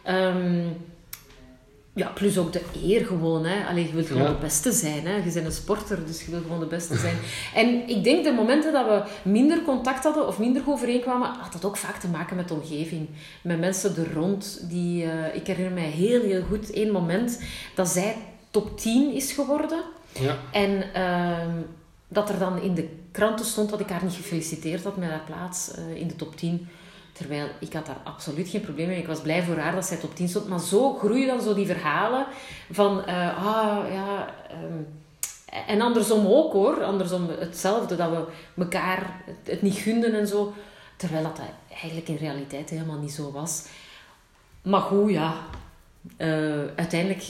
Um, 0.09 0.77
ja, 1.99 2.09
plus 2.09 2.39
ook 2.39 2.53
de 2.53 2.63
eer 2.85 3.07
gewoon. 3.07 3.45
Hè. 3.45 3.67
Allee, 3.67 3.87
je 3.87 3.93
wilt 3.93 4.07
gewoon 4.07 4.23
ja. 4.23 4.29
de 4.29 4.39
beste 4.41 4.73
zijn. 4.73 5.07
Hè. 5.07 5.17
Je 5.17 5.33
bent 5.33 5.47
een 5.47 5.53
sporter, 5.53 6.07
dus 6.07 6.25
je 6.25 6.31
wilt 6.31 6.43
gewoon 6.43 6.61
de 6.61 6.67
beste 6.67 6.97
zijn. 6.97 7.17
en 7.55 7.89
ik 7.89 8.05
denk 8.05 8.25
de 8.25 8.33
momenten 8.33 8.73
dat 8.73 8.87
we 8.87 9.31
minder 9.31 9.63
contact 9.63 10.05
hadden 10.05 10.27
of 10.27 10.39
minder 10.39 10.63
overeenkwamen, 10.67 11.29
had 11.29 11.53
dat 11.53 11.65
ook 11.65 11.77
vaak 11.77 11.97
te 11.97 12.09
maken 12.09 12.37
met 12.37 12.49
de 12.49 12.55
omgeving. 12.55 13.09
Met 13.43 13.59
mensen 13.59 13.97
er 13.97 14.13
rond. 14.13 14.61
Die, 14.69 15.05
uh, 15.05 15.35
ik 15.35 15.47
herinner 15.47 15.73
mij 15.73 15.91
heel, 15.91 16.21
heel 16.21 16.43
goed 16.43 16.71
één 16.71 16.93
moment 16.93 17.43
dat 17.75 17.89
zij 17.89 18.17
top 18.51 18.79
10 18.79 19.15
is 19.15 19.33
geworden. 19.33 19.83
Ja. 20.21 20.37
En 20.53 20.85
uh, 20.97 21.63
dat 22.09 22.29
er 22.29 22.39
dan 22.39 22.61
in 22.63 22.75
de 22.75 22.89
kranten 23.13 23.47
stond 23.47 23.71
dat 23.71 23.81
ik 23.81 23.89
haar 23.89 24.05
niet 24.05 24.15
gefeliciteerd 24.15 24.85
had 24.85 24.97
met 24.97 25.09
haar 25.09 25.25
plaats 25.27 25.71
uh, 25.79 26.01
in 26.01 26.09
de 26.09 26.17
top 26.17 26.37
10. 26.37 26.69
Terwijl 27.19 27.49
ik 27.61 27.73
had 27.73 27.87
daar 27.87 28.01
absoluut 28.05 28.49
geen 28.49 28.61
probleem 28.61 28.87
mee. 28.87 28.99
Ik 28.99 29.07
was 29.07 29.21
blij 29.21 29.43
voor 29.43 29.57
haar 29.57 29.75
dat 29.75 29.87
zij 29.87 29.97
top 29.97 30.15
10 30.15 30.29
stond. 30.29 30.49
Maar 30.49 30.61
zo 30.61 30.95
groeien 30.95 31.27
dan 31.27 31.43
zo 31.43 31.55
die 31.55 31.67
verhalen 31.67 32.27
van... 32.71 33.03
Uh, 33.09 33.47
ah, 33.47 33.93
ja... 33.93 34.35
Um, 34.65 34.87
en 35.67 35.81
andersom 35.81 36.27
ook 36.27 36.53
hoor. 36.53 36.85
Andersom 36.85 37.29
hetzelfde. 37.39 37.97
Dat 37.97 38.11
we 38.11 38.25
elkaar 38.63 39.23
het, 39.45 39.63
niet 39.63 39.77
gunden 39.77 40.15
en 40.15 40.27
zo. 40.27 40.53
Terwijl 40.97 41.23
dat 41.23 41.41
eigenlijk 41.71 42.09
in 42.09 42.17
realiteit 42.17 42.71
helemaal 42.71 42.99
niet 42.99 43.13
zo 43.13 43.33
was. 43.33 43.65
Maar 44.63 44.81
goed, 44.81 45.11
ja. 45.11 45.35
Uh, 46.19 46.65
uiteindelijk 46.77 47.25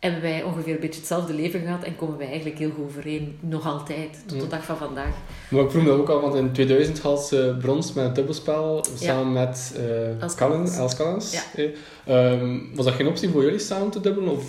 hebben 0.00 0.20
wij 0.20 0.42
ongeveer 0.42 0.74
een 0.74 0.80
beetje 0.80 1.00
hetzelfde 1.00 1.34
leven 1.34 1.60
gehad 1.60 1.84
en 1.84 1.96
komen 1.96 2.18
wij 2.18 2.26
eigenlijk 2.26 2.58
heel 2.58 2.70
goed 2.70 2.84
overeen. 2.84 3.38
Nog 3.40 3.66
altijd, 3.66 4.22
tot 4.26 4.40
de 4.40 4.46
dag 4.46 4.64
van 4.64 4.76
vandaag. 4.76 5.14
Maar 5.48 5.62
ik 5.62 5.70
vroeg 5.70 5.82
me 5.82 5.88
dat 5.88 5.98
ook 5.98 6.08
al, 6.08 6.20
want 6.20 6.34
in 6.34 6.52
2000 6.52 7.00
had 7.00 7.26
ze 7.26 7.56
brons 7.60 7.92
met 7.92 8.04
het 8.04 8.14
dubbelspel 8.14 8.84
samen 8.94 9.32
met 9.32 9.74
uh, 9.78 10.22
Els 10.22 10.34
Callens. 10.34 10.76
Els 10.76 10.96
Callens, 10.96 11.32
Ja. 11.32 11.42
eh. 11.54 12.32
Ehm, 12.32 12.58
was 12.74 12.84
dat 12.84 12.94
geen 12.94 13.06
optie 13.06 13.28
voor 13.28 13.42
jullie 13.42 13.58
samen 13.58 13.90
te 13.90 14.00
dubbelen? 14.00 14.32
Of 14.32 14.44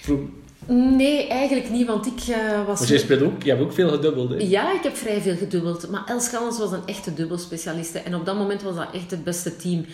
vroeg... 0.00 0.20
Nee, 0.66 1.28
eigenlijk 1.28 1.70
niet, 1.70 1.86
want 1.86 2.06
ik 2.06 2.20
eh, 2.28 2.66
was... 2.66 2.78
Want 2.88 3.08
jij 3.08 3.22
ook, 3.22 3.42
je 3.42 3.50
hebt 3.50 3.62
ook 3.62 3.72
veel 3.72 3.88
gedubbeld. 3.88 4.30
Hè? 4.30 4.36
Ja, 4.36 4.72
ik 4.74 4.82
heb 4.82 4.96
vrij 4.96 5.20
veel 5.20 5.36
gedubbeld. 5.36 5.90
Maar 5.90 6.02
Els 6.06 6.30
Callens 6.30 6.58
was 6.58 6.72
een 6.72 6.86
echte 6.86 7.14
dubbelspecialiste. 7.14 7.98
En 7.98 8.14
op 8.14 8.26
dat 8.26 8.36
moment 8.36 8.62
was 8.62 8.74
dat 8.76 8.88
echt 8.92 9.10
het 9.10 9.24
beste 9.24 9.56
team. 9.56 9.84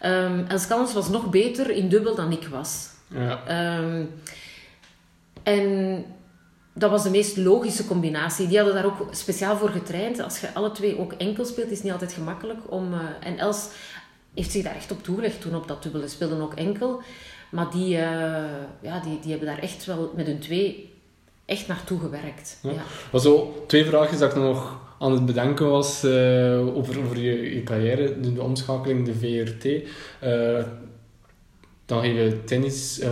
Ehm 0.00 0.44
Els 0.48 0.66
Callens 0.66 0.92
was 0.92 1.08
nog 1.08 1.30
beter 1.30 1.70
in 1.70 1.88
dubbel 1.88 2.14
dan 2.14 2.32
ik 2.32 2.48
was. 2.50 2.88
Ja. 3.14 3.40
Ehm, 3.46 4.04
en 5.50 6.04
dat 6.74 6.90
was 6.90 7.02
de 7.02 7.10
meest 7.10 7.36
logische 7.36 7.86
combinatie. 7.86 8.46
Die 8.46 8.56
hadden 8.56 8.74
daar 8.74 8.84
ook 8.84 9.06
speciaal 9.10 9.56
voor 9.56 9.68
getraind. 9.68 10.20
Als 10.20 10.40
je 10.40 10.54
alle 10.54 10.70
twee 10.70 10.98
ook 10.98 11.12
enkel 11.12 11.44
speelt, 11.44 11.70
is 11.70 11.74
het 11.74 11.82
niet 11.82 11.92
altijd 11.92 12.12
gemakkelijk. 12.12 12.58
Om, 12.66 12.92
eh, 12.92 13.28
en 13.28 13.38
Els 13.38 13.68
heeft 14.34 14.50
zich 14.50 14.62
daar 14.62 14.76
echt 14.76 14.90
op 14.90 15.02
toegelegd 15.02 15.40
toen 15.40 15.54
op 15.54 15.68
dat 15.68 15.82
dubbel. 15.82 16.00
Ze 16.00 16.08
speelden 16.08 16.40
ook 16.40 16.54
enkel. 16.54 17.02
Maar 17.50 17.70
die, 17.70 17.96
eh, 17.96 18.02
ja, 18.80 19.00
die, 19.00 19.18
die 19.20 19.30
hebben 19.30 19.48
daar 19.48 19.58
echt 19.58 19.84
wel 19.84 20.12
met 20.16 20.26
hun 20.26 20.38
twee 20.38 20.92
echt 21.44 21.66
naartoe 21.66 22.00
gewerkt. 22.00 22.58
Ja. 22.62 22.70
Ja. 22.70 22.82
Maar 23.12 23.20
zo, 23.20 23.64
twee 23.66 23.84
vraagjes 23.84 24.18
dat 24.18 24.30
ik 24.30 24.36
nog 24.36 24.78
aan 24.98 25.12
het 25.12 25.26
bedenken 25.26 25.70
was 25.70 26.04
eh, 26.04 26.76
over, 26.76 27.00
over 27.04 27.18
je, 27.18 27.54
je 27.54 27.62
carrière, 27.62 28.20
de, 28.20 28.32
de 28.32 28.42
omschakeling, 28.42 29.04
de 29.04 29.14
VRT. 29.14 29.88
Dan 31.86 32.00
geef 32.00 32.14
je 32.14 32.44
tennis 32.44 32.98
eh, 32.98 33.10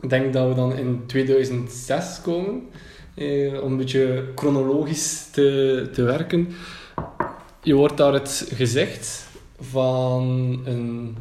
Ik 0.00 0.10
denk 0.10 0.32
dat 0.32 0.48
we 0.48 0.54
dan 0.54 0.76
in 0.76 1.02
2006 1.06 2.20
komen, 2.22 2.62
eh, 3.14 3.62
om 3.62 3.70
een 3.70 3.76
beetje 3.76 4.24
chronologisch 4.34 5.28
te, 5.30 5.88
te 5.92 6.02
werken. 6.02 6.48
Je 7.62 7.74
wordt 7.74 7.96
daar 7.96 8.12
het 8.12 8.50
gezegd 8.54 9.26
van 9.60 10.60
een 10.64 11.16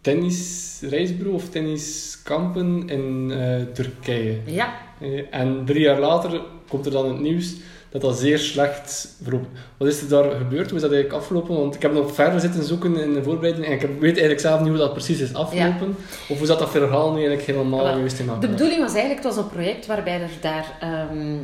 tennisreisbureau 0.00 1.34
of 1.34 1.48
tenniskampen 1.48 2.88
in 2.88 3.30
eh, 3.30 3.62
Turkije. 3.72 4.38
ja, 4.46 4.74
Eh, 5.00 5.22
En 5.30 5.62
drie 5.64 5.80
jaar 5.80 6.00
later 6.00 6.40
komt 6.68 6.86
er 6.86 6.92
dan 6.92 7.08
het 7.08 7.20
nieuws 7.20 7.54
dat 7.94 8.02
dat 8.02 8.18
zeer 8.18 8.38
slecht 8.38 9.14
verloopt. 9.22 9.46
Wat 9.76 9.88
is 9.88 10.00
er 10.00 10.08
daar 10.08 10.30
gebeurd? 10.30 10.66
Hoe 10.66 10.76
is 10.76 10.82
dat 10.82 10.92
eigenlijk 10.92 11.22
afgelopen? 11.22 11.56
Want 11.56 11.74
ik 11.74 11.82
heb 11.82 11.92
nog 11.92 12.14
verder 12.14 12.40
zitten 12.40 12.64
zoeken 12.64 12.96
in 12.96 13.14
de 13.14 13.22
voorbereiding 13.22 13.66
en 13.66 13.72
ik 13.72 13.80
weet 13.80 14.02
eigenlijk 14.02 14.40
zelf 14.40 14.60
niet 14.60 14.68
hoe 14.68 14.78
dat 14.78 14.92
precies 14.92 15.20
is 15.20 15.34
afgelopen. 15.34 15.96
Of 16.28 16.38
hoe 16.38 16.46
zat 16.46 16.58
dat 16.58 16.70
verhaal 16.70 17.10
nu 17.10 17.16
eigenlijk 17.16 17.46
helemaal 17.46 17.84
Wel, 17.84 17.92
geweest 17.92 18.18
in 18.18 18.30
De 18.40 18.48
bedoeling 18.48 18.80
was 18.80 18.92
eigenlijk, 18.92 19.24
het 19.24 19.34
was 19.34 19.44
een 19.44 19.50
project 19.50 19.86
waarbij 19.86 20.20
er 20.20 20.30
daar 20.40 20.76
ehm, 20.80 21.36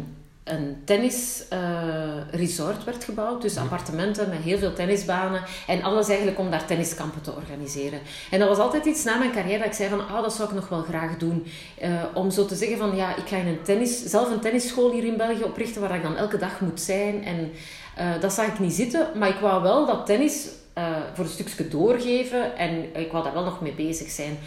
een 0.51 0.77
tennisresort 0.85 2.85
werd 2.85 3.05
gebouwd. 3.05 3.43
Dus 3.43 3.57
appartementen 3.57 4.29
met 4.29 4.39
heel 4.39 4.59
veel 4.59 4.73
tennisbanen. 4.73 5.43
En 5.67 5.83
alles 5.83 6.09
eigenlijk 6.09 6.39
om 6.39 6.51
daar 6.51 6.67
tenniskampen 6.67 7.23
te 7.23 7.35
organiseren. 7.35 8.01
En 8.31 8.39
dat 8.39 8.49
was 8.49 8.59
altijd 8.59 8.85
iets 8.85 9.05
na 9.05 9.17
mijn 9.17 9.33
carrière 9.33 9.59
dat 9.59 9.67
ik 9.67 9.73
zei 9.73 9.89
van, 9.89 10.09
ah, 10.09 10.23
dat 10.23 10.35
zou 10.35 10.49
ik 10.49 10.55
nog 10.55 10.69
wel 10.69 10.83
graag 10.83 11.17
doen. 11.17 11.47
Eh, 11.79 11.91
om 12.15 12.31
zo 12.31 12.47
te 12.47 12.55
zeggen 12.55 12.79
van, 12.79 12.97
ja, 12.97 13.17
ik 13.17 13.27
ga 13.27 13.37
in 13.37 13.47
een 13.47 13.63
tennis, 13.63 14.05
zelf 14.05 14.31
een 14.31 14.41
tennisschool 14.41 14.93
hier 14.93 15.05
in 15.05 15.17
België 15.17 15.43
oprichten 15.43 15.81
waar 15.81 15.95
ik 15.95 16.03
dan 16.03 16.17
elke 16.17 16.39
dag 16.39 16.61
moet 16.61 16.81
zijn. 16.81 17.25
En 17.25 17.51
eh, 17.97 18.21
dat 18.21 18.33
zag 18.33 18.47
ik 18.47 18.59
niet 18.59 18.73
zitten. 18.73 19.19
Maar 19.19 19.29
ik 19.29 19.41
wou 19.41 19.63
wel 19.63 19.87
dat 19.87 20.07
tennis 20.07 20.49
eh, 20.73 20.97
voor 21.15 21.25
een 21.25 21.31
stukje 21.31 21.69
doorgeven. 21.69 22.57
En 22.57 22.95
ik 22.95 23.13
wou 23.13 23.25
daar 23.25 23.33
wel 23.33 23.45
nog 23.45 23.61
mee 23.61 23.75
bezig 23.75 24.11
zijn. 24.11 24.39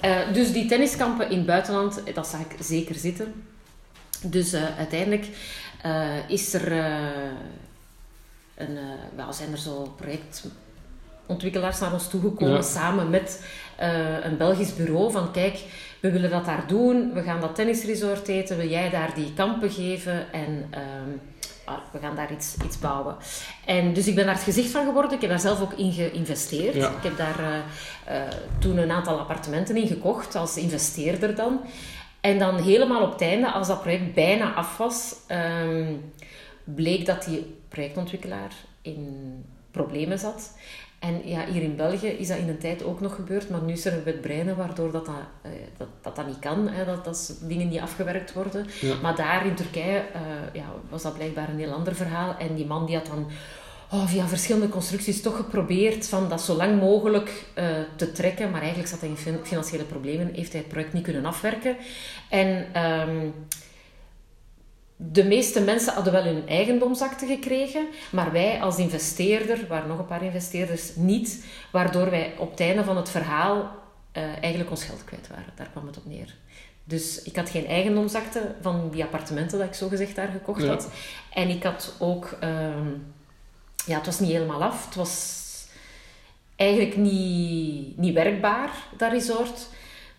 Eh, 0.00 0.32
dus 0.32 0.52
die 0.52 0.66
tenniskampen 0.66 1.30
in 1.30 1.36
het 1.36 1.46
buitenland, 1.46 2.02
dat 2.14 2.26
zag 2.26 2.40
ik 2.40 2.56
zeker 2.60 2.94
zitten. 2.94 3.44
Dus 4.22 4.52
eh, 4.52 4.78
uiteindelijk 4.78 5.26
eh, 5.82 6.28
is 6.28 6.54
er 6.54 6.72
eh, 6.72 6.96
een, 8.54 8.78
wel, 9.16 9.32
zijn 9.32 9.52
er 9.52 9.58
zo 9.58 9.94
projectontwikkelaars 9.96 11.80
naar 11.80 11.92
ons 11.92 12.08
toegekomen 12.08 12.54
Ja. 12.54 12.62
samen 12.62 13.10
met 13.10 13.44
een 14.22 14.36
Belgisch 14.36 14.74
bureau 14.74 15.12
van 15.12 15.32
kijk, 15.32 15.58
we 16.00 16.10
willen 16.10 16.30
dat 16.30 16.44
daar 16.44 16.66
doen, 16.66 17.12
we 17.12 17.22
gaan 17.22 17.40
dat 17.40 17.54
tennisresort 17.54 18.28
eten, 18.28 18.56
wil 18.56 18.68
jij 18.68 18.90
daar 18.90 19.14
die 19.14 19.32
kampen 19.34 19.70
geven 19.70 20.32
en 20.32 20.66
ehm, 20.70 21.08
ah, 21.64 21.78
we 21.92 21.98
gaan 21.98 22.16
daar 22.16 22.32
iets, 22.32 22.54
iets 22.64 22.78
bouwen. 22.78 23.16
En 23.64 23.92
dus 23.92 24.06
ik 24.06 24.14
ben 24.14 24.24
daar 24.24 24.34
het 24.34 24.42
gezicht 24.42 24.70
van 24.70 24.84
geworden, 24.84 25.12
ik 25.12 25.20
heb 25.20 25.30
daar 25.30 25.40
zelf 25.40 25.60
ook 25.60 25.72
in 25.72 25.92
geïnvesteerd. 25.92 26.74
Ja. 26.74 26.88
Ik 26.88 27.02
heb 27.02 27.16
daar 27.16 27.64
toen 28.58 28.78
een 28.78 28.90
aantal 28.90 29.18
appartementen 29.18 29.76
in 29.76 29.86
gekocht, 29.86 30.34
als 30.34 30.56
investeerder 30.56 31.34
dan. 31.34 31.60
En 32.22 32.38
dan 32.38 32.56
helemaal 32.56 33.02
op 33.02 33.12
het 33.12 33.20
einde, 33.20 33.50
als 33.50 33.66
dat 33.66 33.82
project 33.82 34.14
bijna 34.14 34.54
af 34.54 34.76
was, 34.76 35.16
ehm, 35.26 35.94
bleek 36.64 37.06
dat 37.06 37.24
die 37.24 37.56
projectontwikkelaar 37.68 38.52
in 38.82 39.44
problemen 39.70 40.18
zat. 40.18 40.56
En 40.98 41.20
ja, 41.24 41.46
hier 41.46 41.62
in 41.62 41.76
België 41.76 42.06
is 42.06 42.28
dat 42.28 42.38
in 42.38 42.48
een 42.48 42.58
tijd 42.58 42.84
ook 42.84 43.00
nog 43.00 43.14
gebeurd, 43.14 43.50
maar 43.50 43.62
nu 43.62 43.72
is 43.72 43.84
er 43.84 43.92
een 43.92 44.04
wet 44.04 44.20
breinen 44.20 44.56
waardoor 44.56 44.92
dat, 44.92 45.06
dat, 45.06 45.14
eh, 45.42 45.50
dat, 45.76 45.88
dat, 46.00 46.16
dat 46.16 46.26
niet 46.26 46.38
kan, 46.38 46.68
hè, 46.68 46.84
dat, 46.84 47.04
dat 47.04 47.38
dingen 47.42 47.68
niet 47.68 47.80
afgewerkt 47.80 48.32
worden. 48.32 48.66
Ja. 48.80 48.94
Maar 49.02 49.16
daar 49.16 49.46
in 49.46 49.54
Turkije 49.54 49.98
eh, 49.98 50.20
ja, 50.52 50.64
was 50.88 51.02
dat 51.02 51.14
blijkbaar 51.14 51.48
een 51.48 51.58
heel 51.58 51.72
ander 51.72 51.94
verhaal. 51.94 52.36
En 52.38 52.54
die 52.54 52.66
man 52.66 52.86
die 52.86 52.96
had 52.96 53.06
dan 53.06 53.26
oh, 53.92 54.06
via 54.06 54.26
verschillende 54.26 54.68
constructies 54.68 55.22
toch 55.22 55.36
geprobeerd 55.36 56.08
van 56.08 56.28
dat 56.28 56.42
zo 56.42 56.54
lang 56.54 56.80
mogelijk 56.80 57.44
eh, 57.54 57.64
te 57.96 58.12
trekken. 58.12 58.50
Maar 58.50 58.60
eigenlijk 58.60 58.90
zat 58.90 59.00
hij 59.00 59.08
in 59.08 59.16
fin- 59.16 59.40
financiële 59.42 59.84
problemen, 59.84 60.34
heeft 60.34 60.52
hij 60.52 60.60
het 60.60 60.70
project 60.70 60.92
niet 60.92 61.02
kunnen 61.02 61.24
afwerken. 61.24 61.76
En 62.28 62.66
ehm, 62.72 63.26
de 64.96 65.24
meeste 65.24 65.60
mensen 65.60 65.94
hadden 65.94 66.12
wel 66.12 66.22
hun 66.24 66.48
eigendomsakte 66.48 67.26
gekregen, 67.26 67.86
maar 68.12 68.32
wij 68.32 68.60
als 68.60 68.76
investeerder, 68.78 69.60
er 69.60 69.66
waren 69.68 69.88
nog 69.88 69.98
een 69.98 70.06
paar 70.06 70.24
investeerders, 70.24 70.94
niet. 70.96 71.44
Waardoor 71.72 72.10
wij 72.10 72.34
op 72.38 72.50
het 72.50 72.60
einde 72.60 72.84
van 72.84 72.96
het 72.96 73.08
verhaal 73.10 73.70
eh, 74.12 74.22
eigenlijk 74.22 74.70
ons 74.70 74.84
geld 74.84 75.04
kwijt 75.04 75.28
waren. 75.28 75.52
Daar 75.54 75.68
kwam 75.70 75.86
het 75.86 75.96
op 75.96 76.06
neer. 76.06 76.34
Dus 76.84 77.22
ik 77.22 77.36
had 77.36 77.50
geen 77.50 77.66
eigendomsakte 77.66 78.54
van 78.60 78.88
die 78.90 79.02
appartementen 79.02 79.58
dat 79.58 79.66
ik 79.66 79.74
zogezegd 79.74 80.14
daar 80.16 80.28
gekocht 80.32 80.62
Ja. 80.62 80.68
had. 80.68 80.88
En 81.32 81.48
ik 81.48 81.62
had 81.62 81.94
ook... 81.98 82.36
ehm, 82.40 82.86
ja, 83.86 83.96
het 83.96 84.06
was 84.06 84.20
niet 84.20 84.30
helemaal 84.32 84.62
af. 84.62 84.84
Het 84.84 84.94
was 84.94 85.40
eigenlijk 86.56 86.96
niet, 86.96 87.98
niet 87.98 88.14
werkbaar, 88.14 88.70
dat 88.96 89.12
resort. 89.12 89.68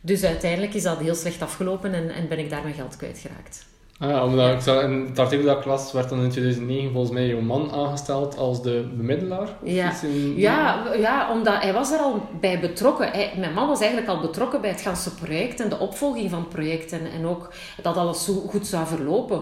Dus 0.02 0.24
uiteindelijk 0.24 0.74
is 0.74 0.84
dat 0.84 0.98
heel 1.00 1.16
slecht 1.16 1.42
afgelopen 1.42 1.94
en, 1.94 2.10
en 2.10 2.28
ben 2.28 2.40
ik 2.40 2.50
daar 2.50 2.62
mijn 2.64 2.74
geld 2.76 2.96
kwijtgeraakt. 2.98 3.66
Ah, 4.00 4.10
ja, 4.10 4.26
omdat 4.26 4.54
ik 4.54 4.60
zag 4.62 4.84
in 4.84 5.06
het 5.10 5.20
artikel 5.20 5.46
dat 5.46 5.58
ik 5.58 5.66
las, 5.66 5.92
werd 5.92 6.10
dan 6.10 6.22
in 6.24 6.30
2009 6.30 6.92
volgens 6.92 7.12
mij 7.14 7.28
jouw 7.28 7.42
man 7.42 7.72
aangesteld 7.72 8.38
als 8.38 8.62
de 8.64 8.90
bemiddelaar. 8.98 9.48
Ja. 9.64 9.94
in- 10.04 10.34
Ja, 10.38 10.94
ja, 10.98 11.32
omdat 11.32 11.62
hij 11.62 11.74
was 11.74 11.92
er 11.92 12.00
al 12.00 12.28
bij 12.40 12.60
betrokken. 12.60 13.12
Hij, 13.12 13.34
mijn 13.38 13.54
man 13.54 13.68
was 13.68 13.80
eigenlijk 13.80 14.10
al 14.12 14.20
betrokken 14.20 14.62
bij 14.62 14.70
het 14.70 14.82
ganse 14.82 15.16
project 15.16 15.60
en 15.60 15.70
de 15.70 15.80
opvolging 15.80 16.30
van 16.30 16.40
het 16.40 16.50
project. 16.50 16.92
En, 16.92 17.12
en 17.12 17.26
ook 17.26 17.54
dat 17.82 17.98
alles 17.98 18.26
zo 18.26 18.34
goed 18.34 18.68
zou 18.68 18.88
verlopen. 18.88 19.42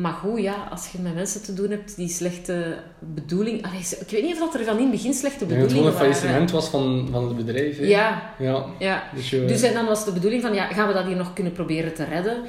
Maar 0.00 0.12
goed, 0.12 0.40
ja, 0.40 0.68
als 0.70 0.88
je 0.92 0.98
met 0.98 1.14
mensen 1.14 1.42
te 1.42 1.54
doen 1.54 1.70
hebt 1.70 1.96
die 1.96 2.08
slechte 2.08 2.78
bedoeling... 2.98 3.64
Allee, 3.64 3.80
ik 4.00 4.10
weet 4.10 4.22
niet 4.22 4.32
of 4.32 4.38
dat 4.38 4.54
er 4.54 4.64
van 4.64 4.76
in 4.76 4.82
het 4.82 4.90
begin 4.90 5.14
slechte 5.14 5.46
denk 5.46 5.60
dat 5.60 5.60
het 5.60 5.78
gewoon 5.78 5.86
een 5.86 5.98
faillissement 5.98 6.50
was 6.50 6.68
van, 6.68 7.08
van 7.12 7.28
het 7.28 7.36
bedrijf. 7.36 7.78
hè. 7.78 7.84
Ja, 7.84 8.32
ja. 8.38 8.64
ja. 8.78 9.10
Dus, 9.14 9.30
je, 9.30 9.44
Dus 9.44 9.62
en 9.62 9.74
dan 9.74 9.86
was 9.86 10.04
de 10.04 10.12
bedoeling 10.12 10.42
van, 10.42 10.54
ja, 10.54 10.66
gaan 10.66 10.88
we 10.88 10.94
dat 10.94 11.04
hier 11.04 11.16
nog 11.16 11.32
kunnen 11.32 11.52
proberen 11.52 11.94
te 11.94 12.04
redden? 12.04 12.42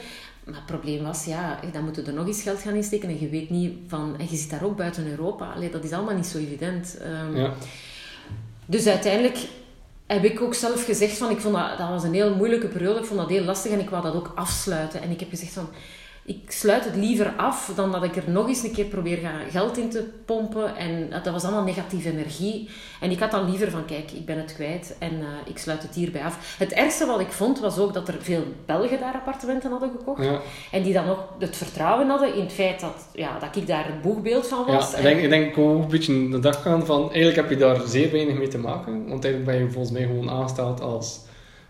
Maar 0.43 0.55
het 0.55 0.65
probleem 0.65 1.03
was, 1.03 1.25
ja, 1.25 1.59
dan 1.71 1.83
moeten 1.83 2.03
we 2.03 2.09
er 2.09 2.15
nog 2.15 2.27
eens 2.27 2.41
geld 2.41 2.59
gaan 2.59 2.75
insteken. 2.75 3.09
En 3.09 3.19
je 3.19 3.29
weet 3.29 3.49
niet 3.49 3.77
van... 3.87 4.15
En 4.19 4.27
je 4.29 4.37
zit 4.37 4.49
daar 4.49 4.63
ook 4.63 4.77
buiten 4.77 5.07
Europa. 5.07 5.51
Allee, 5.55 5.69
dat 5.69 5.83
is 5.83 5.91
allemaal 5.91 6.15
niet 6.15 6.25
zo 6.25 6.37
evident. 6.37 6.97
Ehm, 7.01 7.37
ja. 7.37 7.53
Dus 8.65 8.87
uiteindelijk 8.87 9.37
heb 10.07 10.23
ik 10.23 10.41
ook 10.41 10.53
zelf 10.53 10.85
gezegd 10.85 11.17
van... 11.17 11.29
Ik 11.29 11.39
vond 11.39 11.55
dat, 11.55 11.77
dat 11.77 11.89
was 11.89 12.03
een 12.03 12.13
heel 12.13 12.35
moeilijke 12.35 12.67
periode. 12.67 12.99
Ik 12.99 13.05
vond 13.05 13.19
dat 13.19 13.29
heel 13.29 13.43
lastig 13.43 13.71
en 13.71 13.79
ik 13.79 13.89
wou 13.89 14.03
dat 14.03 14.13
ook 14.13 14.31
afsluiten. 14.35 15.01
En 15.01 15.09
ik 15.09 15.19
heb 15.19 15.29
gezegd 15.29 15.53
van... 15.53 15.69
Ik 16.29 16.51
sluit 16.51 16.85
het 16.85 16.95
liever 16.95 17.33
af 17.37 17.71
dan 17.75 17.91
dat 17.91 18.03
ik 18.03 18.15
er 18.15 18.23
nog 18.29 18.47
eens 18.47 18.63
een 18.63 18.71
keer 18.71 18.85
probeer 18.85 19.17
gaan 19.17 19.49
geld 19.51 19.77
in 19.77 19.89
te 19.89 20.03
pompen. 20.25 20.75
En 20.75 21.09
dat 21.09 21.33
was 21.33 21.43
allemaal 21.43 21.63
negatieve 21.63 22.11
energie. 22.11 22.69
En 23.01 23.11
ik 23.11 23.19
had 23.19 23.31
dan 23.31 23.49
liever 23.49 23.71
van, 23.71 23.85
kijk, 23.85 24.11
ik 24.11 24.25
ben 24.25 24.37
het 24.37 24.53
kwijt 24.53 24.95
en 24.99 25.11
eh, 25.11 25.25
ik 25.45 25.57
sluit 25.57 25.81
het 25.81 25.95
hierbij 25.95 26.21
af. 26.23 26.55
Het 26.57 26.71
ergste 26.73 27.05
wat 27.05 27.19
ik 27.19 27.31
vond, 27.31 27.59
was 27.59 27.77
ook 27.77 27.93
dat 27.93 28.07
er 28.07 28.15
veel 28.19 28.43
Belgen 28.65 28.99
daar 28.99 29.13
appartementen 29.13 29.71
hadden 29.71 29.91
gekocht. 29.97 30.23
Ja. 30.23 30.39
En 30.71 30.83
die 30.83 30.93
dan 30.93 31.07
ook 31.09 31.19
het 31.39 31.55
vertrouwen 31.57 32.09
hadden 32.09 32.33
in 32.35 32.41
het 32.43 32.53
feit 32.53 32.79
dat, 32.79 33.07
ja, 33.13 33.39
dat 33.39 33.55
ik 33.55 33.67
daar 33.67 33.85
het 33.85 34.01
boegbeeld 34.01 34.47
van 34.47 34.65
was. 34.65 34.91
Ja, 34.91 34.97
ik 34.97 35.03
En- 35.03 35.03
denk, 35.03 35.21
ik 35.21 35.29
denk 35.29 35.57
ook 35.57 35.81
een 35.83 35.87
beetje 35.89 36.29
de 36.29 36.39
dag 36.39 36.61
gaan 36.61 36.85
van, 36.85 37.01
eigenlijk 37.07 37.35
heb 37.35 37.49
je 37.49 37.57
daar 37.57 37.81
zeer 37.87 38.11
weinig 38.11 38.37
mee 38.37 38.47
te 38.47 38.57
maken, 38.57 38.93
want 39.07 39.23
eigenlijk 39.23 39.45
ben 39.45 39.65
je 39.65 39.71
volgens 39.71 39.93
mij 39.93 40.05
gewoon 40.07 40.29
aangesteld 40.29 40.81
als 40.81 41.19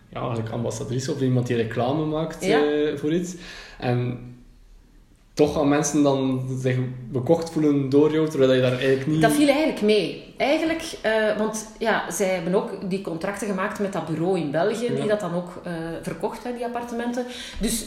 ja, 0.10 0.20
eigenlijk 0.22 0.50
ambassadrice 0.52 1.12
of 1.14 1.22
iemand 1.22 1.48
die 1.48 1.56
reclame 1.56 2.06
maakt 2.06 2.46
Ja. 2.46 2.60
eh, 2.64 2.98
voor 2.98 3.14
iets. 3.14 3.36
En 3.80 4.20
toch 5.40 5.54
gaan 5.54 5.68
mensen 5.68 6.04
dan 6.04 6.48
zich 6.62 6.78
bekocht 7.12 7.50
voelen 7.50 7.90
door 7.90 8.12
jou, 8.12 8.30
terwijl 8.30 8.54
je 8.54 8.62
daar 8.62 8.72
eigenlijk 8.72 9.08
niet... 9.08 9.22
Dat 9.22 9.32
viel 9.32 9.48
eigenlijk 9.48 9.82
mee. 9.82 10.34
Eigenlijk, 10.38 10.84
eh, 11.02 11.38
want 11.38 11.68
ja, 11.78 12.12
zij 12.12 12.28
hebben 12.28 12.56
ook 12.56 12.90
die 12.90 13.02
contracten 13.02 13.48
gemaakt 13.48 13.80
met 13.80 13.94
dat 13.94 14.08
bureau 14.08 14.40
in 14.40 14.52
België, 14.52 14.86
Ja. 14.86 14.96
die 15.00 15.08
dat 15.08 15.20
dan 15.20 15.34
ook 15.34 15.50
eh, 15.64 15.74
verkocht, 16.02 16.44
hè, 16.44 16.54
die 16.54 16.66
appartementen. 16.66 17.26
Dus 17.60 17.86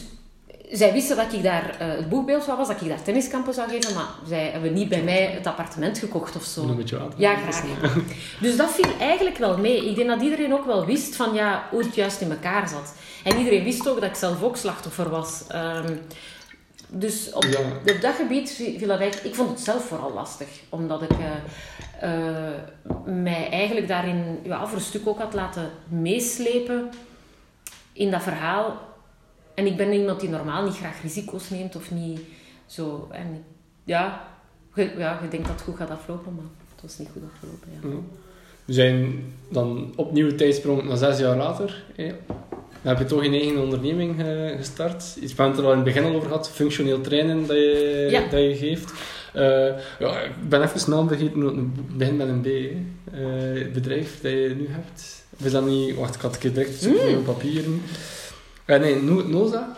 zij 0.71 0.93
wisten 0.93 1.17
dat 1.17 1.33
ik 1.33 1.43
daar 1.43 1.77
eh, 1.79 1.89
het 1.89 2.09
boekbeeld 2.09 2.45
van 2.45 2.57
was, 2.57 2.69
dat 2.69 2.81
ik 2.81 2.89
daar 2.89 3.03
tenniskampen 3.03 3.55
zou 3.55 3.69
geven, 3.71 3.95
maar 3.95 4.09
zij 4.29 4.49
hebben 4.53 4.73
niet 4.73 4.89
bij 4.89 5.03
mij 5.03 5.31
het 5.35 5.47
appartement 5.47 5.99
gekocht 5.99 6.37
of 6.37 6.45
zo. 6.45 6.69
Een 6.69 6.77
beetje 6.77 6.99
water. 6.99 7.21
Ja, 7.21 7.35
graag. 7.37 7.65
Dus 8.41 8.57
dat 8.57 8.71
viel 8.71 8.91
eigenlijk 9.01 9.39
wel 9.39 9.59
mee. 9.59 9.89
Ik 9.89 9.97
denk 9.97 10.09
dat 10.09 10.23
iedereen 10.23 10.55
ook 10.55 10.65
wel 10.67 10.87
wist 10.87 11.17
van 11.17 11.35
ja, 11.35 11.67
hoe 11.71 11.83
het 11.83 11.95
juist 11.95 12.21
in 12.21 12.31
elkaar 12.31 12.69
zat. 12.69 12.95
En 13.25 13.39
iedereen 13.39 13.65
wist 13.65 13.89
ook 13.89 14.01
dat 14.01 14.11
ik 14.11 14.17
zelf 14.17 14.43
ook 14.43 14.57
slachtoffer 14.57 15.11
was. 15.11 15.43
Ehm, 15.49 15.95
dus 16.95 17.33
op, 17.33 17.45
Ja. 17.45 17.59
op 17.95 18.01
dat 18.01 18.15
gebied 18.15 18.51
viel 18.51 18.89
dat 18.89 18.99
eigenlijk... 19.01 19.25
Ik 19.25 19.35
vond 19.35 19.49
het 19.51 19.61
zelf 19.61 19.85
vooral 19.85 20.13
lastig. 20.13 20.49
Omdat 20.69 21.03
ik 21.03 21.11
eh, 21.11 21.31
eh, 22.01 22.55
mij 23.05 23.51
eigenlijk 23.51 23.89
daarin 23.89 24.39
ja, 24.43 24.67
voor 24.67 24.77
een 24.79 24.85
stuk 24.85 25.07
ook 25.09 25.19
had 25.19 25.35
laten 25.35 25.71
meeslepen 25.89 26.91
in 27.93 28.11
dat 28.11 28.23
verhaal. 28.23 28.81
En 29.55 29.67
ik 29.67 29.77
ben 29.77 29.93
iemand 29.93 30.21
die 30.21 30.29
normaal 30.29 30.65
niet 30.65 30.77
graag 30.77 31.03
risico's 31.03 31.51
neemt 31.51 31.77
of 31.77 31.91
niet 31.91 32.21
zo... 32.67 33.09
En 33.11 33.45
ja, 33.85 34.29
je, 34.75 34.95
ja, 34.97 35.19
je 35.23 35.29
denkt 35.29 35.47
dat 35.47 35.55
het 35.57 35.65
goed 35.65 35.77
gaat 35.77 35.91
aflopen, 35.91 36.35
maar 36.35 36.45
het 36.75 36.83
was 36.83 36.99
niet 36.99 37.09
goed 37.13 37.23
afgelopen. 37.33 37.69
Ja. 37.83 37.89
Ja. 37.89 37.97
We 38.65 38.73
zijn 38.73 39.25
dan 39.51 39.93
opnieuw 39.97 40.35
tijdsprong 40.35 40.83
naar 40.85 40.97
zes 40.97 41.19
jaar 41.19 41.37
later. 41.37 41.85
hè. 41.97 42.13
Dan 42.83 42.93
heb 42.97 42.99
je 42.99 43.05
toch 43.15 43.23
in 43.25 43.33
eigen 43.33 43.63
onderneming 43.63 44.21
eh, 44.21 44.57
gestart. 44.57 45.05
We 45.21 45.27
het 45.51 45.59
er 45.59 45.65
al 45.65 45.71
in 45.71 45.77
het 45.77 45.85
begin 45.85 46.05
al 46.05 46.15
over 46.15 46.29
gehad. 46.29 46.51
Functioneel 46.51 47.01
trainen 47.01 47.47
dat 47.47 47.57
je, 47.57 48.07
Ja. 48.11 48.21
dat 48.21 48.41
je 48.41 48.57
geeft. 48.57 48.93
Eh, 49.33 49.79
ja, 49.99 50.21
ik 50.21 50.49
ben 50.49 50.63
even 50.63 50.81
snel 50.81 51.07
vergeten. 51.09 51.41
Het 51.41 51.97
begint 51.97 52.17
met 52.19 52.29
een 52.29 52.41
B. 52.41 52.47
Eh, 52.47 53.21
het 53.63 53.73
bedrijf 53.73 54.21
dat 54.21 54.31
je 54.33 54.55
nu 54.59 54.67
hebt. 54.71 55.25
Of 55.39 55.47
is 55.47 55.53
dat 55.53 55.67
niet... 55.67 55.95
Wacht, 55.97 56.15
ik 56.15 56.21
had 56.21 56.43
het 56.43 56.55
direct 56.55 56.85
Hmm. 56.85 57.17
op 57.17 57.25
papieren. 57.25 57.83
Eh, 58.65 58.81
nee, 58.81 59.03
No- 59.03 59.27
Noza. 59.29 59.77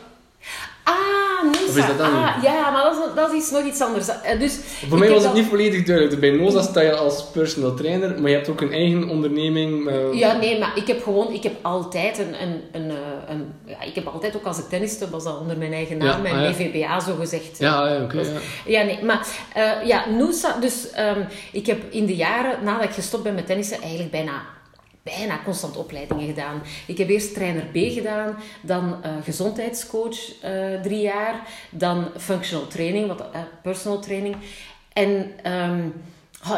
Ah, 0.83 0.95
Nisa. 1.43 1.63
Of 1.65 1.77
is 1.77 1.87
dat 1.87 1.99
dan 1.99 2.13
ah, 2.13 2.35
niet? 2.37 2.45
ja, 2.45 2.71
maar 2.71 2.83
dat 2.83 2.93
is, 2.93 3.15
dat 3.15 3.33
is 3.33 3.51
nog 3.51 3.63
iets 3.65 3.81
anders. 3.81 4.09
Eh, 4.09 4.39
Dus, 4.39 4.59
Voor 4.89 4.99
mij 4.99 5.11
was 5.11 5.25
het 5.25 5.35
niet 5.35 5.47
volledig 5.47 5.85
duidelijk. 5.85 6.21
Bij 6.21 6.31
Noza 6.31 6.63
sta 6.63 6.81
je 6.81 6.95
als 6.95 7.25
personal 7.33 7.75
trainer, 7.75 8.21
maar 8.21 8.31
je 8.31 8.37
hebt 8.37 8.49
ook 8.49 8.61
een 8.61 8.73
eigen 8.73 9.09
onderneming. 9.09 9.89
eh, 9.89 10.19
Ja, 10.19 10.37
nee, 10.37 10.59
maar 10.59 10.73
ik 10.75 10.87
heb 10.87 11.03
gewoon, 11.03 11.33
ik 11.33 11.43
heb 11.43 11.55
altijd 11.63 12.19
een, 12.19 12.43
een, 12.43 12.61
een, 12.73 12.91
eh, 12.91 12.97
een 13.29 13.53
ja, 13.65 13.83
ik 13.83 13.95
heb 13.95 14.07
altijd 14.07 14.37
ook 14.37 14.45
als 14.45 14.59
ik 14.59 14.69
tenniste, 14.69 15.11
was 15.11 15.25
dat 15.25 15.39
onder 15.41 15.57
mijn 15.59 15.73
eigen 15.73 15.99
naam, 15.99 16.09
Ja, 16.09 16.17
mijn 16.33 16.55
ah, 16.57 16.75
ja. 16.75 17.01
Zo 17.01 17.15
gezegd. 17.15 17.59
Ja, 17.59 17.89
ja 17.89 18.03
oké. 18.03 18.21
ja. 18.21 18.27
Ja, 18.67 18.83
nee, 18.83 19.05
maar 19.05 19.27
ja, 19.85 20.05
Noosa, 20.11 20.57
dus 20.61 20.91
ehm, 20.91 21.21
ik 21.53 21.67
heb 21.67 21.83
in 21.91 22.07
de 22.07 22.17
jaren 22.17 22.65
nadat 22.65 22.85
ik 22.85 22.91
gestopt 22.91 23.23
ben 23.23 23.35
met 23.35 23.47
tennissen 23.47 23.81
eigenlijk 23.81 24.11
bijna, 24.11 24.33
bijna 25.05 25.41
constant 25.45 25.77
opleidingen 25.77 26.27
gedaan. 26.27 26.63
Ik 26.87 26.99
heb 26.99 27.09
eerst 27.09 27.35
trainer 27.35 27.65
B 27.65 27.77
gedaan, 27.77 28.37
dan 28.61 29.03
eh, 29.03 29.11
gezondheidscoach 29.25 30.41
eh, 30.41 30.81
drie 30.83 31.01
jaar, 31.01 31.41
dan 31.71 32.09
functional 32.17 32.67
training, 32.67 33.07
wat, 33.07 33.21
eh, 33.33 33.41
personal 33.63 34.01
training. 34.01 34.37
En 34.93 35.31
ehm, 35.43 35.87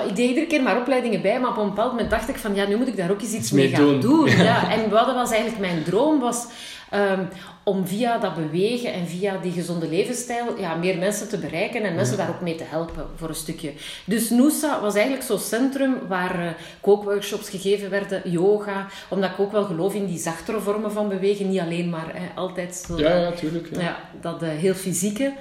ik 0.09 0.17
deed 0.17 0.29
iedere 0.29 0.47
keer 0.47 0.63
maar 0.63 0.81
opleidingen 0.81 1.23
bij, 1.23 1.41
maar 1.41 1.51
op 1.51 1.57
een 1.57 1.69
bepaald 1.69 1.91
moment 1.91 2.11
dacht 2.11 2.29
ik 2.29 2.37
van 2.37 2.55
ja, 2.55 2.67
nu 2.67 2.77
moet 2.77 2.89
ik 2.89 2.97
daar 2.97 3.11
ook 3.11 3.21
eens 3.21 3.33
iets 3.33 3.51
mee 3.51 3.69
mee 3.69 3.77
gaan 3.77 4.01
doen. 4.01 4.01
doen. 4.01 4.29
Ja, 4.51 4.71
en 4.71 4.91
wat 4.91 5.15
was 5.15 5.31
eigenlijk 5.31 5.61
mijn 5.61 5.83
droom 5.85 6.21
was 6.21 6.47
ehm, 6.91 7.25
om 7.69 7.87
via 7.87 8.19
dat 8.19 8.35
bewegen 8.35 8.93
en 8.93 9.07
via 9.07 9.39
die 9.43 9.53
gezonde 9.53 9.89
levensstijl 9.89 10.59
ja, 10.59 10.75
meer 10.75 10.99
mensen 10.99 11.29
te 11.29 11.39
bereiken 11.39 11.83
en 11.83 11.95
mensen 11.95 12.17
daar 12.17 12.29
ook 12.29 12.41
mee 12.41 12.55
te 12.55 12.65
helpen 12.65 13.07
voor 13.17 13.29
een 13.29 13.35
stukje. 13.35 13.73
Dus 14.05 14.31
Noosa 14.31 14.81
was 14.81 14.95
eigenlijk 14.95 15.25
zo'n 15.25 15.39
centrum 15.39 15.99
waar 16.09 16.41
eh, 16.41 16.53
kookworkshops 16.81 17.49
gegeven 17.49 17.91
werden, 17.91 18.31
yoga, 18.31 18.87
omdat 19.09 19.31
ik 19.31 19.41
ook 19.41 19.53
wel 19.53 19.65
geloof 19.65 19.95
in 19.95 20.07
die 20.07 20.19
zachtere 20.19 20.61
vormen 20.61 20.93
van 20.93 21.09
bewegen, 21.09 21.49
niet 21.49 21.61
alleen 21.61 21.91
maar 21.91 22.11
hè, 22.15 22.27
altijd 22.35 22.75
zo 22.75 22.99
Ja, 22.99 23.17
ja, 23.17 23.33
tuurlijk. 23.33 23.69
Ja. 23.75 23.81
ja, 23.81 23.99
dat 24.21 24.43
eh, 24.43 24.49
heel 24.49 24.75
fysieke. 24.75 25.33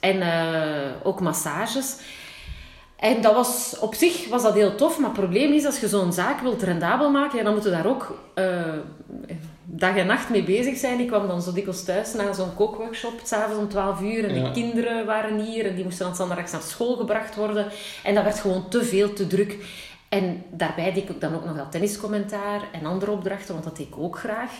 En 0.00 0.20
eh, 0.20 0.90
ook 1.02 1.20
massages. 1.20 1.96
En 2.96 3.22
dat 3.22 3.34
was, 3.34 3.76
op 3.80 3.94
zich 3.94 4.28
was 4.28 4.42
dat 4.42 4.54
heel 4.54 4.74
tof, 4.74 4.98
maar 4.98 5.10
het 5.10 5.18
probleem 5.18 5.52
is, 5.52 5.64
als 5.64 5.80
je 5.80 5.88
zo'n 5.88 6.12
zaak 6.12 6.40
wilt 6.40 6.62
rendabel 6.62 7.10
maken, 7.10 7.38
ja, 7.38 7.44
dan 7.44 7.54
moet 7.54 7.64
je 7.64 7.70
daar 7.70 7.86
ook 7.86 8.18
dag 9.74 9.96
en 9.96 10.06
nacht 10.06 10.28
mee 10.30 10.42
bezig 10.42 10.76
zijn. 10.76 11.00
Ik 11.00 11.06
kwam 11.06 11.28
dan 11.28 11.42
zo 11.42 11.52
dikwijls 11.52 11.84
thuis 11.84 12.14
na 12.14 12.32
zo'n 12.32 12.54
kookworkshop, 12.54 13.20
s'avonds 13.22 13.58
om 13.58 13.68
12 13.68 14.00
uur, 14.00 14.24
en 14.28 14.34
Ja. 14.34 14.44
de 14.44 14.50
kinderen 14.52 15.06
waren 15.06 15.38
hier, 15.40 15.66
en 15.66 15.74
die 15.74 15.84
moesten 15.84 16.06
dan 16.06 16.16
zondags 16.16 16.52
naar 16.52 16.62
school 16.62 16.96
gebracht 16.96 17.34
worden. 17.34 17.66
En 18.02 18.14
dat 18.14 18.24
werd 18.24 18.40
gewoon 18.40 18.68
te 18.68 18.84
veel, 18.84 19.12
te 19.12 19.26
druk. 19.26 19.56
En 20.08 20.42
daarbij 20.50 20.92
deed 20.92 21.08
ik 21.08 21.20
dan 21.20 21.34
ook 21.34 21.44
nog 21.44 21.54
wel 21.54 21.68
tenniscommentaar 21.68 22.60
en 22.72 22.86
andere 22.86 23.10
opdrachten, 23.10 23.52
want 23.52 23.64
dat 23.64 23.76
deed 23.76 23.86
ik 23.86 23.98
ook 23.98 24.18
graag. 24.18 24.50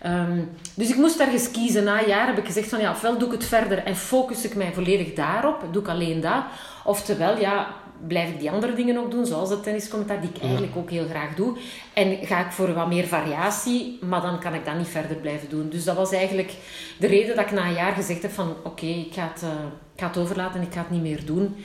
Ehm, 0.00 0.38
dus 0.74 0.88
ik 0.90 0.96
moest 0.96 1.20
ergens 1.20 1.50
kiezen. 1.50 1.84
Na 1.84 2.00
een 2.02 2.08
jaar 2.08 2.26
heb 2.26 2.38
ik 2.38 2.46
gezegd 2.46 2.68
van 2.68 2.80
ja, 2.80 2.90
ofwel 2.90 3.18
doe 3.18 3.28
ik 3.28 3.34
het 3.34 3.44
verder 3.44 3.78
en 3.84 3.96
focus 3.96 4.44
ik 4.44 4.54
mij 4.54 4.72
volledig 4.72 5.12
daarop, 5.14 5.64
doe 5.70 5.82
ik 5.82 5.88
alleen 5.88 6.20
dat. 6.20 6.42
Oftewel, 6.84 7.38
ja, 7.38 7.66
blijf 8.06 8.28
ik 8.28 8.40
die 8.40 8.50
andere 8.50 8.74
dingen 8.74 8.98
ook 8.98 9.10
doen, 9.10 9.26
zoals 9.26 9.50
het 9.50 9.62
tenniscommentaar, 9.62 10.20
die 10.20 10.30
ik 10.34 10.42
eigenlijk 10.42 10.76
ook 10.76 10.90
heel 10.90 11.06
graag 11.08 11.34
doe. 11.34 11.56
En 11.92 12.18
ga 12.26 12.44
ik 12.44 12.52
voor 12.52 12.74
wat 12.74 12.88
meer 12.88 13.06
variatie, 13.06 13.98
maar 14.00 14.20
dan 14.20 14.40
kan 14.40 14.54
ik 14.54 14.64
dat 14.64 14.76
niet 14.76 14.88
verder 14.88 15.16
blijven 15.16 15.48
doen. 15.48 15.68
Dus 15.68 15.84
dat 15.84 15.96
was 15.96 16.12
eigenlijk 16.12 16.52
de 16.98 17.06
reden 17.06 17.36
dat 17.36 17.44
ik 17.44 17.52
na 17.52 17.66
een 17.66 17.74
jaar 17.74 17.92
gezegd 17.92 18.22
heb 18.22 18.32
van 18.32 18.54
oké, 18.64 18.86
ik, 18.86 19.12
ga 19.12 19.30
het, 19.32 19.42
eh, 19.42 19.48
ik 19.94 20.00
ga 20.00 20.06
het 20.06 20.18
overlaten 20.18 20.60
en 20.60 20.66
ik 20.66 20.72
ga 20.72 20.80
het 20.80 20.90
niet 20.90 21.02
meer 21.02 21.24
doen 21.24 21.56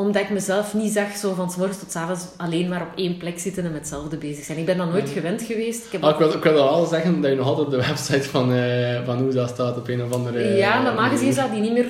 omdat 0.00 0.22
ik 0.22 0.30
mezelf 0.30 0.74
niet 0.74 0.92
zag 0.92 1.16
zo 1.16 1.34
van 1.34 1.50
s 1.50 1.56
morgens 1.56 1.78
tot 1.78 1.90
s 1.90 1.96
avonds 1.96 2.26
alleen 2.36 2.68
maar 2.68 2.82
op 2.82 2.88
één 2.94 3.16
plek 3.16 3.38
zitten 3.38 3.64
en 3.64 3.70
met 3.70 3.80
hetzelfde 3.80 4.16
bezig 4.16 4.44
zijn. 4.44 4.58
Ik 4.58 4.66
ben 4.66 4.76
dat 4.76 4.90
nooit 4.90 5.10
gewend 5.10 5.42
geweest. 5.42 5.86
Ik 5.86 5.92
heb 5.92 6.02
Ah, 6.02 6.10
ik, 6.10 6.16
wil, 6.18 6.32
ik 6.32 6.42
wil 6.42 6.52
wel 6.52 6.86
zeggen 6.86 7.20
dat 7.20 7.30
je 7.30 7.36
nog 7.36 7.46
altijd 7.46 7.66
op 7.66 7.72
de 7.72 7.86
website 7.86 8.28
van, 8.28 8.52
eh 8.52 9.04
van 9.04 9.18
Hoeza 9.18 9.46
staat 9.46 9.76
op 9.76 9.88
een 9.88 10.02
of 10.02 10.12
andere... 10.12 10.56
ja, 10.56 10.82
normaal 10.82 11.08
gezien 11.08 11.32
zou 11.32 11.50
die 11.50 11.60
niet 11.60 11.72
meer 11.72 11.86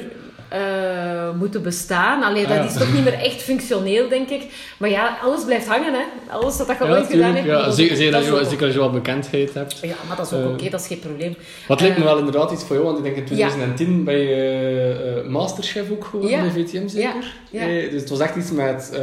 eh, 0.48 1.30
moeten 1.38 1.62
bestaan. 1.62 2.22
Alleen 2.22 2.42
Ah, 2.44 2.48
dat 2.48 2.58
ja. 2.58 2.64
is 2.64 2.72
toch 2.78 2.92
niet 2.92 3.04
meer 3.04 3.12
echt 3.14 3.42
functioneel, 3.42 4.08
denk 4.08 4.28
ik. 4.28 4.42
Maar 4.78 4.90
ja, 4.90 5.18
alles 5.22 5.44
blijft 5.44 5.66
hangen, 5.66 5.92
hè. 5.92 6.00
Alles 6.30 6.56
wat 6.56 6.66
je 6.78 6.84
Ja, 6.84 6.90
ooit 6.90 7.06
gedaan 7.06 7.34
hebt. 7.34 7.46
Ja, 7.46 7.70
zeker, 7.70 8.14
als 8.14 8.24
je, 8.26 8.44
zeker 8.48 8.64
als 8.66 8.74
je 8.74 8.80
wat 8.80 8.92
bekendheid 8.92 9.54
hebt. 9.54 9.78
Ja, 9.82 9.94
maar 10.08 10.16
dat 10.16 10.26
is 10.26 10.32
ook 10.32 10.44
Eh, 10.44 10.50
oké, 10.50 10.68
dat 10.70 10.80
is 10.80 10.86
geen 10.86 10.98
probleem. 10.98 11.36
Wat 11.68 11.80
lijkt 11.80 11.96
me 11.96 12.02
Eh, 12.04 12.08
wel 12.10 12.18
inderdaad 12.18 12.52
iets 12.52 12.64
voor 12.64 12.74
jou, 12.76 12.86
want 12.86 12.98
ik 12.98 13.04
denk 13.04 13.16
in 13.16 13.24
2010 13.24 14.04
ben 14.04 14.18
je 14.18 15.24
masterchef 15.28 15.90
ook 15.90 16.04
geworden 16.04 16.30
Ja. 16.30 16.40
bij 16.40 16.50
VTM, 16.50 16.88
zeker? 16.88 17.34
Ja, 17.50 17.62
ja. 17.62 17.68
Eh, 17.82 17.90
dus 17.90 18.00
het 18.00 18.10
was 18.10 18.18
echt 18.20 18.36
iets 18.36 18.50
met 18.50 19.00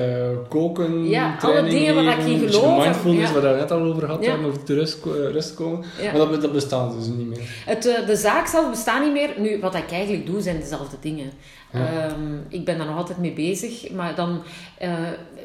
koken, 0.49 1.09
Ja, 1.09 1.37
alle 1.41 1.63
dingen 1.63 1.95
waar 1.95 2.19
ik 2.19 2.25
in 2.25 2.49
geloof. 2.49 2.83
mindfulness, 2.83 3.31
waar 3.31 3.41
we 3.41 3.47
het 3.47 3.57
net 3.59 3.71
al 3.71 3.81
over 3.81 4.05
hadden, 4.07 4.29
Ja. 4.29 4.45
over 4.47 4.59
de 4.65 4.73
rust, 4.73 4.99
ko- 4.99 5.29
rust 5.31 5.53
komen. 5.53 5.83
Ja. 6.01 6.11
Maar 6.11 6.27
dat, 6.31 6.41
dat 6.41 6.51
bestaat 6.53 6.93
dus 6.99 7.07
niet 7.07 7.27
meer. 7.27 7.39
Het, 7.65 7.83
de 8.07 8.15
zaak 8.15 8.47
zelf 8.47 8.69
bestaat 8.69 9.03
niet 9.03 9.11
meer. 9.13 9.29
Nu, 9.37 9.59
wat 9.59 9.75
ik 9.75 9.91
eigenlijk 9.91 10.25
doe, 10.25 10.41
zijn 10.41 10.59
dezelfde 10.59 10.95
dingen. 11.01 11.31
Ehm, 11.71 12.37
ik 12.49 12.65
ben 12.65 12.77
daar 12.77 12.87
nog 12.87 12.97
altijd 12.97 13.17
mee 13.17 13.33
bezig, 13.33 13.91
maar 13.91 14.15
dan 14.15 14.43
eh, 14.77 14.93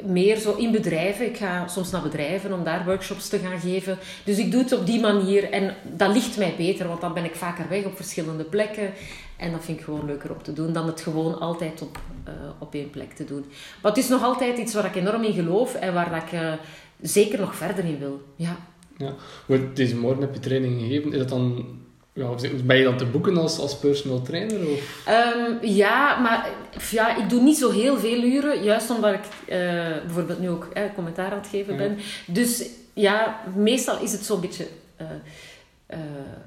meer 0.05 0.37
zo 0.37 0.55
in 0.55 0.71
bedrijven. 0.71 1.25
Ik 1.25 1.37
ga 1.37 1.67
soms 1.67 1.91
naar 1.91 2.01
bedrijven 2.01 2.53
om 2.53 2.63
daar 2.63 2.85
workshops 2.85 3.29
te 3.29 3.37
gaan 3.37 3.59
geven. 3.59 3.97
Dus 4.23 4.37
ik 4.37 4.51
doe 4.51 4.61
het 4.61 4.71
op 4.71 4.85
die 4.85 4.99
manier 4.99 5.51
en 5.51 5.75
dat 5.97 6.13
ligt 6.13 6.37
mij 6.37 6.53
beter, 6.57 6.87
want 6.87 7.01
dan 7.01 7.13
ben 7.13 7.25
ik 7.25 7.35
vaker 7.35 7.69
weg 7.69 7.85
op 7.85 7.95
verschillende 7.95 8.43
plekken. 8.43 8.93
En 9.37 9.51
dat 9.51 9.63
vind 9.65 9.77
ik 9.79 9.83
gewoon 9.83 10.05
leuker 10.05 10.31
om 10.31 10.43
te 10.43 10.53
doen 10.53 10.73
dan 10.73 10.87
het 10.87 11.01
gewoon 11.01 11.39
altijd 11.39 11.81
op, 11.81 11.99
eh, 12.23 12.33
op 12.59 12.73
één 12.73 12.89
plek 12.89 13.13
te 13.13 13.25
doen. 13.25 13.45
Maar 13.81 13.91
het 13.91 14.03
is 14.03 14.09
nog 14.09 14.23
altijd 14.23 14.57
iets 14.57 14.73
waar 14.73 14.85
ik 14.85 14.95
enorm 14.95 15.23
in 15.23 15.33
geloof 15.33 15.75
en 15.75 15.93
waar 15.93 16.09
dat 16.09 16.21
ik 16.21 16.31
eh, 16.31 16.53
zeker 17.01 17.39
nog 17.39 17.55
verder 17.55 17.85
in 17.85 17.99
wil. 17.99 18.21
Ja. 18.35 18.57
Ja. 18.97 19.13
Maar 19.45 19.73
deze 19.73 19.97
morgen 19.97 20.21
heb 20.21 20.33
je 20.33 20.39
training 20.39 20.81
gegeven. 20.81 21.11
Is 21.11 21.17
dat 21.17 21.29
dan, 21.29 21.65
ja, 22.13 22.29
ben 22.63 22.77
je 22.77 22.83
dan 22.83 22.97
te 22.97 23.05
boeken 23.05 23.37
als, 23.37 23.59
als 23.59 23.77
personal 23.77 24.21
trainer? 24.21 24.69
Of? 24.69 25.03
Ehm, 25.05 25.65
ja, 25.65 26.19
maar 26.19 26.49
ja, 26.89 27.15
ik 27.15 27.29
doe 27.29 27.41
niet 27.41 27.57
zo 27.57 27.69
heel 27.69 27.97
veel 27.97 28.23
uren. 28.23 28.63
Juist 28.63 28.89
omdat 28.89 29.13
ik 29.13 29.25
eh, 29.47 29.57
bijvoorbeeld 30.05 30.39
nu 30.39 30.49
ook 30.49 30.67
eh, 30.73 30.83
commentaar 30.95 31.31
aan 31.31 31.37
het 31.37 31.47
geven 31.47 31.73
Ja. 31.73 31.79
ben. 31.79 31.97
Dus 32.27 32.69
ja, 32.93 33.41
meestal 33.55 33.99
is 34.01 34.11
het 34.11 34.25
zo'n 34.25 34.41
beetje 34.41 34.67
eh, 34.95 35.07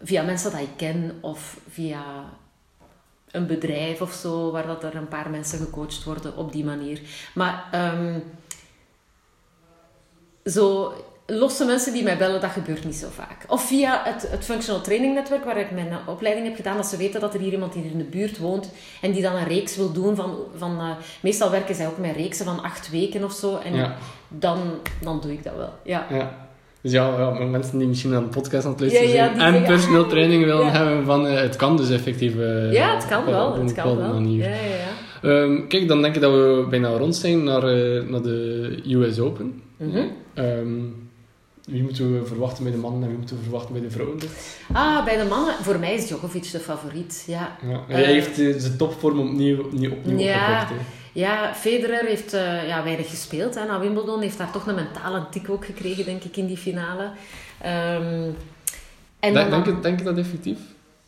via 0.02 0.22
mensen 0.22 0.50
dat 0.50 0.60
ik 0.60 0.68
ken 0.76 1.18
of 1.20 1.56
via 1.68 2.02
een 3.30 3.46
bedrijf 3.46 4.00
of 4.00 4.12
zo, 4.12 4.50
waar 4.50 4.66
dat 4.66 4.84
er 4.84 4.94
een 4.96 5.08
paar 5.08 5.30
mensen 5.30 5.58
gecoacht 5.58 6.04
worden 6.04 6.36
op 6.36 6.52
die 6.52 6.64
manier. 6.64 7.00
Maar 7.34 7.64
ehm, 7.72 8.18
zo 10.44 10.92
losse 11.26 11.64
mensen 11.64 11.92
die 11.92 12.02
mij 12.02 12.16
bellen, 12.16 12.40
dat 12.40 12.50
gebeurt 12.50 12.84
niet 12.84 12.94
zo 12.94 13.06
vaak. 13.10 13.36
Of 13.48 13.66
via 13.66 14.00
het, 14.04 14.28
het 14.30 14.44
Functional 14.44 14.80
Training 14.80 15.14
Network, 15.14 15.44
waar 15.44 15.58
ik 15.60 15.70
mijn 15.70 15.88
eh, 15.88 15.96
opleiding 16.06 16.46
heb 16.46 16.56
gedaan, 16.56 16.76
dat 16.76 16.86
ze 16.86 16.96
weten 16.96 17.20
dat 17.20 17.34
er 17.34 17.40
hier 17.40 17.52
iemand 17.52 17.74
hier 17.74 17.84
in 17.90 17.98
de 17.98 18.04
buurt 18.04 18.38
woont 18.38 18.70
en 19.00 19.12
die 19.12 19.22
dan 19.22 19.34
een 19.34 19.46
reeks 19.48 19.76
wil 19.76 19.92
doen 19.92 20.16
van... 20.16 20.36
van 20.56 20.78
eh, 20.78 20.90
meestal 21.20 21.50
werken 21.50 21.74
zij 21.74 21.86
ook 21.86 21.98
met 21.98 22.16
reeksen 22.16 22.44
van 22.44 22.62
acht 22.62 22.90
weken 22.90 23.24
of 23.24 23.32
zo. 23.32 23.58
En 23.64 23.74
Ja. 23.74 23.94
dan, 24.28 24.58
dan 25.02 25.20
doe 25.20 25.32
ik 25.32 25.44
dat 25.44 25.56
wel. 25.56 25.72
Ja. 25.84 26.06
Ja. 26.10 26.42
Dus 26.80 26.92
ja, 26.92 27.18
ja, 27.18 27.30
mensen 27.44 27.78
die 27.78 27.86
misschien 27.88 28.14
aan 28.14 28.22
de 28.22 28.28
podcast 28.28 28.64
aan 28.64 28.70
het 28.70 28.80
luisteren 28.80 29.08
Ja, 29.08 29.34
zijn 29.36 29.54
en 29.54 29.62
personal 29.62 30.06
training 30.06 30.44
willen 30.50 30.72
hebben 30.72 31.04
van 31.04 31.26
eh, 31.26 31.40
het 31.40 31.56
kan 31.56 31.76
dus 31.76 31.90
effectief. 31.90 32.34
ja, 32.70 32.94
het 32.94 33.06
kan 33.06 33.18
een- 33.26 33.30
wel. 33.32 33.54
een 33.54 33.60
Het 33.66 33.72
kan 33.74 33.96
wel. 33.96 34.12
manier. 34.12 34.42
Ja, 34.42 34.48
ja, 34.54 34.54
ja. 34.56 34.92
Ehm, 35.42 35.66
kijk, 35.66 35.88
dan 35.88 36.02
denk 36.02 36.14
ik 36.14 36.20
dat 36.20 36.32
we 36.32 36.66
bijna 36.70 36.88
rond 36.88 37.16
zijn 37.16 37.44
naar, 37.44 37.62
naar 38.10 38.22
de 38.22 38.80
US 38.88 39.18
Open. 39.20 39.62
Ehm, 40.34 40.68
wie 41.64 41.82
moeten 41.82 42.20
we 42.20 42.26
verwachten 42.26 42.62
bij 42.62 42.72
de 42.72 42.78
mannen 42.78 43.02
en 43.02 43.08
wie 43.08 43.16
moeten 43.18 43.36
we 43.36 43.42
verwachten 43.42 43.72
bij 43.72 43.82
de 43.82 43.90
vrouwen? 43.90 44.18
Ah, 44.72 45.04
bij 45.04 45.16
de 45.16 45.24
mannen, 45.24 45.54
voor 45.54 45.78
mij 45.78 45.94
is 45.94 46.06
Djokovic 46.06 46.50
de 46.50 46.60
favoriet. 46.60 47.24
Ja, 47.26 47.56
Ja. 47.68 47.84
Hij 47.88 48.02
Eh, 48.02 48.08
heeft 48.08 48.38
eh, 48.38 48.54
zijn 48.56 48.76
topvorm 48.76 49.20
opnieuw, 49.20 49.64
opnieuw, 49.64 49.90
opnieuw 49.92 50.18
Ja. 50.18 50.60
opgebracht. 50.60 50.72
ja 51.12 51.54
Federer 51.54 52.04
heeft 52.04 52.32
eh, 52.32 52.68
ja, 52.68 52.82
weinig 52.84 53.10
gespeeld 53.10 53.54
hè, 53.54 53.64
na 53.64 53.80
Wimbledon. 53.80 54.20
Heeft 54.20 54.38
daar 54.38 54.50
toch 54.52 54.66
een 54.66 54.74
mentale 54.74 55.26
tik 55.30 55.50
ook 55.50 55.64
gekregen, 55.64 56.04
denk 56.04 56.22
ik, 56.24 56.36
in 56.36 56.46
die 56.46 56.56
finale. 56.56 57.10
Ehm, 57.60 58.30
en 59.20 59.32
Denk, 59.34 59.50
dan, 59.50 59.62
denk, 59.62 59.66
je, 59.76 59.80
denk 59.82 59.98
je 59.98 60.04
dat 60.04 60.18
effectief? 60.18 60.58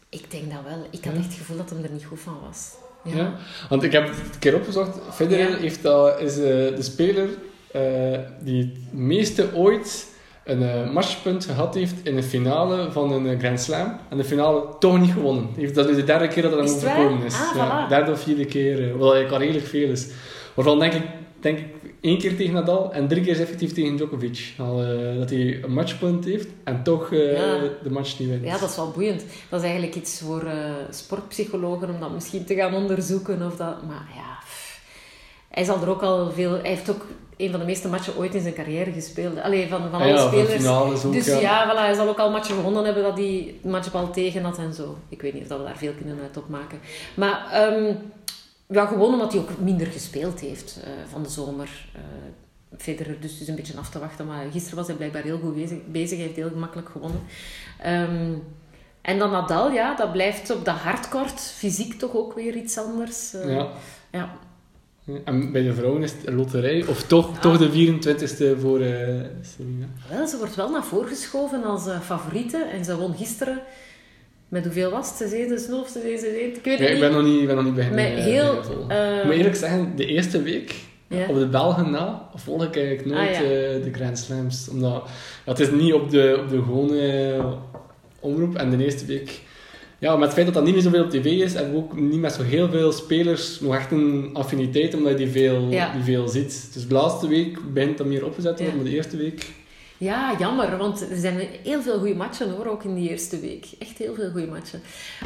ik 0.08 0.30
denk 0.30 0.44
dat 0.50 0.60
wel. 0.64 0.86
Ik 0.90 1.04
had 1.04 1.12
Ja. 1.12 1.18
echt 1.18 1.28
het 1.28 1.36
gevoel 1.38 1.56
dat 1.56 1.70
hem 1.70 1.84
er 1.84 1.90
niet 1.90 2.04
goed 2.04 2.20
van 2.20 2.36
was. 2.48 2.70
Ja. 3.14 3.34
Want 3.68 3.82
ik 3.82 3.92
heb 3.92 4.08
het 4.08 4.16
een 4.18 4.38
keer 4.38 4.54
opgezocht. 4.54 4.98
Federer 5.14 5.50
Ja. 5.50 5.56
heeft 5.56 5.84
al, 5.86 6.18
is 6.18 6.36
eh, 6.36 6.42
de 6.42 6.82
speler 6.82 7.28
eh, 7.72 8.18
die 8.40 8.62
het 8.62 8.92
meeste 8.92 9.54
ooit 9.54 10.06
een 10.46 10.62
eh, 10.62 10.90
matchpunt 10.90 11.44
gehad 11.44 11.74
heeft 11.74 11.94
in 12.02 12.16
een 12.16 12.22
finale 12.22 12.90
van 12.92 13.12
een 13.12 13.26
eh, 13.28 13.38
Grand 13.38 13.60
Slam. 13.60 13.96
En 14.08 14.16
de 14.16 14.24
finale 14.24 14.64
toch 14.78 15.00
niet 15.00 15.12
gewonnen. 15.12 15.48
Heeft- 15.56 15.74
Dat 15.74 15.88
is 15.88 15.96
de 15.96 16.04
derde 16.04 16.28
keer 16.28 16.42
dat 16.42 16.50
dat 16.52 16.60
hem 16.64 16.74
overkomen 16.74 17.26
is. 17.26 17.34
Ah, 17.34 17.56
ja, 17.56 17.86
voilà. 17.86 17.88
derde 17.88 18.10
of 18.12 18.20
vierde 18.20 18.44
keer. 18.44 18.72
eh, 18.82 18.90
wat 18.96 19.12
eigenlijk 19.12 19.32
al 19.32 19.38
redelijk 19.38 19.66
veel 19.66 19.88
is. 19.90 20.08
Waarvan 20.54 20.78
denk 20.78 20.92
ik, 20.92 21.02
denk 21.40 21.58
ik 21.58 21.66
één 22.00 22.18
keer 22.18 22.36
tegen 22.36 22.52
Nadal 22.54 22.92
en 22.92 23.08
drie 23.08 23.22
keer 23.22 23.40
effectief 23.40 23.72
tegen 23.72 23.96
Djokovic. 23.96 24.52
Al, 24.58 24.76
dat 25.18 25.30
hij 25.30 25.62
een 25.62 25.72
matchpunt 25.72 26.24
heeft 26.24 26.48
en 26.64 26.82
toch 26.82 27.10
Ja. 27.10 27.58
de 27.82 27.90
match 27.90 28.18
niet 28.18 28.28
wint. 28.28 28.44
Ja, 28.44 28.58
dat 28.58 28.70
is 28.70 28.76
wel 28.76 28.90
boeiend. 28.90 29.24
Dat 29.48 29.58
is 29.60 29.66
eigenlijk 29.66 29.94
iets 29.96 30.20
voor 30.20 30.44
sportpsychologen 30.90 31.90
om 31.90 32.00
dat 32.00 32.12
misschien 32.12 32.44
te 32.44 32.54
gaan 32.54 32.74
onderzoeken. 32.74 33.46
Of 33.46 33.56
dat, 33.56 33.82
maar 33.86 34.08
ja. 34.14 34.38
Hij 35.56 35.64
zal 35.64 35.82
er 35.82 35.88
ook 35.88 36.02
al 36.02 36.30
veel... 36.30 36.50
Hij 36.52 36.68
heeft 36.68 36.90
ook 36.90 37.06
een 37.36 37.50
van 37.50 37.60
de 37.60 37.66
meeste 37.66 37.88
matchen 37.88 38.16
ooit 38.16 38.34
in 38.34 38.40
zijn 38.42 38.54
carrière 38.54 38.92
gespeeld. 38.92 39.40
Allee, 39.40 39.68
van, 39.68 39.80
van 39.90 40.00
Ah 40.00 40.06
alle 40.06 40.08
ja, 40.08 40.26
spelers. 40.26 41.04
ook, 41.04 41.12
dus 41.12 41.26
ja. 41.26 41.38
ja, 41.40 41.72
voilà, 41.72 41.78
hij 41.78 41.94
zal 41.94 42.08
ook 42.08 42.18
al 42.18 42.30
matchen 42.30 42.54
gewonnen 42.54 42.84
hebben 42.84 43.02
dat 43.02 43.16
hij 43.16 43.54
matchbal 43.62 44.10
tegen 44.10 44.44
had 44.44 44.58
en 44.58 44.74
zo. 44.74 44.96
Ik 45.08 45.22
weet 45.22 45.32
niet 45.32 45.42
of 45.42 45.48
dat 45.48 45.58
we 45.58 45.64
daar 45.64 45.76
veel 45.76 45.92
kunnen 45.92 46.18
uit 46.22 46.36
opmaken. 46.36 46.78
Maar 47.14 47.46
ehm, 47.52 47.94
ja, 48.68 48.86
gewoon 48.86 49.12
omdat 49.12 49.32
hij 49.32 49.40
ook 49.40 49.58
minder 49.58 49.86
gespeeld 49.86 50.40
heeft 50.40 50.80
eh, 50.84 50.90
van 51.10 51.22
de 51.22 51.28
zomer. 51.28 51.88
eh 51.94 52.00
Federer 52.78 53.20
dus, 53.20 53.38
dus 53.38 53.48
een 53.48 53.54
beetje 53.54 53.78
af 53.78 53.90
te 53.90 53.98
wachten. 53.98 54.26
Maar 54.26 54.44
gisteren 54.52 54.76
was 54.76 54.86
hij 54.86 54.96
blijkbaar 54.96 55.22
heel 55.22 55.38
goed 55.38 55.54
bezig. 55.54 55.78
bezig. 55.86 56.16
Hij 56.16 56.26
heeft 56.26 56.36
heel 56.38 56.48
gemakkelijk 56.48 56.88
gewonnen. 56.88 57.20
Ehm, 57.80 58.32
en 59.02 59.18
dan 59.18 59.30
Nadal, 59.30 59.70
ja, 59.70 59.94
dat 59.94 60.12
blijft 60.12 60.50
op 60.50 60.64
de 60.64 60.70
hardcourt 60.70 61.40
fysiek 61.40 61.98
toch 61.98 62.14
ook 62.14 62.34
weer 62.34 62.54
iets 62.56 62.78
anders. 62.78 63.34
Eh, 63.34 63.54
Ja. 63.54 63.68
ja. 64.10 64.36
En 65.24 65.52
bij 65.52 65.62
de 65.62 65.74
vrouwen 65.74 66.02
is 66.02 66.12
het 66.12 66.26
een 66.26 66.34
loterij, 66.34 66.84
of 66.88 67.02
toch, 67.02 67.28
Ah. 67.34 67.40
toch 67.40 67.58
de 67.58 67.70
24e 67.70 68.60
voor 68.60 68.78
Serena. 69.42 69.86
Wel, 70.10 70.26
ze 70.26 70.36
wordt 70.38 70.54
wel 70.54 70.70
naar 70.70 70.84
voren 70.84 71.08
geschoven 71.08 71.64
als 71.64 71.86
eh, 71.86 72.00
favoriete. 72.00 72.56
En 72.72 72.84
ze 72.84 72.96
won 72.96 73.14
gisteren... 73.16 73.58
Met 74.48 74.64
hoeveel 74.64 74.90
was 74.90 75.08
het? 75.08 75.16
Ze 75.16 75.28
zeiden 75.28 75.58
ze 75.60 75.74
of 75.74 75.88
ze 75.88 75.98
Ik 76.12 76.20
weet 76.64 76.78
het 76.78 76.78
Ja, 76.78 76.84
ik 76.86 76.90
niet. 76.90 77.00
ben 77.00 77.12
nog 77.12 77.22
niet, 77.24 77.40
ik 77.40 77.46
ben 77.46 77.56
nog 77.56 77.64
niet 77.64 77.74
beginnen. 77.74 78.04
Met 78.04 78.18
eh, 78.18 78.24
heel, 78.24 78.52
ik 79.18 79.24
moet 79.24 79.34
eerlijk 79.34 79.56
zeggen, 79.56 79.92
de 79.96 80.06
eerste 80.06 80.42
week, 80.42 80.74
Ja. 81.08 81.26
op 81.28 81.34
de 81.38 81.46
Belgen 81.46 81.90
na, 81.90 82.28
volg 82.34 82.64
ik 82.64 82.76
eigenlijk 82.76 83.06
nooit 83.08 83.28
Ah, 83.28 83.34
ja. 83.34 83.40
eh, 83.40 83.82
de 83.82 83.90
Grand 83.92 84.18
Slams. 84.18 84.68
Omdat, 84.68 84.92
ja, 85.44 85.50
het 85.50 85.60
is 85.60 85.70
niet 85.70 85.92
op 85.92 86.10
de, 86.10 86.38
op 86.42 86.48
de 86.48 86.56
gewone 86.62 87.40
omroep. 88.20 88.54
En 88.54 88.70
de 88.70 88.84
eerste 88.84 89.06
week... 89.06 89.40
Ja, 89.98 90.12
met 90.16 90.24
het 90.24 90.32
feit 90.32 90.46
dat 90.46 90.54
dat 90.54 90.64
niet 90.64 90.74
meer 90.74 90.82
zoveel 90.82 91.04
op 91.04 91.10
tv 91.10 91.24
is, 91.24 91.54
hebben 91.54 91.72
we 91.72 91.78
ook 91.78 91.96
niet 92.00 92.20
met 92.20 92.32
zo 92.32 92.42
heel 92.42 92.68
veel 92.68 92.92
spelers 92.92 93.60
nog 93.60 93.74
echt 93.74 93.90
een 93.92 94.30
affiniteit, 94.32 94.94
omdat 94.94 95.10
je 95.12 95.16
die 95.18 95.28
veel, 95.28 95.68
Ja. 95.70 95.92
die 95.92 96.02
veel 96.02 96.28
ziet. 96.28 96.70
Dus 96.72 96.88
de 96.88 96.94
laatste 96.94 97.28
week 97.28 97.72
begint 97.74 97.98
dat 97.98 98.06
meer 98.06 98.24
opgezet 98.24 98.56
te 98.56 98.62
worden, 98.62 98.80
maar 98.82 98.90
de 98.90 98.96
eerste 98.96 99.16
week... 99.16 99.46
Ja, 99.98 100.36
jammer, 100.38 100.76
want 100.76 101.10
er 101.10 101.16
zijn 101.16 101.48
heel 101.62 101.82
veel 101.82 101.98
goede 101.98 102.14
matchen 102.14 102.50
hoor, 102.50 102.66
ook 102.66 102.84
in 102.84 102.94
die 102.94 103.10
eerste 103.10 103.40
week. 103.40 103.66
Echt 103.78 103.98
heel 103.98 104.14
veel 104.14 104.30
goede 104.30 104.46
matchen. 104.46 104.80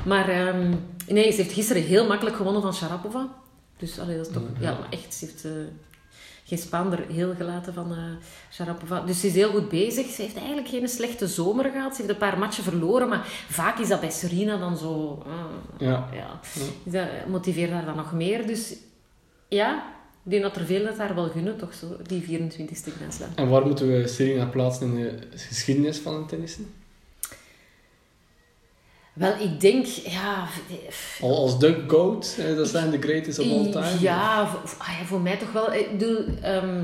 Maar 0.07 0.29
ehm, 0.29 0.71
nee, 1.09 1.31
ze 1.31 1.37
heeft 1.37 1.53
gisteren 1.53 1.83
heel 1.83 2.07
makkelijk 2.07 2.37
gewonnen 2.37 2.63
van 2.63 2.75
Sharapova. 2.75 3.29
Dus 3.79 3.99
allee, 3.99 4.17
dat 4.17 4.27
is 4.27 4.33
toch... 4.33 4.43
Ja, 4.61 4.71
maar 4.79 4.87
echt, 4.91 5.15
ze 5.15 5.25
heeft 5.25 5.45
eh, 5.45 5.51
geen 6.51 6.59
Spaan 6.59 6.93
er 6.93 7.05
heel 7.09 7.35
gelaten 7.35 7.75
van 7.75 7.91
eh 7.93 7.99
Sharapova. 8.53 9.01
Dus 9.01 9.21
ze 9.21 9.27
is 9.27 9.35
heel 9.35 9.51
goed 9.51 9.69
bezig. 9.69 10.07
Ze 10.07 10.23
heeft 10.23 10.37
eigenlijk 10.37 10.69
geen 10.69 10.89
slechte 10.89 11.27
zomer 11.27 11.71
gehad. 11.71 11.95
Ze 11.95 12.03
heeft 12.03 12.13
een 12.15 12.19
paar 12.29 12.39
matchen 12.39 12.65
verloren, 12.65 13.09
maar 13.09 13.27
vaak 13.49 13.79
is 13.79 13.89
dat 13.89 14.01
bij 14.01 14.11
Serena 14.11 14.57
dan 14.59 14.77
zo... 14.77 15.23
ah, 15.27 15.33
Ja. 15.79 16.09
ja. 16.13 16.41
Dus 16.85 16.93
dat 16.93 17.07
motiveert 17.29 17.71
haar 17.71 17.85
dan 17.85 17.97
nog 17.97 18.13
meer. 18.13 18.47
Dus 18.47 18.77
ja, 19.49 19.85
ik 20.25 20.31
denk 20.31 20.43
dat 20.43 20.57
er 20.57 20.67
veel 20.67 20.85
dat 20.85 20.99
haar 20.99 21.15
wel 21.15 21.29
gunnen, 21.29 21.57
toch 21.57 21.75
zo, 21.75 21.87
die 22.07 22.23
24e 22.23 22.93
Grand. 22.97 23.21
En 23.35 23.49
waar 23.49 23.67
moeten 23.67 23.89
we 23.89 24.09
Serena 24.09 24.45
plaatsen 24.47 24.87
in 24.87 24.95
de 25.03 25.19
geschiedenis 25.37 25.99
van 25.99 26.15
het 26.15 26.29
tennissen? 26.29 26.67
Wel, 29.21 29.33
ik 29.41 29.61
denk, 29.61 29.87
ja... 29.87 30.47
Al 31.21 31.37
als 31.37 31.59
de 31.59 31.85
GOAT, 31.87 32.37
dat 32.57 32.69
zijn 32.69 32.91
de 32.91 33.01
greatest 33.01 33.39
of 33.39 33.47
all 33.47 33.71
time? 33.71 34.01
Ja, 34.01 34.47
voor, 34.47 34.61
ah 34.79 34.89
ja, 35.01 35.05
voor 35.07 35.21
mij 35.21 35.37
toch 35.37 35.53
wel. 35.53 35.73
Ik 35.75 35.91
bedoel, 35.99 36.25
ehm, 36.43 36.83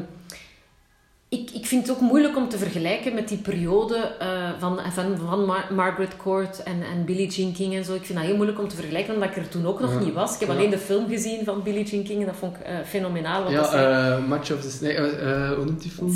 ik, 1.28 1.50
ik 1.50 1.66
vind 1.66 1.86
het 1.86 1.96
ook 1.96 2.02
moeilijk 2.02 2.36
om 2.36 2.48
te 2.48 2.58
vergelijken 2.58 3.14
met 3.14 3.28
die 3.28 3.38
periode 3.38 3.96
eh, 4.18 4.50
van, 4.58 4.80
van, 4.92 5.18
van 5.28 5.44
Mar- 5.44 5.68
Margaret 5.74 6.16
Court 6.16 6.62
en, 6.62 6.82
en 6.92 7.04
Billie 7.04 7.28
Jean 7.28 7.52
King 7.52 7.74
en 7.74 7.84
zo. 7.84 7.94
Ik 7.94 8.04
vind 8.04 8.18
dat 8.18 8.26
heel 8.26 8.36
moeilijk 8.36 8.58
om 8.60 8.68
te 8.68 8.76
vergelijken, 8.76 9.14
omdat 9.14 9.28
ik 9.28 9.36
er 9.36 9.48
toen 9.48 9.66
ook 9.66 9.80
nog 9.80 9.92
Ja. 9.92 9.98
niet 9.98 10.14
was. 10.14 10.34
Ik 10.34 10.40
heb 10.40 10.48
Ja. 10.48 10.54
alleen 10.54 10.70
de 10.70 10.78
film 10.78 11.08
gezien 11.08 11.44
van 11.44 11.62
Billie 11.62 11.84
Jean 11.84 12.02
King 12.04 12.20
en 12.20 12.26
dat 12.26 12.36
vond 12.36 12.56
ik 12.56 12.62
eh, 12.62 12.74
fenomenaal. 12.86 13.42
Dat 13.42 13.52
Ja, 13.52 13.66
is 13.66 13.72
eh 13.72 14.26
Match 14.28 14.52
of 14.52 14.60
the... 14.60 14.78
Nee, 14.84 14.98
hoe 15.56 15.64
noemt 15.64 15.82
die 15.82 15.90
film? 15.90 16.14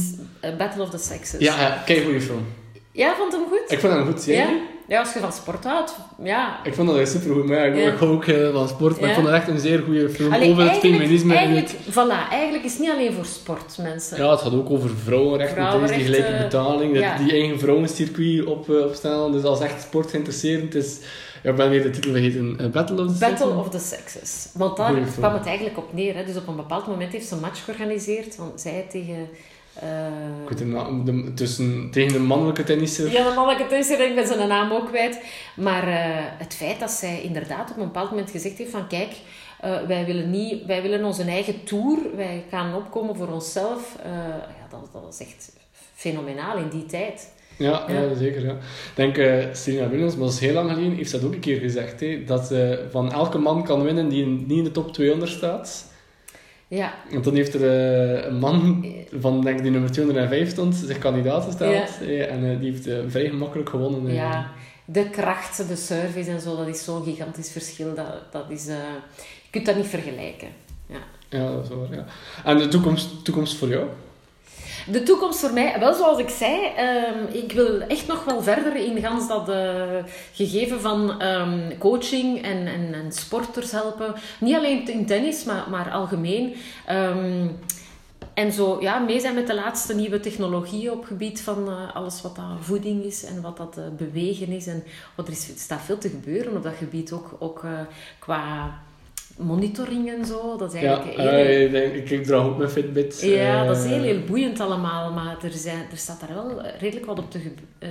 Battle 0.58 0.82
of 0.82 0.90
the 0.90 0.98
Sexes. 0.98 1.40
Ja, 1.40 1.60
ja 1.60 1.82
kijk 1.86 2.04
goede 2.04 2.20
film. 2.20 2.46
Ja, 2.92 3.14
vond 3.16 3.32
hem 3.32 3.42
goed? 3.48 3.62
Ik 3.72 3.78
vond 3.80 3.92
hem 3.92 4.06
goed, 4.06 4.24
ja? 4.24 4.48
Ja, 4.90 4.98
als 5.00 5.12
je 5.12 5.18
van 5.18 5.32
sport 5.32 5.64
houdt, 5.64 5.94
ja. 6.22 6.60
Ik 6.64 6.74
vond 6.74 6.88
dat 6.88 6.98
echt 6.98 7.10
supergoed, 7.10 7.46
maar 7.46 7.56
ja, 7.56 7.64
ik, 7.64 7.98
Ja. 8.00 8.06
ook 8.06 8.24
heel 8.24 8.52
van 8.52 8.68
sport, 8.68 8.92
maar 9.00 9.02
Ja. 9.02 9.08
ik 9.08 9.14
vond 9.14 9.26
het 9.26 9.36
echt 9.36 9.48
een 9.48 9.58
zeer 9.58 9.82
goede 9.82 10.08
film 10.10 10.32
Allee, 10.32 10.50
over 10.50 10.70
het 10.70 10.78
feminisme. 10.78 11.32
en 11.32 11.38
Eigenlijk, 11.38 11.68
het- 11.68 11.94
voilà, 11.94 12.30
eigenlijk 12.30 12.64
is 12.64 12.72
het 12.72 12.80
niet 12.80 12.90
alleen 12.90 13.12
voor 13.12 13.24
sport, 13.24 13.78
mensen. 13.82 14.16
Ja, 14.16 14.30
het 14.30 14.40
gaat 14.40 14.54
ook 14.54 14.70
over 14.70 14.90
vrouwenrechten, 15.04 15.56
die 15.56 15.64
Vrouwenrechten, 15.66 16.14
gelijke 16.14 16.42
betaling, 16.42 16.94
dat 16.94 17.18
die 17.18 17.32
eigen 17.32 17.58
vrouwencircuit 17.58 18.44
op, 18.44 18.70
eh, 18.70 18.84
opstellen. 18.84 19.32
Dus 19.32 19.42
als 19.42 19.60
echt 19.60 19.82
sport 19.82 20.10
geïnteresseerd 20.10 20.74
is... 20.74 20.98
Ja, 21.42 21.50
ik 21.50 21.56
ben 21.56 21.70
weer 21.70 21.82
de 21.82 21.90
titel 21.90 22.10
vergeten. 22.12 22.56
Eh, 22.58 22.66
Battle 22.66 23.02
of 23.04 23.12
the 23.12 23.18
Battle 23.18 23.36
Sexes? 23.46 23.56
of 23.58 23.68
the 23.68 23.78
Sexes. 23.78 24.48
Want 24.54 24.76
daar 24.76 24.94
kwam 25.18 25.34
het 25.34 25.46
eigenlijk 25.46 25.76
op 25.78 25.92
neer. 25.94 26.14
Hè. 26.14 26.24
Dus 26.24 26.36
op 26.36 26.48
een 26.48 26.56
bepaald 26.56 26.86
moment 26.86 27.12
heeft 27.12 27.26
ze 27.28 27.34
een 27.34 27.40
match 27.40 27.64
georganiseerd. 27.64 28.36
Want 28.36 28.60
zij 28.60 28.86
tegen... 28.90 29.28
de 30.56 31.02
de- 31.04 31.34
tussen, 31.34 31.88
tegen 31.90 32.12
de 32.12 32.18
mannelijke 32.18 32.64
tennisser. 32.64 33.12
Ja, 33.12 33.28
de 33.28 33.34
mannelijke 33.34 33.66
tennisser, 33.66 34.00
ik 34.08 34.14
ben 34.14 34.26
zijn 34.26 34.48
naam 34.48 34.72
ook 34.72 34.86
kwijt. 34.86 35.20
Maar 35.56 35.88
eh, 35.88 35.96
het 36.38 36.54
feit 36.54 36.80
dat 36.80 36.90
zij 36.90 37.22
inderdaad 37.22 37.70
op 37.70 37.76
een 37.76 37.84
bepaald 37.84 38.10
moment 38.10 38.30
gezegd 38.30 38.58
heeft 38.58 38.70
van... 38.70 38.86
Kijk, 38.86 39.12
eh, 39.60 39.86
wij, 39.86 40.06
willen 40.06 40.30
niet, 40.30 40.66
wij 40.66 40.82
willen 40.82 41.04
onze 41.04 41.24
eigen 41.24 41.64
tour. 41.64 41.98
Wij 42.16 42.44
gaan 42.50 42.74
opkomen 42.74 43.16
voor 43.16 43.28
onszelf. 43.28 43.96
Ja, 44.04 44.66
dat, 44.70 44.88
dat 44.92 45.02
was 45.02 45.20
echt 45.20 45.52
fenomenaal 45.94 46.56
in 46.56 46.68
die 46.68 46.86
tijd. 46.86 47.28
Ja, 47.56 47.84
ja. 47.88 48.00
Ja. 48.00 48.14
zeker. 48.14 48.44
Ja. 48.44 48.52
Ik 48.52 48.58
denk, 48.94 49.16
eh 49.18 49.44
Serena 49.52 49.88
Williams, 49.88 50.14
maar 50.16 50.24
dat 50.24 50.34
is 50.34 50.40
heel 50.40 50.52
lang 50.52 50.70
geleden, 50.70 50.96
heeft 50.96 51.12
dat 51.12 51.24
ook 51.24 51.32
een 51.32 51.40
keer 51.40 51.60
gezegd. 51.60 52.00
Hè, 52.00 52.24
dat 52.24 52.46
ze 52.46 52.86
van 52.90 53.12
elke 53.12 53.38
man 53.38 53.64
kan 53.64 53.82
winnen 53.82 54.08
die 54.08 54.26
niet 54.26 54.58
in 54.58 54.64
de 54.64 54.70
top 54.70 54.92
200 54.92 55.30
staat. 55.30 55.84
Ja, 56.70 56.94
Want 57.10 57.24
dan 57.24 57.34
heeft 57.34 57.54
er 57.54 57.62
eh, 57.62 58.24
een 58.26 58.38
man 58.38 58.86
van 59.20 59.40
denk 59.40 59.56
ik, 59.56 59.62
die 59.62 59.72
nummer 59.72 59.90
205 59.90 60.50
stond, 60.50 60.74
zich 60.74 60.98
kandidaat 60.98 61.44
gesteld. 61.44 61.72
Ja. 61.72 62.06
eh, 62.06 62.32
en 62.32 62.50
eh, 62.50 62.60
die 62.60 62.70
heeft 62.72 62.88
vrij 63.12 63.28
gemakkelijk 63.28 63.68
gewonnen. 63.68 64.12
Ja, 64.12 64.50
de 64.84 65.10
kracht, 65.10 65.68
de 65.68 65.76
service 65.76 66.30
en 66.30 66.40
zo, 66.40 66.56
dat 66.56 66.68
is 66.68 66.84
zo'n 66.84 67.04
gigantisch 67.04 67.50
verschil. 67.52 67.94
Dat, 67.94 68.32
dat 68.32 68.44
is, 68.48 68.64
je 68.64 69.50
kunt 69.50 69.66
dat 69.66 69.76
niet 69.76 69.86
vergelijken. 69.86 70.48
Ja. 70.86 70.98
Ja, 71.28 71.52
dat 71.52 71.62
is 71.62 71.68
waar. 71.68 71.94
Ja. 71.94 72.04
En 72.44 72.58
de 72.58 72.68
toekomst, 72.68 73.24
toekomst 73.24 73.56
voor 73.56 73.68
jou? 73.68 73.86
De 74.86 75.02
toekomst 75.02 75.40
voor 75.40 75.52
mij, 75.52 75.76
wel 75.78 75.94
zoals 75.94 76.18
ik 76.18 76.28
zei, 76.28 76.64
ehm, 76.76 77.24
ik 77.32 77.52
wil 77.52 77.80
echt 77.80 78.06
nog 78.06 78.24
wel 78.24 78.42
verder 78.42 78.76
in 78.76 79.00
gans 79.00 79.28
dat 79.28 79.48
eh, 79.48 80.04
gegeven 80.32 80.80
van 80.80 81.20
ehm, 81.20 81.78
coaching 81.78 82.42
en, 82.42 82.66
en, 82.66 82.94
en 82.94 83.12
sporters 83.12 83.70
helpen. 83.70 84.14
Niet 84.40 84.56
alleen 84.56 84.88
in 84.88 85.06
tennis, 85.06 85.44
maar, 85.44 85.64
maar 85.70 85.90
algemeen. 85.90 86.54
Ehm, 86.86 87.48
en 88.34 88.52
zo 88.52 88.80
ja, 88.80 88.98
mee 88.98 89.20
zijn 89.20 89.34
met 89.34 89.46
de 89.46 89.54
laatste 89.54 89.94
nieuwe 89.94 90.20
technologieën 90.20 90.90
op 90.90 91.04
gebied 91.04 91.40
van 91.40 91.68
eh, 91.68 91.94
alles 91.96 92.22
wat 92.22 92.36
dat 92.36 92.44
voeding 92.60 93.04
is 93.04 93.24
en 93.24 93.40
wat 93.40 93.56
dat 93.56 93.76
eh, 93.78 93.84
bewegen 93.96 94.48
is. 94.48 94.66
En 94.66 94.84
wat 95.14 95.26
er, 95.26 95.32
is, 95.32 95.50
staat 95.56 95.82
veel 95.82 95.98
te 95.98 96.08
gebeuren 96.08 96.56
op 96.56 96.62
dat 96.62 96.74
gebied 96.78 97.12
ook, 97.12 97.36
ook 97.38 97.64
qua 98.18 98.78
monitoring 99.40 100.08
en 100.10 100.24
zo. 100.24 100.56
Dat 100.56 100.74
is 100.74 100.80
Ja, 100.80 100.86
eigenlijk 100.86 101.16
heel, 101.20 101.28
eh, 101.28 101.64
ik, 101.64 101.70
denk, 101.70 101.94
ik, 101.94 102.10
ik 102.10 102.24
draag 102.24 102.44
ook 102.44 102.56
mijn 102.58 102.70
Fitbit. 102.70 103.20
ja, 103.22 103.64
dat 103.66 103.76
is 103.76 103.84
eh, 103.84 103.90
heel, 103.90 104.02
heel 104.02 104.20
boeiend 104.26 104.60
allemaal, 104.60 105.12
maar 105.12 105.36
er, 105.44 105.50
zijn, 105.52 105.86
er 105.90 105.96
staat 105.96 106.20
daar 106.20 106.34
wel 106.34 106.62
redelijk 106.78 107.06
wat 107.06 107.18
op 107.18 107.30
te... 107.30 107.38
ge- 107.38 107.54
eh, 107.78 107.88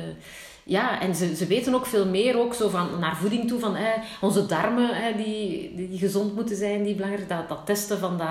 ja, 0.63 1.01
en 1.01 1.15
ze, 1.15 1.35
ze 1.35 1.45
weten 1.45 1.73
ook 1.73 1.85
veel 1.85 2.05
meer 2.05 2.39
ook 2.39 2.53
zo 2.53 2.69
van, 2.69 2.87
naar 2.99 3.15
voeding 3.17 3.47
toe, 3.47 3.59
van 3.59 3.75
eh, 3.75 3.85
onze 4.21 4.45
darmen 4.45 4.89
eh, 4.91 5.17
die, 5.25 5.73
die 5.75 5.97
gezond 5.99 6.35
moeten 6.35 6.55
zijn, 6.55 6.83
die 6.83 6.95
belangrijk, 6.95 7.29
dat, 7.29 7.49
dat 7.49 7.65
testen 7.65 7.97
van, 7.99 8.17
dat, 8.17 8.27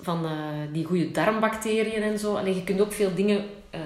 van 0.00 0.24
eh, 0.24 0.30
die 0.72 0.84
goede 0.84 1.10
darmbacteriën 1.10 2.02
en 2.02 2.18
zo. 2.18 2.34
Alleen 2.34 2.54
je 2.54 2.64
kunt 2.64 2.80
ook 2.80 2.92
veel 2.92 3.14
dingen, 3.14 3.44
eh, 3.70 3.80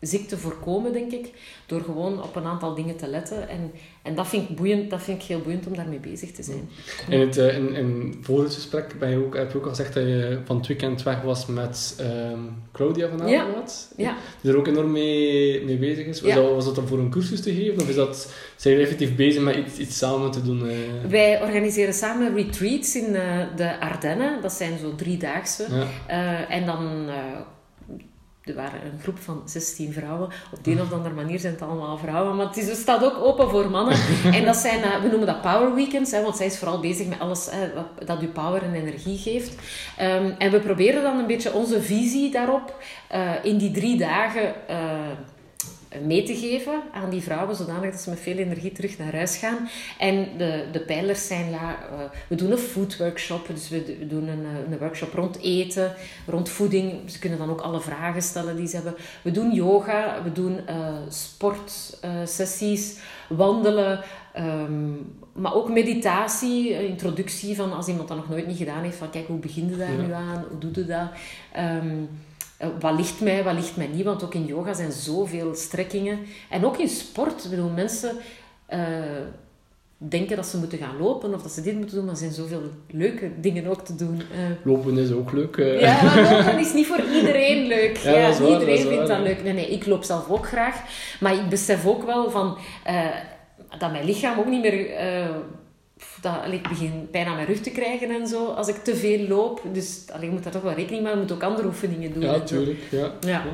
ziekte 0.00 0.38
voorkomen, 0.38 0.92
denk 0.92 1.12
ik, 1.12 1.30
door 1.66 1.80
gewoon 1.80 2.22
op 2.22 2.36
een 2.36 2.44
aantal 2.44 2.74
dingen 2.74 2.96
te 2.96 3.08
letten. 3.08 3.48
En, 3.48 3.70
en 4.02 4.14
dat, 4.14 4.28
vind 4.28 4.48
ik 4.50 4.56
boeiend, 4.56 4.90
dat 4.90 5.02
vind 5.02 5.22
ik 5.22 5.28
heel 5.28 5.40
boeiend 5.40 5.66
om 5.66 5.76
daarmee 5.76 5.98
bezig 5.98 6.30
te 6.32 6.42
zijn. 6.42 6.68
In 7.08 7.20
het, 7.20 7.36
eh, 7.36 7.56
in, 7.56 7.74
in 7.74 8.18
voor 8.22 8.42
het 8.42 8.54
gesprek 8.54 8.98
ben 8.98 9.10
je 9.10 9.16
ook, 9.24 9.36
heb 9.36 9.52
je 9.52 9.58
ook 9.58 9.64
al 9.64 9.68
gezegd 9.70 9.94
dat 9.94 10.02
je 10.02 10.38
van 10.44 10.56
het 10.56 10.66
weekend 10.66 11.02
weg 11.02 11.22
was 11.22 11.46
met 11.46 11.94
ehm, 11.98 12.38
Claudia 12.72 13.08
van 13.08 13.28
Ja. 13.28 13.40
Avermaat. 13.42 13.92
Ja. 13.96 14.16
Die 14.40 14.50
er 14.52 14.58
ook 14.58 14.66
enorm 14.66 14.92
mee, 14.92 15.64
mee 15.64 15.76
bezig 15.76 16.06
is. 16.06 16.20
Was, 16.20 16.30
Ja. 16.30 16.36
dat, 16.36 16.50
was 16.54 16.64
dat 16.64 16.74
dan 16.74 16.86
voor 16.86 16.98
een 16.98 17.10
cursus 17.10 17.40
te 17.42 17.54
geven? 17.54 17.82
Of 17.82 17.88
is 17.88 17.94
dat, 17.94 18.32
zijn 18.56 18.74
jullie 18.74 18.90
effectief 18.90 19.16
bezig 19.16 19.42
met 19.42 19.56
iets, 19.56 19.78
iets 19.78 19.98
samen 19.98 20.30
te 20.30 20.42
doen? 20.42 20.68
eh? 20.68 20.76
Wij 21.08 21.42
organiseren 21.42 21.94
samen 21.94 22.34
retreats 22.34 22.96
in 22.96 23.14
eh, 23.14 23.38
de 23.56 23.80
Ardennen. 23.80 24.42
Dat 24.42 24.52
zijn 24.52 24.78
zo 24.78 24.94
driedaagse. 24.94 25.66
Ja. 25.70 25.86
Eh, 26.06 26.54
en 26.56 26.66
dan, 26.66 27.06
er 28.48 28.54
waren 28.54 28.80
een 28.84 29.00
groep 29.02 29.18
van 29.18 29.42
16 29.44 29.92
vrouwen. 29.92 30.28
Op 30.52 30.64
de 30.64 30.70
een 30.70 30.80
of 30.80 30.92
andere 30.92 31.14
manier 31.14 31.38
zijn 31.38 31.52
het 31.52 31.62
allemaal 31.62 31.98
vrouwen, 31.98 32.36
maar 32.36 32.46
het, 32.46 32.56
is, 32.56 32.68
het 32.68 32.76
staat 32.76 33.04
ook 33.04 33.16
open 33.18 33.50
voor 33.50 33.70
mannen. 33.70 33.96
en 34.38 34.44
dat 34.44 34.56
zijn, 34.56 34.82
eh, 34.82 35.00
we 35.02 35.08
noemen 35.08 35.26
dat 35.26 35.42
power 35.42 35.74
weekends, 35.74 36.10
hè, 36.10 36.22
want 36.22 36.36
zij 36.36 36.46
is 36.46 36.58
vooral 36.58 36.80
bezig 36.80 37.06
met 37.06 37.18
alles 37.18 37.48
hè, 37.50 37.74
wat- 37.74 38.06
dat 38.06 38.22
u 38.22 38.26
power 38.26 38.62
en 38.62 38.74
energie 38.74 39.18
geeft. 39.18 39.54
Ehm, 39.96 40.30
en 40.38 40.50
we 40.50 40.60
proberen 40.60 41.02
dan 41.02 41.18
een 41.18 41.26
beetje 41.26 41.52
onze 41.52 41.82
visie 41.82 42.30
daarop 42.30 42.74
eh, 43.08 43.30
in 43.42 43.56
die 43.58 43.70
drie 43.70 43.96
dagen 43.98 44.68
eh, 44.68 44.76
mee 46.04 46.22
te 46.22 46.34
geven 46.34 46.80
aan 46.92 47.10
die 47.10 47.22
vrouwen, 47.22 47.56
zodanig 47.56 47.90
dat 47.90 48.00
ze 48.00 48.10
met 48.10 48.20
veel 48.20 48.36
energie 48.36 48.72
terug 48.72 48.98
naar 48.98 49.12
huis 49.14 49.36
gaan. 49.36 49.68
En 49.98 50.26
de, 50.36 50.64
de 50.72 50.80
pijlers 50.80 51.26
zijn, 51.26 51.50
ja, 51.50 51.78
eh, 51.90 51.98
we 52.28 52.34
doen 52.34 52.50
een 52.50 52.58
food 52.58 52.96
workshop, 52.96 53.46
dus 53.46 53.68
we, 53.68 53.96
we 53.98 54.06
doen 54.06 54.28
een, 54.28 54.44
eh, 54.44 54.72
een 54.72 54.78
workshop 54.78 55.12
rond 55.12 55.38
eten, 55.42 55.92
rond 56.26 56.48
voeding. 56.48 57.10
Ze 57.10 57.18
kunnen 57.18 57.38
dan 57.38 57.50
ook 57.50 57.60
alle 57.60 57.80
vragen 57.80 58.22
stellen 58.22 58.56
die 58.56 58.66
ze 58.66 58.74
hebben. 58.74 58.94
We 59.22 59.30
doen 59.30 59.52
yoga, 59.52 60.22
we 60.24 60.32
doen 60.32 60.66
eh 60.66 60.96
sportsessies, 61.08 62.98
wandelen, 63.28 64.00
ehm, 64.32 64.90
maar 65.32 65.54
ook 65.54 65.68
meditatie, 65.70 66.86
introductie 66.88 67.56
van 67.56 67.72
als 67.72 67.86
iemand 67.88 68.08
dat 68.08 68.16
nog 68.16 68.28
nooit 68.28 68.46
niet 68.46 68.56
gedaan 68.56 68.82
heeft, 68.82 68.96
van 68.96 69.10
kijk, 69.10 69.26
hoe 69.26 69.38
begin 69.38 69.68
je 69.70 69.76
daar 69.76 69.92
Ja. 69.92 70.06
nu 70.06 70.12
aan, 70.12 70.44
hoe 70.50 70.58
doe 70.58 70.70
je 70.74 70.84
dat? 70.84 71.08
Ehm, 71.52 71.86
eh, 71.88 71.92
wat 72.80 72.96
ligt 72.96 73.20
mij, 73.20 73.44
wat 73.44 73.54
ligt 73.54 73.76
mij 73.76 73.86
niet? 73.86 74.04
Want 74.04 74.24
ook 74.24 74.34
in 74.34 74.44
yoga 74.46 74.74
zijn 74.74 74.92
zoveel 74.92 75.54
strekkingen. 75.54 76.18
En 76.50 76.64
ook 76.64 76.78
in 76.78 76.88
sport. 76.88 77.44
Ik 77.44 77.50
bedoel, 77.50 77.70
mensen 77.70 78.16
eh, 78.66 78.78
denken 79.98 80.36
dat 80.36 80.46
ze 80.46 80.58
moeten 80.58 80.78
gaan 80.78 80.96
lopen 80.98 81.34
of 81.34 81.42
dat 81.42 81.52
ze 81.52 81.62
dit 81.62 81.74
moeten 81.76 81.94
doen, 81.96 82.04
maar 82.04 82.14
er 82.14 82.20
zijn 82.20 82.32
zoveel 82.32 82.62
leuke 82.90 83.30
dingen 83.40 83.66
ook 83.66 83.84
te 83.84 83.94
doen. 83.94 84.16
Eh, 84.32 84.38
Lopen 84.64 84.98
is 84.98 85.10
ook 85.12 85.32
leuk. 85.32 85.56
eh. 85.56 85.80
ja, 85.80 86.02
maar 86.04 86.32
lopen 86.32 86.58
is 86.58 86.72
niet 86.72 86.86
voor 86.86 87.00
iedereen 87.14 87.66
leuk. 87.66 87.96
Ja, 87.96 88.10
Ja, 88.12 88.22
dat 88.26 88.32
is 88.34 88.38
waar, 88.40 88.48
niet 88.50 88.58
iedereen 88.60 88.82
dat 88.84 88.92
vindt 88.92 89.08
waar, 89.08 89.18
dat 89.18 89.26
ja. 89.26 89.32
leuk. 89.34 89.42
Nee, 89.42 89.52
nee, 89.52 89.70
ik 89.70 89.86
loop 89.86 90.04
zelf 90.04 90.30
ook 90.30 90.46
graag. 90.46 90.82
Maar 91.20 91.34
ik 91.34 91.48
besef 91.48 91.86
ook 91.86 92.04
wel 92.04 92.30
van, 92.30 92.58
eh, 92.84 93.06
dat 93.78 93.90
mijn 93.92 94.04
lichaam 94.04 94.38
ook 94.38 94.46
niet 94.48 94.60
meer... 94.62 94.86
dat, 96.20 96.32
allee, 96.44 96.58
ik 96.58 96.68
begin 96.68 97.08
bijna 97.10 97.34
mijn 97.34 97.46
rug 97.46 97.60
te 97.60 97.70
krijgen 97.70 98.10
en 98.10 98.26
zo, 98.26 98.46
als 98.46 98.68
ik 98.68 98.76
te 98.76 98.96
veel 98.96 99.28
loop. 99.28 99.60
Dus 99.72 100.04
allee, 100.12 100.26
je 100.26 100.32
moet 100.32 100.42
daar 100.42 100.52
toch 100.52 100.62
wel 100.62 100.72
rekening 100.74 101.02
mee. 101.02 101.12
Je 101.12 101.18
moet 101.18 101.32
ook 101.32 101.42
andere 101.42 101.66
oefeningen 101.68 102.12
doen. 102.12 102.22
Ja, 102.22 102.40
tuurlijk. 102.40 102.78
Ja. 102.90 103.12
Ja. 103.20 103.44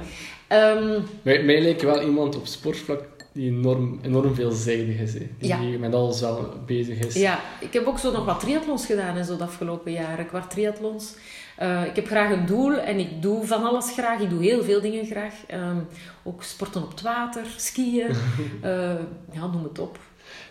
Ehm, 0.49 1.01
Mij, 1.23 1.43
mij 1.43 1.61
lijkt 1.63 1.83
wel 1.83 2.03
iemand 2.03 2.37
op 2.37 2.47
sportvlak 2.47 3.03
die 3.33 3.51
enorm, 3.51 3.99
enorm 4.03 4.35
veelzijdig 4.35 4.99
is. 5.01 5.13
Die 5.13 5.29
Ja. 5.39 5.59
met 5.79 5.95
alles 5.95 6.21
wel 6.21 6.53
bezig 6.67 6.99
is. 6.99 7.15
Ja, 7.15 7.41
ik 7.61 7.73
heb 7.73 7.87
ook 7.87 7.99
zo 7.99 8.13
nog 8.13 8.25
wat 8.25 8.41
triathlons 8.41 8.87
gedaan 8.87 9.17
en 9.17 9.25
zo 9.25 9.37
de 9.37 9.43
afgelopen 9.45 9.93
jaren. 9.93 10.27
Kwart 10.27 10.51
triathlons. 10.51 11.15
Eh, 11.57 11.85
ik 11.85 11.97
heb 11.97 12.07
graag 12.07 12.31
een 12.33 12.47
doel 12.47 12.73
en 12.79 12.99
ik 12.99 13.23
doe 13.23 13.45
van 13.47 13.65
alles 13.65 13.93
graag. 13.93 14.21
Ik 14.21 14.31
doe 14.31 14.43
heel 14.43 14.63
veel 14.65 14.81
dingen 14.81 15.07
graag. 15.07 15.35
Ehm, 15.47 15.77
ook 16.23 16.43
sporten 16.43 16.83
op 16.83 16.91
het 16.91 17.01
water, 17.03 17.43
skiën. 17.57 18.07
Eh, 18.63 18.95
ja, 19.33 19.47
noem 19.53 19.65
het 19.65 19.79
op. 19.79 19.99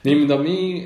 Neem 0.01 0.27
dat 0.27 0.41
mee, 0.43 0.85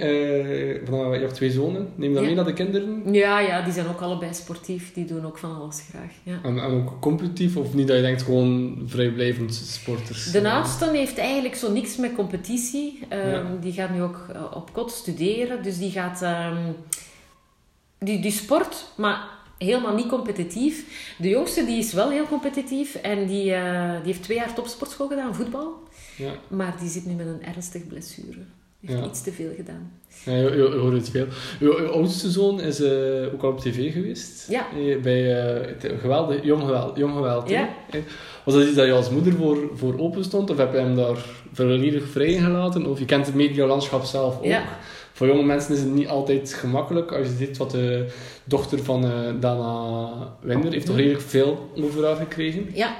van, 0.85 1.11
je 1.11 1.19
hebt 1.19 1.33
twee 1.33 1.51
zonen, 1.51 1.89
neem 1.95 2.11
dat 2.13 2.21
Ja. 2.21 2.27
mee 2.27 2.35
naar 2.35 2.45
de 2.45 2.53
kinderen? 2.53 3.13
Ja, 3.13 3.39
ja, 3.39 3.61
die 3.61 3.73
zijn 3.73 3.87
ook 3.87 4.01
allebei 4.01 4.33
sportief. 4.33 4.93
Die 4.93 5.05
doen 5.05 5.25
ook 5.25 5.37
van 5.37 5.55
alles 5.55 5.83
graag. 5.89 6.11
Ja. 6.23 6.39
En, 6.43 6.59
en 6.59 6.71
ook 6.71 7.01
competitief, 7.01 7.55
of 7.57 7.73
niet 7.73 7.87
dat 7.87 7.95
je 7.95 8.01
denkt 8.01 8.21
gewoon 8.21 8.81
vrijblijvend 8.85 9.53
sporters? 9.55 10.31
De 10.31 10.51
oudste 10.51 10.89
heeft 10.91 11.17
eigenlijk 11.17 11.55
zo 11.55 11.71
niks 11.71 11.95
met 11.97 12.13
competitie. 12.15 12.99
Ehm, 13.09 13.29
Ja. 13.29 13.43
Die 13.61 13.73
gaat 13.73 13.89
nu 13.93 14.01
ook 14.01 14.25
eh, 14.33 14.43
op 14.53 14.73
kot 14.73 14.91
studeren. 14.91 15.63
Dus 15.63 15.77
die 15.77 15.91
gaat... 15.91 16.21
ehm, 16.21 16.57
die, 17.99 18.19
die 18.21 18.31
sport, 18.31 18.85
maar 18.97 19.27
helemaal 19.57 19.95
niet 19.95 20.07
competitief. 20.07 20.85
De 21.17 21.29
jongste 21.29 21.65
die 21.65 21.77
is 21.77 21.93
wel 21.93 22.09
heel 22.09 22.27
competitief. 22.27 22.95
En 22.95 23.17
die, 23.27 23.43
die 23.43 23.53
heeft 24.03 24.23
twee 24.23 24.37
jaar 24.37 24.53
topsportschool 24.53 25.07
gedaan, 25.07 25.35
voetbal. 25.35 25.73
Ja, 26.17 26.31
Maar 26.47 26.75
die 26.79 26.89
zit 26.89 27.05
nu 27.05 27.13
met 27.13 27.25
een 27.27 27.43
ernstig 27.43 27.87
blessure. 27.87 28.37
Heeft 28.81 28.99
Ja. 28.99 29.05
iets 29.05 29.21
te 29.21 29.31
veel 29.31 29.49
gedaan. 29.55 29.91
ja 30.25 30.33
je, 30.33 30.49
je, 30.49 30.55
je 30.55 30.77
hoort 30.77 30.93
het 30.93 31.09
veel. 31.09 31.25
Je, 31.59 31.65
je 31.65 31.87
oudste 31.87 32.29
zoon 32.31 32.61
is 32.61 32.81
eh, 32.81 33.33
ook 33.33 33.43
al 33.43 33.49
op 33.49 33.59
tv 33.59 33.93
geweest. 33.93 34.49
Ja. 34.49 34.67
Eh, 34.75 35.01
bij 35.01 35.45
eh, 35.45 35.67
het 35.67 35.91
geweld, 35.99 36.43
Jong 36.43 36.61
Geweld. 36.61 36.97
Jong 36.97 37.13
geweld? 37.13 37.49
Ja. 37.49 37.69
Was 38.45 38.53
dat 38.53 38.63
iets 38.63 38.75
dat 38.75 38.85
je 38.85 38.91
als 38.91 39.09
moeder 39.09 39.33
voor, 39.33 39.69
voor 39.73 39.99
open 39.99 40.23
stond? 40.23 40.49
Of 40.49 40.57
heb 40.57 40.71
je 40.71 40.77
hem 40.77 40.95
daar 40.95 41.25
volledig 41.53 42.07
vrij 42.09 42.33
gelaten? 42.33 42.85
Of 42.85 42.99
je 42.99 43.05
kent 43.05 43.25
het 43.25 43.35
medialandschap 43.35 44.03
zelf 44.03 44.37
ook. 44.37 44.43
Ja. 44.45 44.63
Voor 45.13 45.27
jonge 45.27 45.43
mensen 45.43 45.73
is 45.73 45.79
het 45.79 45.93
niet 45.93 46.07
altijd 46.07 46.53
gemakkelijk. 46.53 47.11
Als 47.11 47.27
je 47.27 47.33
ziet 47.37 47.57
wat 47.57 47.71
de 47.71 48.07
dochter 48.43 48.83
van 48.83 49.01
Dana 49.39 50.09
Winder 50.41 50.71
heeft 50.71 50.85
toch 50.85 50.95
redelijk 50.95 51.21
veel 51.21 51.69
over 51.81 52.05
haar 52.05 52.15
gekregen. 52.15 52.69
Ja, 52.73 52.95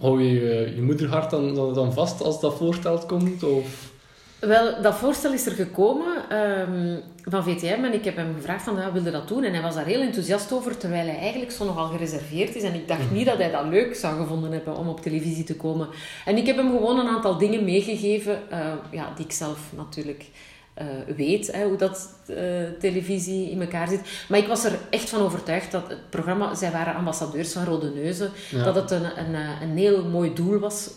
Hou 0.00 0.22
je 0.22 0.30
je, 0.76 0.82
moederhart 0.82 1.30
dan, 1.30 1.54
dan, 1.54 1.74
dan 1.74 1.92
vast 1.92 2.22
als 2.22 2.40
dat 2.40 2.54
voorstelt 2.56 3.06
komt? 3.06 3.42
Of... 3.42 3.92
Wel, 4.46 4.82
dat 4.82 4.94
voorstel 4.94 5.32
is 5.32 5.46
er 5.46 5.52
gekomen 5.52 6.28
ehm, 6.28 6.96
van 7.22 7.44
VTM 7.44 7.84
en 7.84 7.92
ik 7.92 8.04
heb 8.04 8.16
hem 8.16 8.34
gevraagd 8.34 8.64
van, 8.64 8.76
ja, 8.76 8.92
wilde 8.92 9.10
dat 9.10 9.28
doen? 9.28 9.44
En 9.44 9.52
hij 9.52 9.62
was 9.62 9.74
daar 9.74 9.84
heel 9.84 10.00
enthousiast 10.00 10.52
over, 10.52 10.76
terwijl 10.76 11.06
hij 11.06 11.18
eigenlijk 11.18 11.52
zo 11.52 11.64
nogal 11.64 11.86
gereserveerd 11.86 12.54
is. 12.54 12.62
En 12.62 12.74
ik 12.74 12.88
dacht 12.88 13.10
niet 13.10 13.26
dat 13.26 13.38
hij 13.38 13.50
dat 13.50 13.64
leuk 13.64 13.94
zou 13.94 14.16
gevonden 14.16 14.52
hebben 14.52 14.76
om 14.76 14.88
op 14.88 15.00
televisie 15.00 15.44
te 15.44 15.56
komen. 15.56 15.88
En 16.24 16.36
ik 16.36 16.46
heb 16.46 16.56
hem 16.56 16.70
gewoon 16.70 16.98
een 16.98 17.08
aantal 17.08 17.38
dingen 17.38 17.64
meegegeven, 17.64 18.50
eh, 18.50 18.72
ja, 18.90 19.12
die 19.16 19.24
ik 19.24 19.32
zelf 19.32 19.58
natuurlijk 19.76 20.24
eh, 20.74 20.86
weet, 21.16 21.52
hè, 21.52 21.64
hoe 21.64 21.76
dat 21.76 22.08
eh, 22.26 22.36
televisie 22.80 23.50
in 23.50 23.60
elkaar 23.60 23.88
zit. 23.88 24.00
Maar 24.28 24.38
ik 24.38 24.46
was 24.46 24.64
er 24.64 24.78
echt 24.90 25.08
van 25.08 25.20
overtuigd 25.20 25.70
dat 25.72 25.88
het 25.88 26.10
programma, 26.10 26.54
zij 26.54 26.70
waren 26.70 26.94
ambassadeurs 26.94 27.52
van 27.52 27.64
Rode 27.64 27.90
Neuzen, 27.90 28.30
Ja. 28.50 28.64
dat 28.64 28.74
het 28.74 28.90
een, 28.90 29.18
een, 29.18 29.34
eh, 29.34 29.60
een 29.62 29.76
heel 29.76 30.04
mooi 30.04 30.34
doel 30.34 30.58
was 30.58 30.90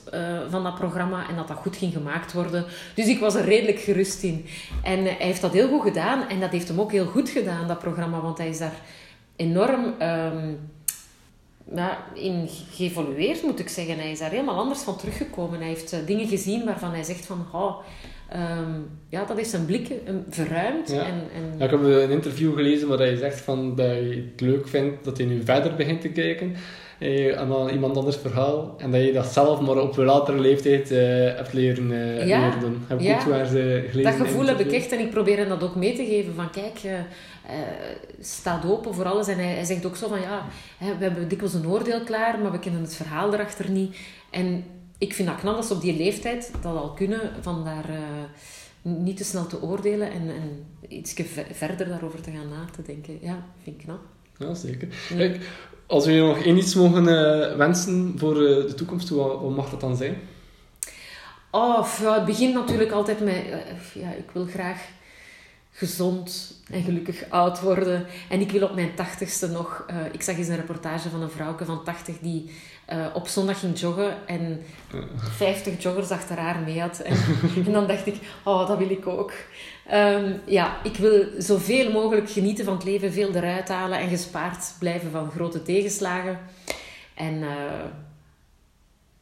van 0.49 0.63
dat 0.63 0.75
programma 0.75 1.29
en 1.29 1.35
dat 1.35 1.47
dat 1.47 1.57
goed 1.57 1.75
ging 1.77 1.93
gemaakt 1.93 2.33
worden. 2.33 2.65
Dus 2.95 3.07
ik 3.07 3.19
was 3.19 3.35
er 3.35 3.45
redelijk 3.45 3.79
gerust 3.79 4.23
in. 4.23 4.45
En 4.83 5.03
hij 5.03 5.15
heeft 5.19 5.41
dat 5.41 5.53
heel 5.53 5.67
goed 5.67 5.81
gedaan 5.81 6.29
en 6.29 6.39
dat 6.39 6.51
heeft 6.51 6.67
hem 6.67 6.81
ook 6.81 6.91
heel 6.91 7.05
goed 7.05 7.29
gedaan, 7.29 7.67
dat 7.67 7.79
programma, 7.79 8.21
want 8.21 8.37
hij 8.37 8.49
is 8.49 8.57
daar 8.57 8.75
enorm 9.35 9.93
ehm, 9.99 10.53
ja, 11.75 11.97
in 12.13 12.49
geëvolueerd, 12.71 13.43
moet 13.43 13.59
ik 13.59 13.69
zeggen. 13.69 13.97
Hij 13.97 14.11
is 14.11 14.19
daar 14.19 14.29
helemaal 14.31 14.57
anders 14.57 14.79
van 14.79 14.97
teruggekomen. 14.97 15.59
Hij 15.59 15.67
heeft 15.67 16.07
dingen 16.07 16.27
gezien 16.27 16.65
waarvan 16.65 16.91
hij 16.91 17.03
zegt 17.03 17.25
van... 17.25 17.45
Oh, 17.51 17.77
ehm, 18.29 18.71
ja, 19.09 19.23
dat 19.25 19.37
heeft 19.37 19.49
zijn 19.49 19.65
blik 19.65 19.89
eh, 19.89 20.13
verruimd. 20.29 20.91
Ja. 20.91 20.99
En, 21.05 21.13
en, 21.35 21.57
Ja, 21.57 21.63
ik 21.65 21.71
heb 21.71 21.83
een 21.83 22.09
interview 22.09 22.53
gelezen 22.55 22.87
waar 22.87 22.97
hij 22.97 23.15
zegt 23.15 23.39
van 23.41 23.75
dat 23.75 23.85
je 23.87 24.27
het 24.31 24.41
leuk 24.41 24.67
vindt 24.67 25.03
dat 25.03 25.17
hij 25.17 25.25
nu 25.27 25.41
verder 25.45 25.75
begint 25.75 26.01
te 26.01 26.09
kijken 26.09 26.55
eh, 26.99 27.37
aan 27.37 27.51
een- 27.51 27.73
iemand 27.73 27.97
anders 27.97 28.15
verhaal. 28.17 28.75
En 28.77 28.91
dat 28.91 29.03
je 29.03 29.13
dat 29.13 29.25
zelf 29.25 29.59
maar 29.61 29.77
op 29.81 29.97
een 29.97 30.05
latere 30.05 30.39
leeftijd 30.39 30.91
eh, 30.91 30.97
hebt 31.35 31.53
leren, 31.53 31.91
eh, 31.91 32.27
Ja. 32.27 32.39
leren 32.45 32.59
doen. 32.59 32.77
Heb 32.87 32.99
ik 32.99 33.05
Ja. 33.05 33.27
waar 33.29 33.45
ze 33.45 33.85
gelezen 33.89 34.17
Dat 34.17 34.27
gevoel 34.27 34.45
heb 34.45 34.59
ik 34.59 34.71
echt 34.71 34.91
en 34.91 34.99
ik 34.99 35.09
probeer 35.09 35.37
hem 35.37 35.49
dat 35.49 35.63
ook 35.63 35.75
mee 35.75 35.95
te 35.95 36.05
geven. 36.05 36.33
Van 36.35 36.49
kijk, 36.49 36.79
eh, 36.83 36.93
eh, 36.97 37.03
staat 38.21 38.65
open 38.65 38.93
voor 38.93 39.05
alles. 39.05 39.27
En 39.27 39.37
hij, 39.37 39.53
hij 39.53 39.63
zegt 39.63 39.85
ook 39.85 39.95
zo 39.95 40.07
van 40.07 40.21
ja, 40.21 40.45
we 40.79 41.03
hebben 41.03 41.27
dikwijls 41.27 41.53
een 41.53 41.67
oordeel 41.67 42.01
klaar, 42.03 42.39
maar 42.39 42.51
we 42.51 42.59
kennen 42.59 42.81
het 42.81 42.95
verhaal 42.95 43.33
erachter 43.33 43.69
niet. 43.69 43.97
En 44.29 44.63
ik 44.97 45.13
vind 45.13 45.27
dat 45.27 45.37
knap 45.37 45.55
dat 45.55 45.65
ze 45.65 45.73
op 45.73 45.81
die 45.81 45.97
leeftijd 45.97 46.51
dat 46.61 46.75
al 46.75 46.93
kunnen, 46.93 47.31
van 47.41 47.63
daar 47.63 47.89
eh, 47.89 48.01
niet 48.81 49.17
te 49.17 49.23
snel 49.23 49.47
te 49.47 49.61
oordelen 49.61 50.11
en, 50.11 50.29
en 50.29 50.65
iets 50.87 51.13
verder 51.51 51.87
daarover 51.87 52.21
te 52.21 52.31
gaan 52.31 52.49
na 52.49 52.65
te 52.75 52.81
denken. 52.81 53.17
Ja, 53.21 53.45
vind 53.63 53.75
ik 53.75 53.83
knap. 53.83 53.99
Ja, 54.37 54.53
zeker. 54.53 54.87
Ja. 55.09 55.15
Kijk, 55.15 55.49
als 55.85 56.05
we 56.05 56.11
je 56.11 56.21
nog 56.21 56.43
één 56.43 56.57
iets 56.57 56.75
mogen 56.75 57.07
eh, 57.07 57.55
wensen 57.55 58.13
voor 58.17 58.45
eh, 58.45 58.67
de 58.67 58.73
toekomst, 58.73 59.09
wat, 59.09 59.41
wat 59.41 59.55
mag 59.55 59.69
dat 59.69 59.81
dan 59.81 59.97
zijn? 59.97 60.15
Oh, 61.51 61.99
het 61.99 62.25
begint 62.25 62.53
natuurlijk 62.53 62.91
altijd 62.91 63.19
met... 63.19 63.43
ja, 63.93 64.11
ik 64.11 64.31
wil 64.33 64.45
graag 64.45 64.87
gezond 65.71 66.53
en 66.69 66.83
gelukkig 66.83 67.29
oud 67.29 67.61
worden. 67.61 68.05
En 68.29 68.41
ik 68.41 68.51
wil 68.51 68.67
op 68.67 68.75
mijn 68.75 68.95
tachtigste 68.95 69.47
nog... 69.47 69.85
ik 70.11 70.21
zag 70.21 70.37
eens 70.37 70.47
een 70.47 70.55
reportage 70.55 71.09
van 71.09 71.21
een 71.21 71.29
vrouwke 71.29 71.65
van 71.65 71.83
80 71.83 72.19
die 72.19 72.51
eh, 72.87 73.05
op 73.13 73.27
zondag 73.27 73.59
ging 73.59 73.79
joggen 73.79 74.27
en 74.27 74.63
50 75.17 75.83
joggers 75.83 76.09
achter 76.11 76.37
haar 76.37 76.59
mee 76.59 76.81
had. 76.81 76.99
En, 76.99 77.17
en 77.65 77.71
dan 77.71 77.87
dacht 77.87 78.05
ik, 78.05 78.15
oh, 78.43 78.67
dat 78.67 78.77
wil 78.77 78.89
ik 78.89 79.07
ook. 79.07 79.31
Ehm, 79.87 80.33
ja, 80.45 80.77
ik 80.83 80.95
wil 80.95 81.25
zoveel 81.37 81.91
mogelijk 81.91 82.29
genieten 82.29 82.65
van 82.65 82.73
het 82.73 82.83
leven, 82.83 83.11
veel 83.13 83.35
eruit 83.35 83.67
halen 83.67 83.99
en 83.99 84.09
gespaard 84.09 84.73
blijven 84.79 85.11
van 85.11 85.31
grote 85.31 85.61
tegenslagen. 85.63 86.39
En... 87.15 87.43
eh, 87.43 87.85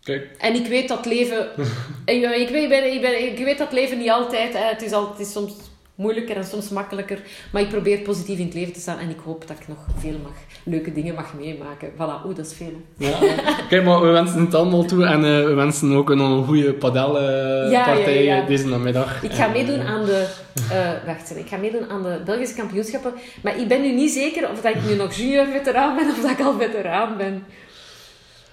Kijk, 0.03 0.35
en 0.37 0.55
ik 0.55 0.67
weet 0.67 0.87
dat 0.87 1.05
leven... 1.05 1.49
ik, 2.05 2.21
weet, 2.21 2.49
ik, 2.49 2.69
ben, 2.69 2.93
ik, 2.93 3.01
ben, 3.01 3.31
ik 3.31 3.37
weet 3.45 3.57
dat 3.57 3.71
leven 3.71 3.97
niet 3.97 4.09
altijd... 4.09 4.53
Hè, 4.53 4.63
het, 4.63 4.81
is 4.81 4.91
al, 4.91 5.09
het 5.09 5.19
is 5.19 5.31
soms 5.31 5.53
moeilijker 5.95 6.35
en 6.35 6.43
soms 6.43 6.69
makkelijker. 6.69 7.19
Maar 7.51 7.61
ik 7.61 7.69
probeer 7.69 7.99
positief 7.99 8.39
in 8.39 8.45
het 8.45 8.53
leven 8.53 8.73
te 8.73 8.79
staan. 8.79 8.99
En 8.99 9.09
ik 9.09 9.19
hoop 9.23 9.47
dat 9.47 9.57
ik 9.59 9.67
nog 9.67 9.77
veel 9.97 10.17
mag, 10.23 10.31
leuke 10.63 10.93
dingen 10.93 11.15
mag 11.15 11.33
meemaken. 11.33 11.89
Voilà, 11.93 12.25
oeh, 12.25 12.35
dat 12.35 12.45
is 12.45 12.53
veel. 12.53 12.81
hè. 12.97 13.07
ja. 13.25 13.35
Kijk, 13.69 13.83
maar 13.83 14.01
we 14.01 14.07
wensen 14.07 14.39
het 14.41 14.53
allemaal 14.53 14.83
toe 14.85 15.05
en 15.05 15.17
eh, 15.25 15.43
we 15.43 15.53
wensen 15.53 15.91
ook 15.93 16.09
een, 16.09 16.43
goede 16.45 16.73
padelpartij 16.73 17.71
Ja, 17.71 17.97
ja, 17.97 18.35
ja. 18.35 18.45
deze 18.45 18.67
namiddag. 18.67 19.23
Ik 19.23 19.31
ga 19.31 19.45
En, 19.45 19.51
meedoen 19.51 19.79
eh, 19.79 19.87
aan 19.89 20.05
de... 20.05 20.27
eh, 20.71 21.05
wacht, 21.05 21.37
ik 21.37 21.47
ga 21.47 21.57
meedoen 21.57 21.89
aan 21.89 22.03
de 22.03 22.21
Belgische 22.25 22.55
kampioenschappen. 22.55 23.13
Maar 23.43 23.59
ik 23.59 23.67
ben 23.67 23.81
nu 23.81 23.91
niet 23.91 24.11
zeker 24.11 24.49
of 24.49 24.61
dat 24.61 24.75
ik 24.75 24.85
nu 24.87 24.95
nog 24.95 25.13
junior 25.13 25.45
veteraan 25.45 25.95
ben 25.95 26.07
of 26.09 26.21
dat 26.21 26.31
ik 26.31 26.39
al 26.45 26.57
veteraan 26.59 27.17
ben. 27.17 27.43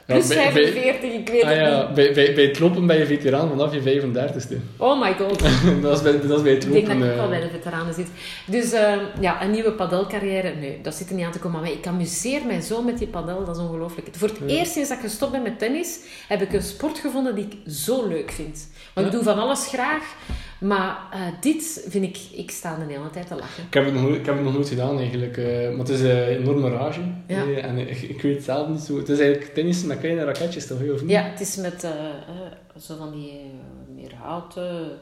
Plus 0.07 0.27
bij- 0.29 0.37
bij- 0.53 0.73
45, 0.73 1.13
ik 1.13 1.29
weet 1.29 1.43
Ah 1.43 1.49
het 1.49 1.59
ja, 1.59 1.87
niet. 1.87 1.95
bij, 1.95 2.13
bij, 2.13 2.35
bij 2.35 2.45
het 2.45 2.59
lopen 2.59 2.87
ben 2.87 2.99
je 2.99 3.07
veteraan 3.07 3.49
vanaf 3.49 3.73
je 3.75 3.81
35ste. 3.81 4.55
Oh 4.77 5.01
my 5.01 5.15
god. 5.15 5.39
dat, 5.83 5.97
is 5.97 6.03
bij, 6.03 6.21
dat 6.27 6.37
is 6.39 6.43
bij 6.43 6.53
het 6.53 6.65
Ik 6.65 6.73
denk 6.73 6.87
lopen. 6.87 7.01
dat 7.01 7.09
ik 7.09 7.17
ook 7.17 7.23
eh. 7.25 7.29
bij 7.29 7.41
de 7.41 7.49
veteranen 7.49 7.95
zit. 7.95 8.07
Dus 8.47 8.73
eh, 8.73 8.93
ja, 9.21 9.43
een 9.43 9.51
nieuwe 9.51 9.73
padelcarrière, 9.73 10.55
nee, 10.55 10.79
dat 10.83 10.95
zit 10.95 11.09
er 11.09 11.15
niet 11.15 11.25
aan 11.25 11.33
te 11.33 11.39
komen. 11.39 11.61
Maar 11.61 11.71
ik 11.71 11.87
amuseer 11.87 12.41
mij 12.47 12.61
zo 12.61 12.83
met 12.83 12.99
die 12.99 13.07
padel, 13.09 13.45
dat 13.45 13.57
is 13.57 13.63
ongelooflijk. 13.63 14.09
Voor 14.13 14.29
het 14.29 14.39
eerst 14.51 14.73
sinds 14.73 14.89
dat 14.89 14.99
ik 14.99 15.05
gestopt 15.05 15.33
ben 15.33 15.43
met 15.43 15.59
tennis, 15.59 15.99
heb 16.29 16.43
ik 16.43 16.53
een 16.53 16.63
sport 16.63 16.99
gevonden 16.99 17.35
die 17.35 17.45
ik 17.45 17.73
zo 17.73 18.09
leuk 18.09 18.31
vind. 18.31 18.69
Want 18.95 19.07
ik 19.07 19.13
doe 19.13 19.23
van 19.23 19.39
alles 19.39 19.67
graag, 19.67 20.15
maar 20.63 21.07
eh, 21.13 21.21
dit 21.41 21.85
vind 21.89 22.05
ik, 22.05 22.19
ik 22.33 22.51
sta 22.51 22.77
de 22.77 22.93
hele 22.93 23.11
tijd 23.11 23.27
te 23.27 23.35
lachen. 23.35 23.65
Ik 23.65 23.75
heb, 23.75 23.85
het 23.85 23.95
nog, 23.95 24.03
nooit- 24.03 24.17
ik 24.17 24.27
heb 24.27 24.35
het 24.35 24.45
nog 24.45 24.53
nooit 24.55 24.69
gedaan 24.69 24.99
eigenlijk, 24.99 25.37
eh, 25.37 25.69
maar 25.71 25.79
het 25.79 25.89
is 25.89 26.01
een 26.01 26.27
enorme 26.27 26.71
rage. 26.71 27.01
Ja. 27.27 27.43
Eh, 27.45 27.65
en 27.65 27.79
ik, 27.79 28.03
ik 28.03 28.23
weet 28.23 28.35
het 28.35 28.45
zelf 28.45 28.69
niet 28.69 28.81
zo. 28.81 28.97
Het 28.97 29.09
is 29.09 29.19
eigenlijk 29.19 29.55
tennis 29.55 29.83
met 29.85 29.99
kleine 29.99 30.25
raketjes 30.25 30.67
toch, 30.67 30.79
of 30.93 31.01
niet? 31.01 31.11
Ja, 31.11 31.23
het 31.23 31.41
is 31.41 31.57
met 31.57 31.87
zo 32.81 32.97
van 32.97 33.11
die 33.11 33.41
meer 33.95 34.15
houten, 34.15 34.99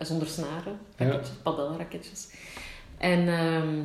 zonder 0.00 0.28
snaren, 0.28 0.78
Ja. 0.96 1.04
raketjes, 1.06 1.36
padelraketjes. 1.42 2.28
En 2.98 3.28
ehm, 3.28 3.78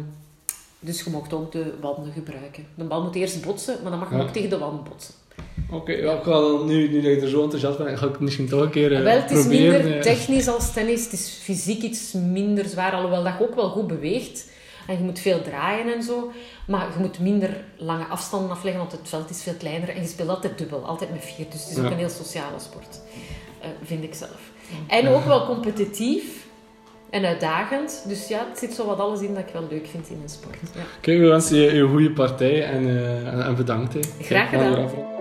dus 0.80 1.04
je 1.04 1.10
mocht 1.10 1.34
ook 1.34 1.52
de 1.52 1.74
wanden 1.82 2.14
gebruiken. 2.14 2.66
De 2.76 2.84
bal 2.84 3.04
moet 3.04 3.16
eerst 3.16 3.46
botsen, 3.46 3.78
maar 3.82 3.92
dan 3.92 4.00
mag 4.00 4.10
je 4.10 4.16
Ja. 4.16 4.22
ook 4.22 4.30
tegen 4.30 4.50
de 4.50 4.58
wand 4.58 4.84
botsen. 4.90 5.14
Oké, 5.70 5.92
ja, 5.92 6.14
ik 6.14 6.24
ga 6.24 6.32
dan, 6.32 6.66
nu, 6.66 6.90
nu 6.90 7.02
dat 7.02 7.12
ik 7.12 7.22
er 7.22 7.28
zo 7.28 7.44
enthousiast 7.44 7.78
ben, 7.78 7.98
ga 7.98 8.06
ik 8.06 8.12
het 8.12 8.22
misschien 8.22 8.48
toch 8.48 8.62
een 8.62 8.70
keer 8.70 8.94
eh, 8.94 9.04
Wel, 9.04 9.22
het 9.22 9.32
is 9.32 9.40
proberen. 9.40 9.74
minder 9.74 9.96
eh. 9.96 10.02
technisch 10.02 10.48
als 10.48 10.74
tennis. 10.74 11.04
Het 11.04 11.14
is 11.14 11.40
fysiek 11.42 11.82
iets 11.82 12.14
minder 12.14 12.66
zwaar, 12.66 12.92
alhoewel 12.94 13.24
dat 13.24 13.34
je 13.38 13.44
ook 13.44 13.56
wel 13.56 13.70
goed 13.70 13.88
beweegt. 13.88 14.48
En 14.88 14.98
je 14.98 15.04
moet 15.04 15.20
veel 15.20 15.42
draaien 15.42 15.94
en 15.94 16.04
zo. 16.04 16.32
Maar 16.68 16.88
je 16.94 17.00
moet 17.00 17.20
minder 17.20 17.64
lange 17.78 18.06
afstanden 18.06 18.52
afleggen, 18.52 18.82
want 18.82 18.92
het 18.92 19.10
veld 19.10 19.30
is 19.30 19.44
veel 19.44 19.54
kleiner. 19.60 19.90
En 19.90 20.02
je 20.02 20.08
speelt 20.08 20.30
altijd 20.30 20.58
dubbel, 20.58 20.86
altijd 20.86 21.12
met 21.12 21.24
vier. 21.24 21.46
Dus 21.50 21.62
het 21.64 21.78
is 21.78 21.84
ook 21.84 21.92
een 21.92 21.98
heel 21.98 22.10
sociale 22.10 22.60
sport, 22.60 23.00
eh, 23.62 23.68
vind 23.84 24.04
ik 24.04 24.14
zelf. 24.14 24.40
En 24.88 25.08
ook 25.08 25.26
wel 25.26 25.46
competitief 25.46 26.46
en 27.10 27.26
uitdagend. 27.26 28.06
Dus 28.08 28.28
ja, 28.28 28.46
het 28.50 28.60
zit 28.60 28.74
zo 28.74 28.86
wat 28.86 29.00
alles 29.00 29.22
in 29.22 29.34
dat 29.34 29.44
ik 29.48 29.54
wel 29.54 29.68
leuk 29.70 29.88
vind 29.88 30.10
in 30.10 30.20
een 30.24 30.30
sport. 30.30 30.58
Ja. 30.76 30.82
Kijk, 31.02 31.20
we 31.20 31.26
wensen 31.26 31.58
je 31.58 31.80
een 31.80 31.90
goede 31.90 32.12
partij 32.12 32.64
en, 32.64 32.88
eh, 32.88 33.48
en, 33.48 33.56
bedankt. 33.56 33.94
hè. 33.94 34.00
Graag 34.22 34.50
gedaan. 34.50 35.14